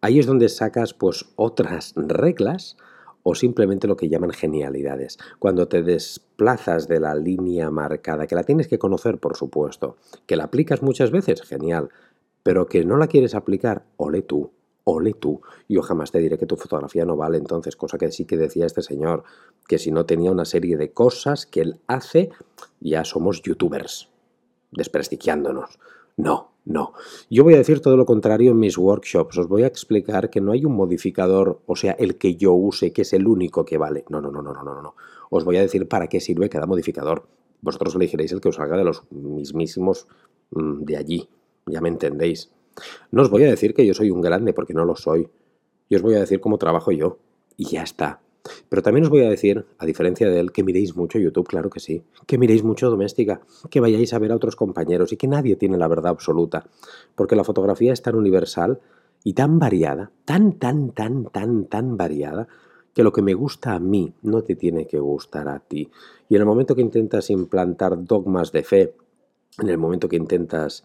Ahí 0.00 0.18
es 0.18 0.26
donde 0.26 0.48
sacas 0.48 0.94
pues 0.94 1.26
otras 1.36 1.94
reglas 1.96 2.76
o 3.22 3.34
simplemente 3.34 3.86
lo 3.86 3.96
que 3.96 4.08
llaman 4.08 4.30
genialidades. 4.30 5.18
Cuando 5.38 5.68
te 5.68 5.82
desplazas 5.82 6.88
de 6.88 7.00
la 7.00 7.14
línea 7.14 7.70
marcada, 7.70 8.26
que 8.26 8.34
la 8.34 8.44
tienes 8.44 8.68
que 8.68 8.78
conocer, 8.78 9.18
por 9.18 9.36
supuesto, 9.36 9.96
que 10.26 10.36
la 10.36 10.44
aplicas 10.44 10.82
muchas 10.82 11.10
veces, 11.10 11.42
genial, 11.42 11.90
pero 12.42 12.66
que 12.66 12.84
no 12.84 12.96
la 12.96 13.06
quieres 13.06 13.34
aplicar, 13.34 13.86
ole 13.96 14.22
tú 14.22 14.50
ole 14.84 15.14
tú. 15.14 15.40
Yo 15.68 15.82
jamás 15.82 16.10
te 16.10 16.18
diré 16.18 16.38
que 16.38 16.46
tu 16.46 16.56
fotografía 16.56 17.04
no 17.04 17.16
vale 17.16 17.38
entonces, 17.38 17.76
cosa 17.76 17.98
que 17.98 18.10
sí 18.10 18.24
que 18.24 18.36
decía 18.36 18.66
este 18.66 18.82
señor, 18.82 19.24
que 19.66 19.78
si 19.78 19.90
no 19.90 20.06
tenía 20.06 20.30
una 20.30 20.44
serie 20.44 20.76
de 20.76 20.92
cosas 20.92 21.46
que 21.46 21.60
él 21.60 21.80
hace, 21.86 22.30
ya 22.80 23.04
somos 23.04 23.42
youtubers, 23.42 24.08
desprestigiándonos. 24.70 25.78
No, 26.16 26.52
no. 26.64 26.92
Yo 27.30 27.42
voy 27.44 27.54
a 27.54 27.58
decir 27.58 27.80
todo 27.80 27.96
lo 27.96 28.06
contrario 28.06 28.52
en 28.52 28.58
mis 28.58 28.76
workshops. 28.76 29.38
Os 29.38 29.48
voy 29.48 29.62
a 29.62 29.66
explicar 29.66 30.30
que 30.30 30.40
no 30.40 30.52
hay 30.52 30.64
un 30.64 30.74
modificador, 30.74 31.60
o 31.66 31.76
sea, 31.76 31.92
el 31.92 32.18
que 32.18 32.36
yo 32.36 32.52
use, 32.52 32.92
que 32.92 33.02
es 33.02 33.12
el 33.12 33.26
único 33.26 33.64
que 33.64 33.78
vale. 33.78 34.04
No, 34.08 34.20
no, 34.20 34.30
no, 34.30 34.42
no, 34.42 34.52
no, 34.52 34.62
no, 34.62 34.82
no. 34.82 34.94
Os 35.30 35.44
voy 35.44 35.56
a 35.56 35.62
decir 35.62 35.88
para 35.88 36.08
qué 36.08 36.20
sirve 36.20 36.48
cada 36.48 36.66
modificador. 36.66 37.26
Vosotros 37.62 37.94
elegiréis 37.94 38.32
el 38.32 38.40
que 38.40 38.50
os 38.50 38.56
salga 38.56 38.76
de 38.76 38.84
los 38.84 39.04
mismísimos 39.10 40.06
mm, 40.50 40.82
de 40.82 40.96
allí. 40.96 41.28
Ya 41.66 41.80
me 41.80 41.88
entendéis. 41.88 42.50
No 43.10 43.22
os 43.22 43.30
voy 43.30 43.44
a 43.44 43.50
decir 43.50 43.74
que 43.74 43.86
yo 43.86 43.94
soy 43.94 44.10
un 44.10 44.20
grande 44.20 44.52
porque 44.52 44.74
no 44.74 44.84
lo 44.84 44.96
soy. 44.96 45.28
Yo 45.90 45.96
os 45.96 46.02
voy 46.02 46.14
a 46.14 46.20
decir 46.20 46.40
cómo 46.40 46.58
trabajo 46.58 46.92
yo. 46.92 47.18
Y 47.56 47.66
ya 47.66 47.82
está. 47.82 48.20
Pero 48.68 48.82
también 48.82 49.04
os 49.04 49.10
voy 49.10 49.22
a 49.22 49.30
decir, 49.30 49.66
a 49.78 49.86
diferencia 49.86 50.28
de 50.28 50.40
él, 50.40 50.52
que 50.52 50.64
miréis 50.64 50.96
mucho 50.96 51.18
YouTube, 51.18 51.46
claro 51.46 51.70
que 51.70 51.80
sí. 51.80 52.02
Que 52.26 52.38
miréis 52.38 52.64
mucho 52.64 52.90
doméstica, 52.90 53.40
que 53.70 53.80
vayáis 53.80 54.12
a 54.14 54.18
ver 54.18 54.32
a 54.32 54.36
otros 54.36 54.56
compañeros 54.56 55.12
y 55.12 55.16
que 55.16 55.28
nadie 55.28 55.56
tiene 55.56 55.78
la 55.78 55.88
verdad 55.88 56.08
absoluta. 56.08 56.66
Porque 57.14 57.36
la 57.36 57.44
fotografía 57.44 57.92
es 57.92 58.02
tan 58.02 58.16
universal 58.16 58.80
y 59.24 59.34
tan 59.34 59.58
variada, 59.58 60.10
tan, 60.24 60.54
tan, 60.58 60.90
tan, 60.90 61.26
tan, 61.26 61.66
tan 61.66 61.96
variada, 61.96 62.48
que 62.94 63.04
lo 63.04 63.12
que 63.12 63.22
me 63.22 63.34
gusta 63.34 63.74
a 63.74 63.78
mí 63.78 64.12
no 64.22 64.42
te 64.42 64.56
tiene 64.56 64.86
que 64.86 64.98
gustar 64.98 65.48
a 65.48 65.60
ti. 65.60 65.90
Y 66.28 66.34
en 66.34 66.40
el 66.40 66.46
momento 66.46 66.74
que 66.74 66.82
intentas 66.82 67.30
implantar 67.30 68.04
dogmas 68.04 68.52
de 68.52 68.64
fe, 68.64 68.94
en 69.58 69.68
el 69.68 69.78
momento 69.78 70.08
que 70.08 70.16
intentas 70.16 70.84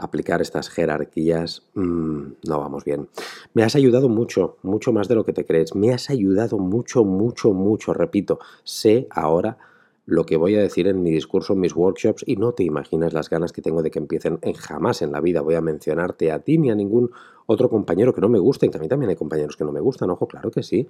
aplicar 0.00 0.40
estas 0.40 0.68
jerarquías, 0.68 1.62
mm, 1.74 2.22
no 2.48 2.60
vamos 2.60 2.84
bien. 2.84 3.08
Me 3.54 3.62
has 3.62 3.74
ayudado 3.76 4.08
mucho, 4.08 4.56
mucho 4.62 4.92
más 4.92 5.08
de 5.08 5.14
lo 5.14 5.24
que 5.24 5.32
te 5.32 5.44
crees. 5.44 5.74
Me 5.74 5.92
has 5.92 6.10
ayudado 6.10 6.58
mucho, 6.58 7.04
mucho, 7.04 7.52
mucho. 7.52 7.92
Repito, 7.92 8.38
sé 8.64 9.06
ahora 9.10 9.58
lo 10.06 10.26
que 10.26 10.36
voy 10.36 10.56
a 10.56 10.60
decir 10.60 10.88
en 10.88 11.02
mi 11.02 11.12
discurso, 11.12 11.52
en 11.52 11.60
mis 11.60 11.76
workshops, 11.76 12.24
y 12.26 12.36
no 12.36 12.52
te 12.52 12.64
imaginas 12.64 13.12
las 13.12 13.30
ganas 13.30 13.52
que 13.52 13.62
tengo 13.62 13.82
de 13.82 13.90
que 13.90 14.00
empiecen. 14.00 14.38
En 14.42 14.54
jamás 14.54 15.02
en 15.02 15.12
la 15.12 15.20
vida 15.20 15.40
voy 15.40 15.54
a 15.54 15.60
mencionarte 15.60 16.32
a 16.32 16.40
ti 16.40 16.58
ni 16.58 16.70
a 16.70 16.74
ningún 16.74 17.10
otro 17.46 17.68
compañero 17.68 18.12
que 18.12 18.20
no 18.20 18.28
me 18.28 18.38
guste, 18.38 18.68
que 18.68 18.78
a 18.78 18.80
mí 18.80 18.88
también 18.88 19.10
hay 19.10 19.16
compañeros 19.16 19.56
que 19.56 19.64
no 19.64 19.72
me 19.72 19.80
gustan, 19.80 20.10
ojo, 20.10 20.26
claro 20.26 20.50
que 20.50 20.62
sí. 20.62 20.88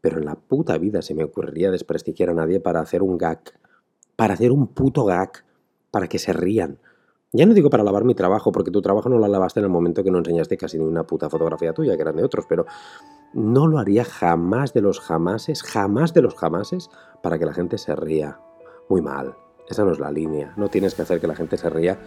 Pero 0.00 0.18
en 0.18 0.24
la 0.24 0.34
puta 0.34 0.78
vida 0.78 1.02
se 1.02 1.14
me 1.14 1.24
ocurriría 1.24 1.70
desprestigiar 1.70 2.30
a 2.30 2.34
nadie 2.34 2.60
para 2.60 2.80
hacer 2.80 3.02
un 3.02 3.18
gag, 3.18 3.40
para 4.16 4.34
hacer 4.34 4.50
un 4.50 4.68
puto 4.68 5.04
gag, 5.04 5.44
para 5.90 6.08
que 6.08 6.18
se 6.18 6.32
rían. 6.32 6.78
Ya 7.34 7.46
no 7.46 7.52
digo 7.52 7.68
para 7.68 7.82
lavar 7.82 8.04
mi 8.04 8.14
trabajo, 8.14 8.52
porque 8.52 8.70
tu 8.70 8.80
trabajo 8.80 9.08
no 9.08 9.18
lo 9.18 9.26
lavaste 9.26 9.58
en 9.58 9.64
el 9.64 9.70
momento 9.70 10.04
que 10.04 10.10
no 10.12 10.18
enseñaste 10.18 10.56
casi 10.56 10.78
ni 10.78 10.84
una 10.84 11.02
puta 11.02 11.28
fotografía 11.28 11.72
tuya, 11.72 11.96
que 11.96 12.02
eran 12.02 12.14
de 12.14 12.22
otros, 12.22 12.46
pero 12.48 12.64
no 13.32 13.66
lo 13.66 13.78
haría 13.80 14.04
jamás 14.04 14.72
de 14.72 14.82
los 14.82 15.00
jamases, 15.00 15.64
jamás 15.64 16.14
de 16.14 16.22
los 16.22 16.36
jamases, 16.36 16.90
para 17.24 17.36
que 17.36 17.44
la 17.44 17.52
gente 17.52 17.76
se 17.76 17.96
ría. 17.96 18.38
Muy 18.88 19.02
mal. 19.02 19.34
Esa 19.68 19.84
no 19.84 19.90
es 19.90 19.98
la 19.98 20.12
línea. 20.12 20.54
No 20.56 20.68
tienes 20.68 20.94
que 20.94 21.02
hacer 21.02 21.20
que 21.20 21.26
la 21.26 21.34
gente 21.34 21.56
se 21.56 21.68
ría 21.70 21.98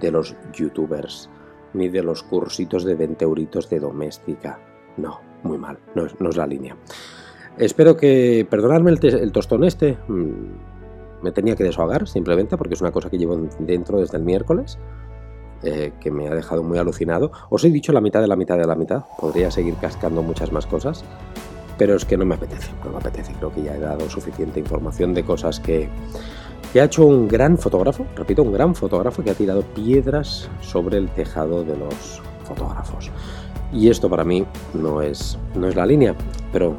de 0.00 0.10
los 0.10 0.34
youtubers, 0.54 1.28
ni 1.74 1.90
de 1.90 2.02
los 2.02 2.22
cursitos 2.22 2.84
de 2.84 2.94
20 2.94 3.26
euritos 3.26 3.68
de 3.68 3.78
doméstica. 3.78 4.58
No, 4.96 5.20
muy 5.42 5.58
mal. 5.58 5.80
No 5.94 6.06
es, 6.06 6.36
la 6.38 6.46
línea. 6.46 6.78
Espero 7.58 7.94
que. 7.94 8.46
Perdonadme 8.48 8.92
el, 8.92 9.04
el 9.04 9.32
tostón 9.32 9.64
este. 9.64 9.98
Mm, 10.08 10.71
me 11.22 11.32
tenía 11.32 11.56
que 11.56 11.64
desahogar 11.64 12.06
simplemente 12.08 12.56
porque 12.56 12.74
es 12.74 12.80
una 12.80 12.92
cosa 12.92 13.10
que 13.10 13.18
llevo 13.18 13.36
dentro 13.58 14.00
desde 14.00 14.16
el 14.18 14.24
miércoles, 14.24 14.78
eh, 15.62 15.92
que 16.00 16.10
me 16.10 16.28
ha 16.28 16.34
dejado 16.34 16.62
muy 16.62 16.78
alucinado. 16.78 17.32
Os 17.50 17.64
he 17.64 17.70
dicho 17.70 17.92
la 17.92 18.00
mitad 18.00 18.20
de 18.20 18.28
la 18.28 18.36
mitad 18.36 18.58
de 18.58 18.66
la 18.66 18.74
mitad, 18.74 19.04
podría 19.18 19.50
seguir 19.50 19.74
cascando 19.76 20.22
muchas 20.22 20.52
más 20.52 20.66
cosas, 20.66 21.04
pero 21.78 21.94
es 21.94 22.04
que 22.04 22.16
no 22.16 22.24
me 22.24 22.34
apetece, 22.34 22.70
no 22.84 22.90
me 22.90 22.98
apetece. 22.98 23.32
Creo 23.34 23.52
que 23.52 23.62
ya 23.62 23.74
he 23.74 23.80
dado 23.80 24.08
suficiente 24.10 24.60
información 24.60 25.14
de 25.14 25.24
cosas 25.24 25.60
que, 25.60 25.88
que 26.72 26.80
ha 26.80 26.84
hecho 26.84 27.06
un 27.06 27.28
gran 27.28 27.58
fotógrafo, 27.58 28.06
repito, 28.16 28.42
un 28.42 28.52
gran 28.52 28.74
fotógrafo 28.74 29.22
que 29.22 29.30
ha 29.30 29.34
tirado 29.34 29.62
piedras 29.62 30.50
sobre 30.60 30.98
el 30.98 31.08
tejado 31.10 31.64
de 31.64 31.76
los 31.76 32.22
fotógrafos. 32.44 33.10
Y 33.72 33.88
esto 33.88 34.10
para 34.10 34.22
mí 34.22 34.44
no 34.74 35.00
es, 35.00 35.38
no 35.54 35.66
es 35.66 35.74
la 35.74 35.86
línea, 35.86 36.14
pero 36.52 36.74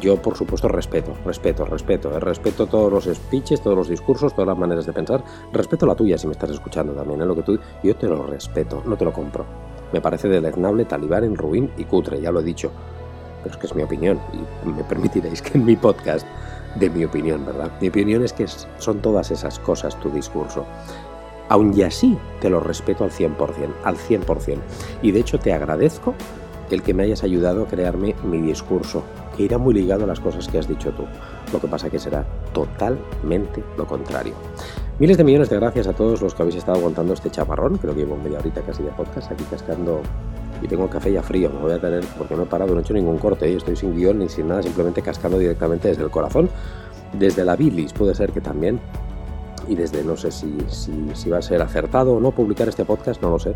yo 0.00 0.20
por 0.20 0.36
supuesto 0.36 0.68
respeto, 0.68 1.14
respeto, 1.24 1.64
respeto, 1.64 2.14
eh, 2.14 2.20
respeto 2.20 2.66
todos 2.66 2.92
los 2.92 3.16
speeches, 3.16 3.62
todos 3.62 3.76
los 3.76 3.88
discursos, 3.88 4.34
todas 4.34 4.48
las 4.48 4.58
maneras 4.58 4.84
de 4.84 4.92
pensar, 4.92 5.24
respeto 5.52 5.86
la 5.86 5.94
tuya 5.94 6.18
si 6.18 6.26
me 6.26 6.34
estás 6.34 6.50
escuchando 6.50 6.92
también, 6.92 7.22
¿eh? 7.22 7.26
lo 7.26 7.34
que 7.34 7.42
tú, 7.42 7.58
yo 7.82 7.96
te 7.96 8.06
lo 8.06 8.26
respeto, 8.26 8.82
no 8.84 8.96
te 8.96 9.06
lo 9.06 9.12
compro. 9.12 9.46
Me 9.92 10.00
parece 10.02 10.28
deleznable, 10.28 10.84
talibán, 10.84 11.34
ruin 11.36 11.70
y 11.78 11.84
cutre, 11.84 12.20
ya 12.20 12.30
lo 12.30 12.40
he 12.40 12.44
dicho, 12.44 12.70
pero 13.42 13.54
es 13.54 13.60
que 13.60 13.66
es 13.66 13.74
mi 13.74 13.82
opinión 13.82 14.20
y 14.64 14.68
me 14.68 14.84
permitiréis 14.84 15.40
que 15.40 15.56
en 15.56 15.64
mi 15.64 15.76
podcast 15.76 16.26
de 16.78 16.90
mi 16.90 17.04
opinión, 17.04 17.44
¿verdad? 17.46 17.70
Mi 17.80 17.88
opinión 17.88 18.22
es 18.22 18.32
que 18.32 18.46
son 18.78 19.00
todas 19.00 19.30
esas 19.30 19.58
cosas 19.58 19.98
tu 20.00 20.10
discurso. 20.10 20.66
Aun 21.48 21.76
y 21.76 21.82
así 21.82 22.18
te 22.40 22.50
lo 22.50 22.60
respeto 22.60 23.04
al 23.04 23.10
100%, 23.10 23.36
al 23.84 23.96
100%. 23.96 24.58
Y 25.02 25.12
de 25.12 25.20
hecho 25.20 25.38
te 25.38 25.52
agradezco 25.52 26.14
el 26.70 26.82
que 26.82 26.94
me 26.94 27.04
hayas 27.04 27.22
ayudado 27.22 27.62
a 27.62 27.68
crearme 27.68 28.14
mi 28.24 28.40
discurso, 28.40 29.04
que 29.36 29.44
irá 29.44 29.58
muy 29.58 29.74
ligado 29.74 30.04
a 30.04 30.06
las 30.06 30.20
cosas 30.20 30.48
que 30.48 30.58
has 30.58 30.66
dicho 30.66 30.90
tú. 30.92 31.04
Lo 31.52 31.60
que 31.60 31.68
pasa 31.68 31.90
que 31.90 31.98
será 31.98 32.26
totalmente 32.52 33.62
lo 33.76 33.86
contrario. 33.86 34.34
Miles 34.98 35.16
de 35.16 35.24
millones 35.24 35.50
de 35.50 35.56
gracias 35.56 35.86
a 35.86 35.92
todos 35.92 36.22
los 36.22 36.34
que 36.34 36.42
habéis 36.42 36.56
estado 36.56 36.78
aguantando 36.78 37.12
este 37.12 37.30
chaparrón. 37.30 37.76
Creo 37.78 37.94
que 37.94 38.00
llevo 38.00 38.16
media 38.16 38.38
horita 38.38 38.62
casi 38.62 38.82
de 38.82 38.90
podcast 38.90 39.30
aquí 39.30 39.44
cascando 39.44 40.00
y 40.62 40.66
tengo 40.66 40.88
café 40.88 41.12
ya 41.12 41.22
frío. 41.22 41.50
Me 41.50 41.60
voy 41.60 41.72
a 41.72 41.80
tener, 41.80 42.04
porque 42.18 42.34
no 42.34 42.44
he 42.44 42.46
parado, 42.46 42.72
no 42.72 42.80
he 42.80 42.82
hecho 42.82 42.94
ningún 42.94 43.18
corte. 43.18 43.46
¿eh? 43.46 43.56
Estoy 43.56 43.76
sin 43.76 43.94
guion 43.94 44.18
ni 44.18 44.28
sin 44.28 44.48
nada, 44.48 44.62
simplemente 44.62 45.02
cascando 45.02 45.38
directamente 45.38 45.88
desde 45.88 46.02
el 46.02 46.10
corazón. 46.10 46.48
Desde 47.12 47.44
la 47.44 47.56
bilis 47.56 47.92
puede 47.92 48.14
ser 48.14 48.32
que 48.32 48.40
también 48.40 48.80
y 49.68 49.74
desde 49.74 50.04
no 50.04 50.16
sé 50.16 50.30
si, 50.30 50.56
si, 50.68 51.30
va 51.30 51.38
a 51.38 51.42
ser 51.42 51.62
acertado 51.62 52.14
o 52.14 52.20
no 52.20 52.30
publicar 52.30 52.68
este 52.68 52.84
podcast, 52.84 53.20
no 53.22 53.30
lo 53.30 53.38
sé. 53.38 53.54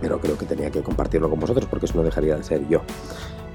Pero 0.00 0.18
creo 0.18 0.38
que 0.38 0.46
tenía 0.46 0.70
que 0.70 0.82
compartirlo 0.82 1.28
con 1.28 1.40
vosotros 1.40 1.66
porque 1.66 1.86
eso 1.86 1.96
no 1.96 2.02
dejaría 2.02 2.36
de 2.36 2.42
ser 2.42 2.66
yo. 2.68 2.82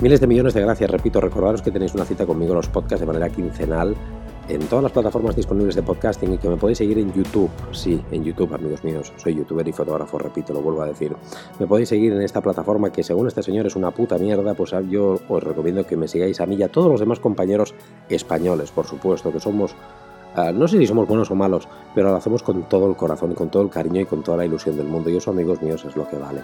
Miles 0.02 0.20
de 0.20 0.28
millones 0.28 0.54
de 0.54 0.62
gracias, 0.62 0.90
repito, 0.90 1.22
recordaros 1.22 1.62
que 1.62 1.72
tenéis 1.72 1.96
una 1.96 2.06
cita 2.06 2.26
conmigo 2.26 2.52
en 2.52 2.58
los 2.58 2.68
podcasts 2.68 3.00
de 3.00 3.08
manera 3.08 3.30
quincenal 3.30 3.96
en 4.48 4.62
todas 4.68 4.84
las 4.84 4.92
plataformas 4.92 5.36
disponibles 5.36 5.76
de 5.76 5.82
podcasting 5.84 6.34
y 6.34 6.38
que 6.38 6.50
me 6.50 6.58
podéis 6.58 6.78
seguir 6.78 7.00
en 7.00 7.12
YouTube. 7.14 7.50
Sí, 7.72 8.02
en 8.12 8.24
YouTube, 8.24 8.54
amigos 8.54 8.84
míos. 8.84 9.12
Soy 9.18 9.36
youtuber 9.36 9.68
y 9.68 9.72
fotógrafo, 9.72 10.20
repito, 10.20 10.54
lo 10.54 10.62
vuelvo 10.62 10.84
a 10.84 10.88
decir. 10.88 11.16
Me 11.60 11.68
podéis 11.68 11.90
seguir 11.90 12.14
en 12.14 12.22
esta 12.22 12.42
plataforma 12.42 12.92
que 12.92 13.04
según 13.04 13.28
este 13.28 13.42
señor 13.44 13.66
es 13.66 13.76
una 13.76 13.92
puta 13.92 14.18
mierda, 14.18 14.54
pues 14.54 14.74
yo 14.90 15.20
os 15.28 15.44
recomiendo 15.44 15.86
que 15.86 15.98
me 15.98 16.08
sigáis 16.08 16.40
a 16.42 16.46
mí 16.46 16.56
y 16.56 16.64
a 16.64 16.72
todos 16.72 16.92
los 16.92 17.00
demás 17.00 17.20
compañeros 17.20 17.74
españoles, 18.10 18.72
por 18.72 18.86
supuesto, 18.86 19.32
que 19.32 19.40
somos 19.40 19.76
Ah, 20.36 20.52
no 20.52 20.68
sé 20.68 20.78
si 20.78 20.88
somos 20.88 21.08
buenos 21.08 21.32
o 21.32 21.36
malos, 21.36 21.68
pero 21.94 22.10
lo 22.10 22.18
hacemos 22.18 22.44
con 22.44 22.64
todo 22.64 22.90
el 22.90 22.96
corazón, 22.96 23.34
con 23.34 23.50
todo 23.50 23.64
el 23.64 23.70
cariño 23.70 24.02
y 24.02 24.06
con 24.06 24.22
toda 24.22 24.38
la 24.38 24.46
ilusión 24.46 24.76
del 24.76 24.88
mundo. 24.88 25.10
Y 25.10 25.18
eso, 25.18 25.32
amigos 25.32 25.62
míos, 25.62 25.86
es 25.86 25.96
lo 25.96 26.08
que 26.08 26.18
vale. 26.18 26.42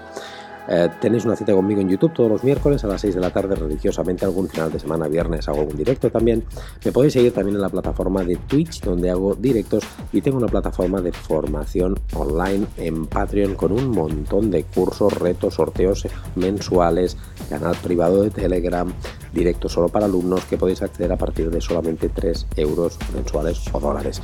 Eh, 0.68 0.90
tenéis 1.00 1.26
una 1.26 1.36
cita 1.36 1.54
conmigo 1.54 1.82
en 1.82 1.90
YouTube 1.90 2.14
todos 2.14 2.30
los 2.30 2.44
miércoles 2.44 2.84
a 2.84 2.88
las 2.88 3.02
6 3.02 3.16
de 3.16 3.22
la 3.22 3.32
tarde, 3.32 3.56
religiosamente, 3.56 4.26
algún 4.26 4.48
final 4.48 4.72
de 4.72 4.80
semana, 4.80 5.08
viernes, 5.08 5.48
hago 5.50 5.64
un 5.64 5.76
directo 5.76 6.10
también. 6.10 6.44
Me 6.86 6.92
podéis 6.92 7.14
seguir 7.14 7.34
también 7.34 7.56
en 7.56 7.62
la 7.62 7.70
plataforma 7.70 8.24
de 8.24 8.36
Twitch, 8.36 8.82
donde 8.82 9.10
hago 9.10 9.36
directos, 9.36 9.84
y 10.14 10.22
tengo 10.22 10.38
una 10.38 10.48
plataforma 10.48 11.02
de 11.02 11.12
formación 11.12 12.00
online 12.14 12.68
en 12.78 13.08
Patreon 13.08 13.56
con 13.56 13.72
un 13.72 13.90
montón 13.90 14.52
de 14.52 14.64
cursos, 14.64 15.14
retos, 15.14 15.56
sorteos 15.56 16.08
mensuales, 16.36 17.18
canal 17.50 17.76
privado 17.84 18.24
de 18.24 18.30
Telegram, 18.30 18.94
directo 19.34 19.70
solo 19.70 19.90
para 19.90 20.06
alumnos 20.06 20.46
que 20.46 20.58
podéis 20.58 20.82
acceder 20.82 21.12
a 21.12 21.18
partir 21.18 21.50
de 21.50 21.62
solamente 21.62 22.10
3 22.10 22.48
euros 22.58 22.98
mensuales 23.14 23.64
o 23.72 23.80
dólares. 23.80 24.22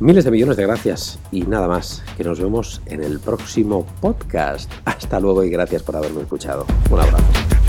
Miles 0.00 0.24
de 0.24 0.30
millones 0.32 0.56
de 0.56 0.66
gracias 0.66 1.18
y 1.30 1.42
nada 1.42 1.68
más, 1.68 2.02
que 2.16 2.24
nos 2.24 2.40
vemos 2.40 2.82
en 2.86 3.04
el 3.04 3.20
próximo 3.20 3.86
podcast. 4.00 4.70
Hasta 4.84 5.20
luego 5.20 5.44
y 5.44 5.50
gracias 5.50 5.82
por 5.82 5.96
haberme 5.96 6.22
escuchado. 6.22 6.66
Un 6.90 7.00
abrazo. 7.00 7.61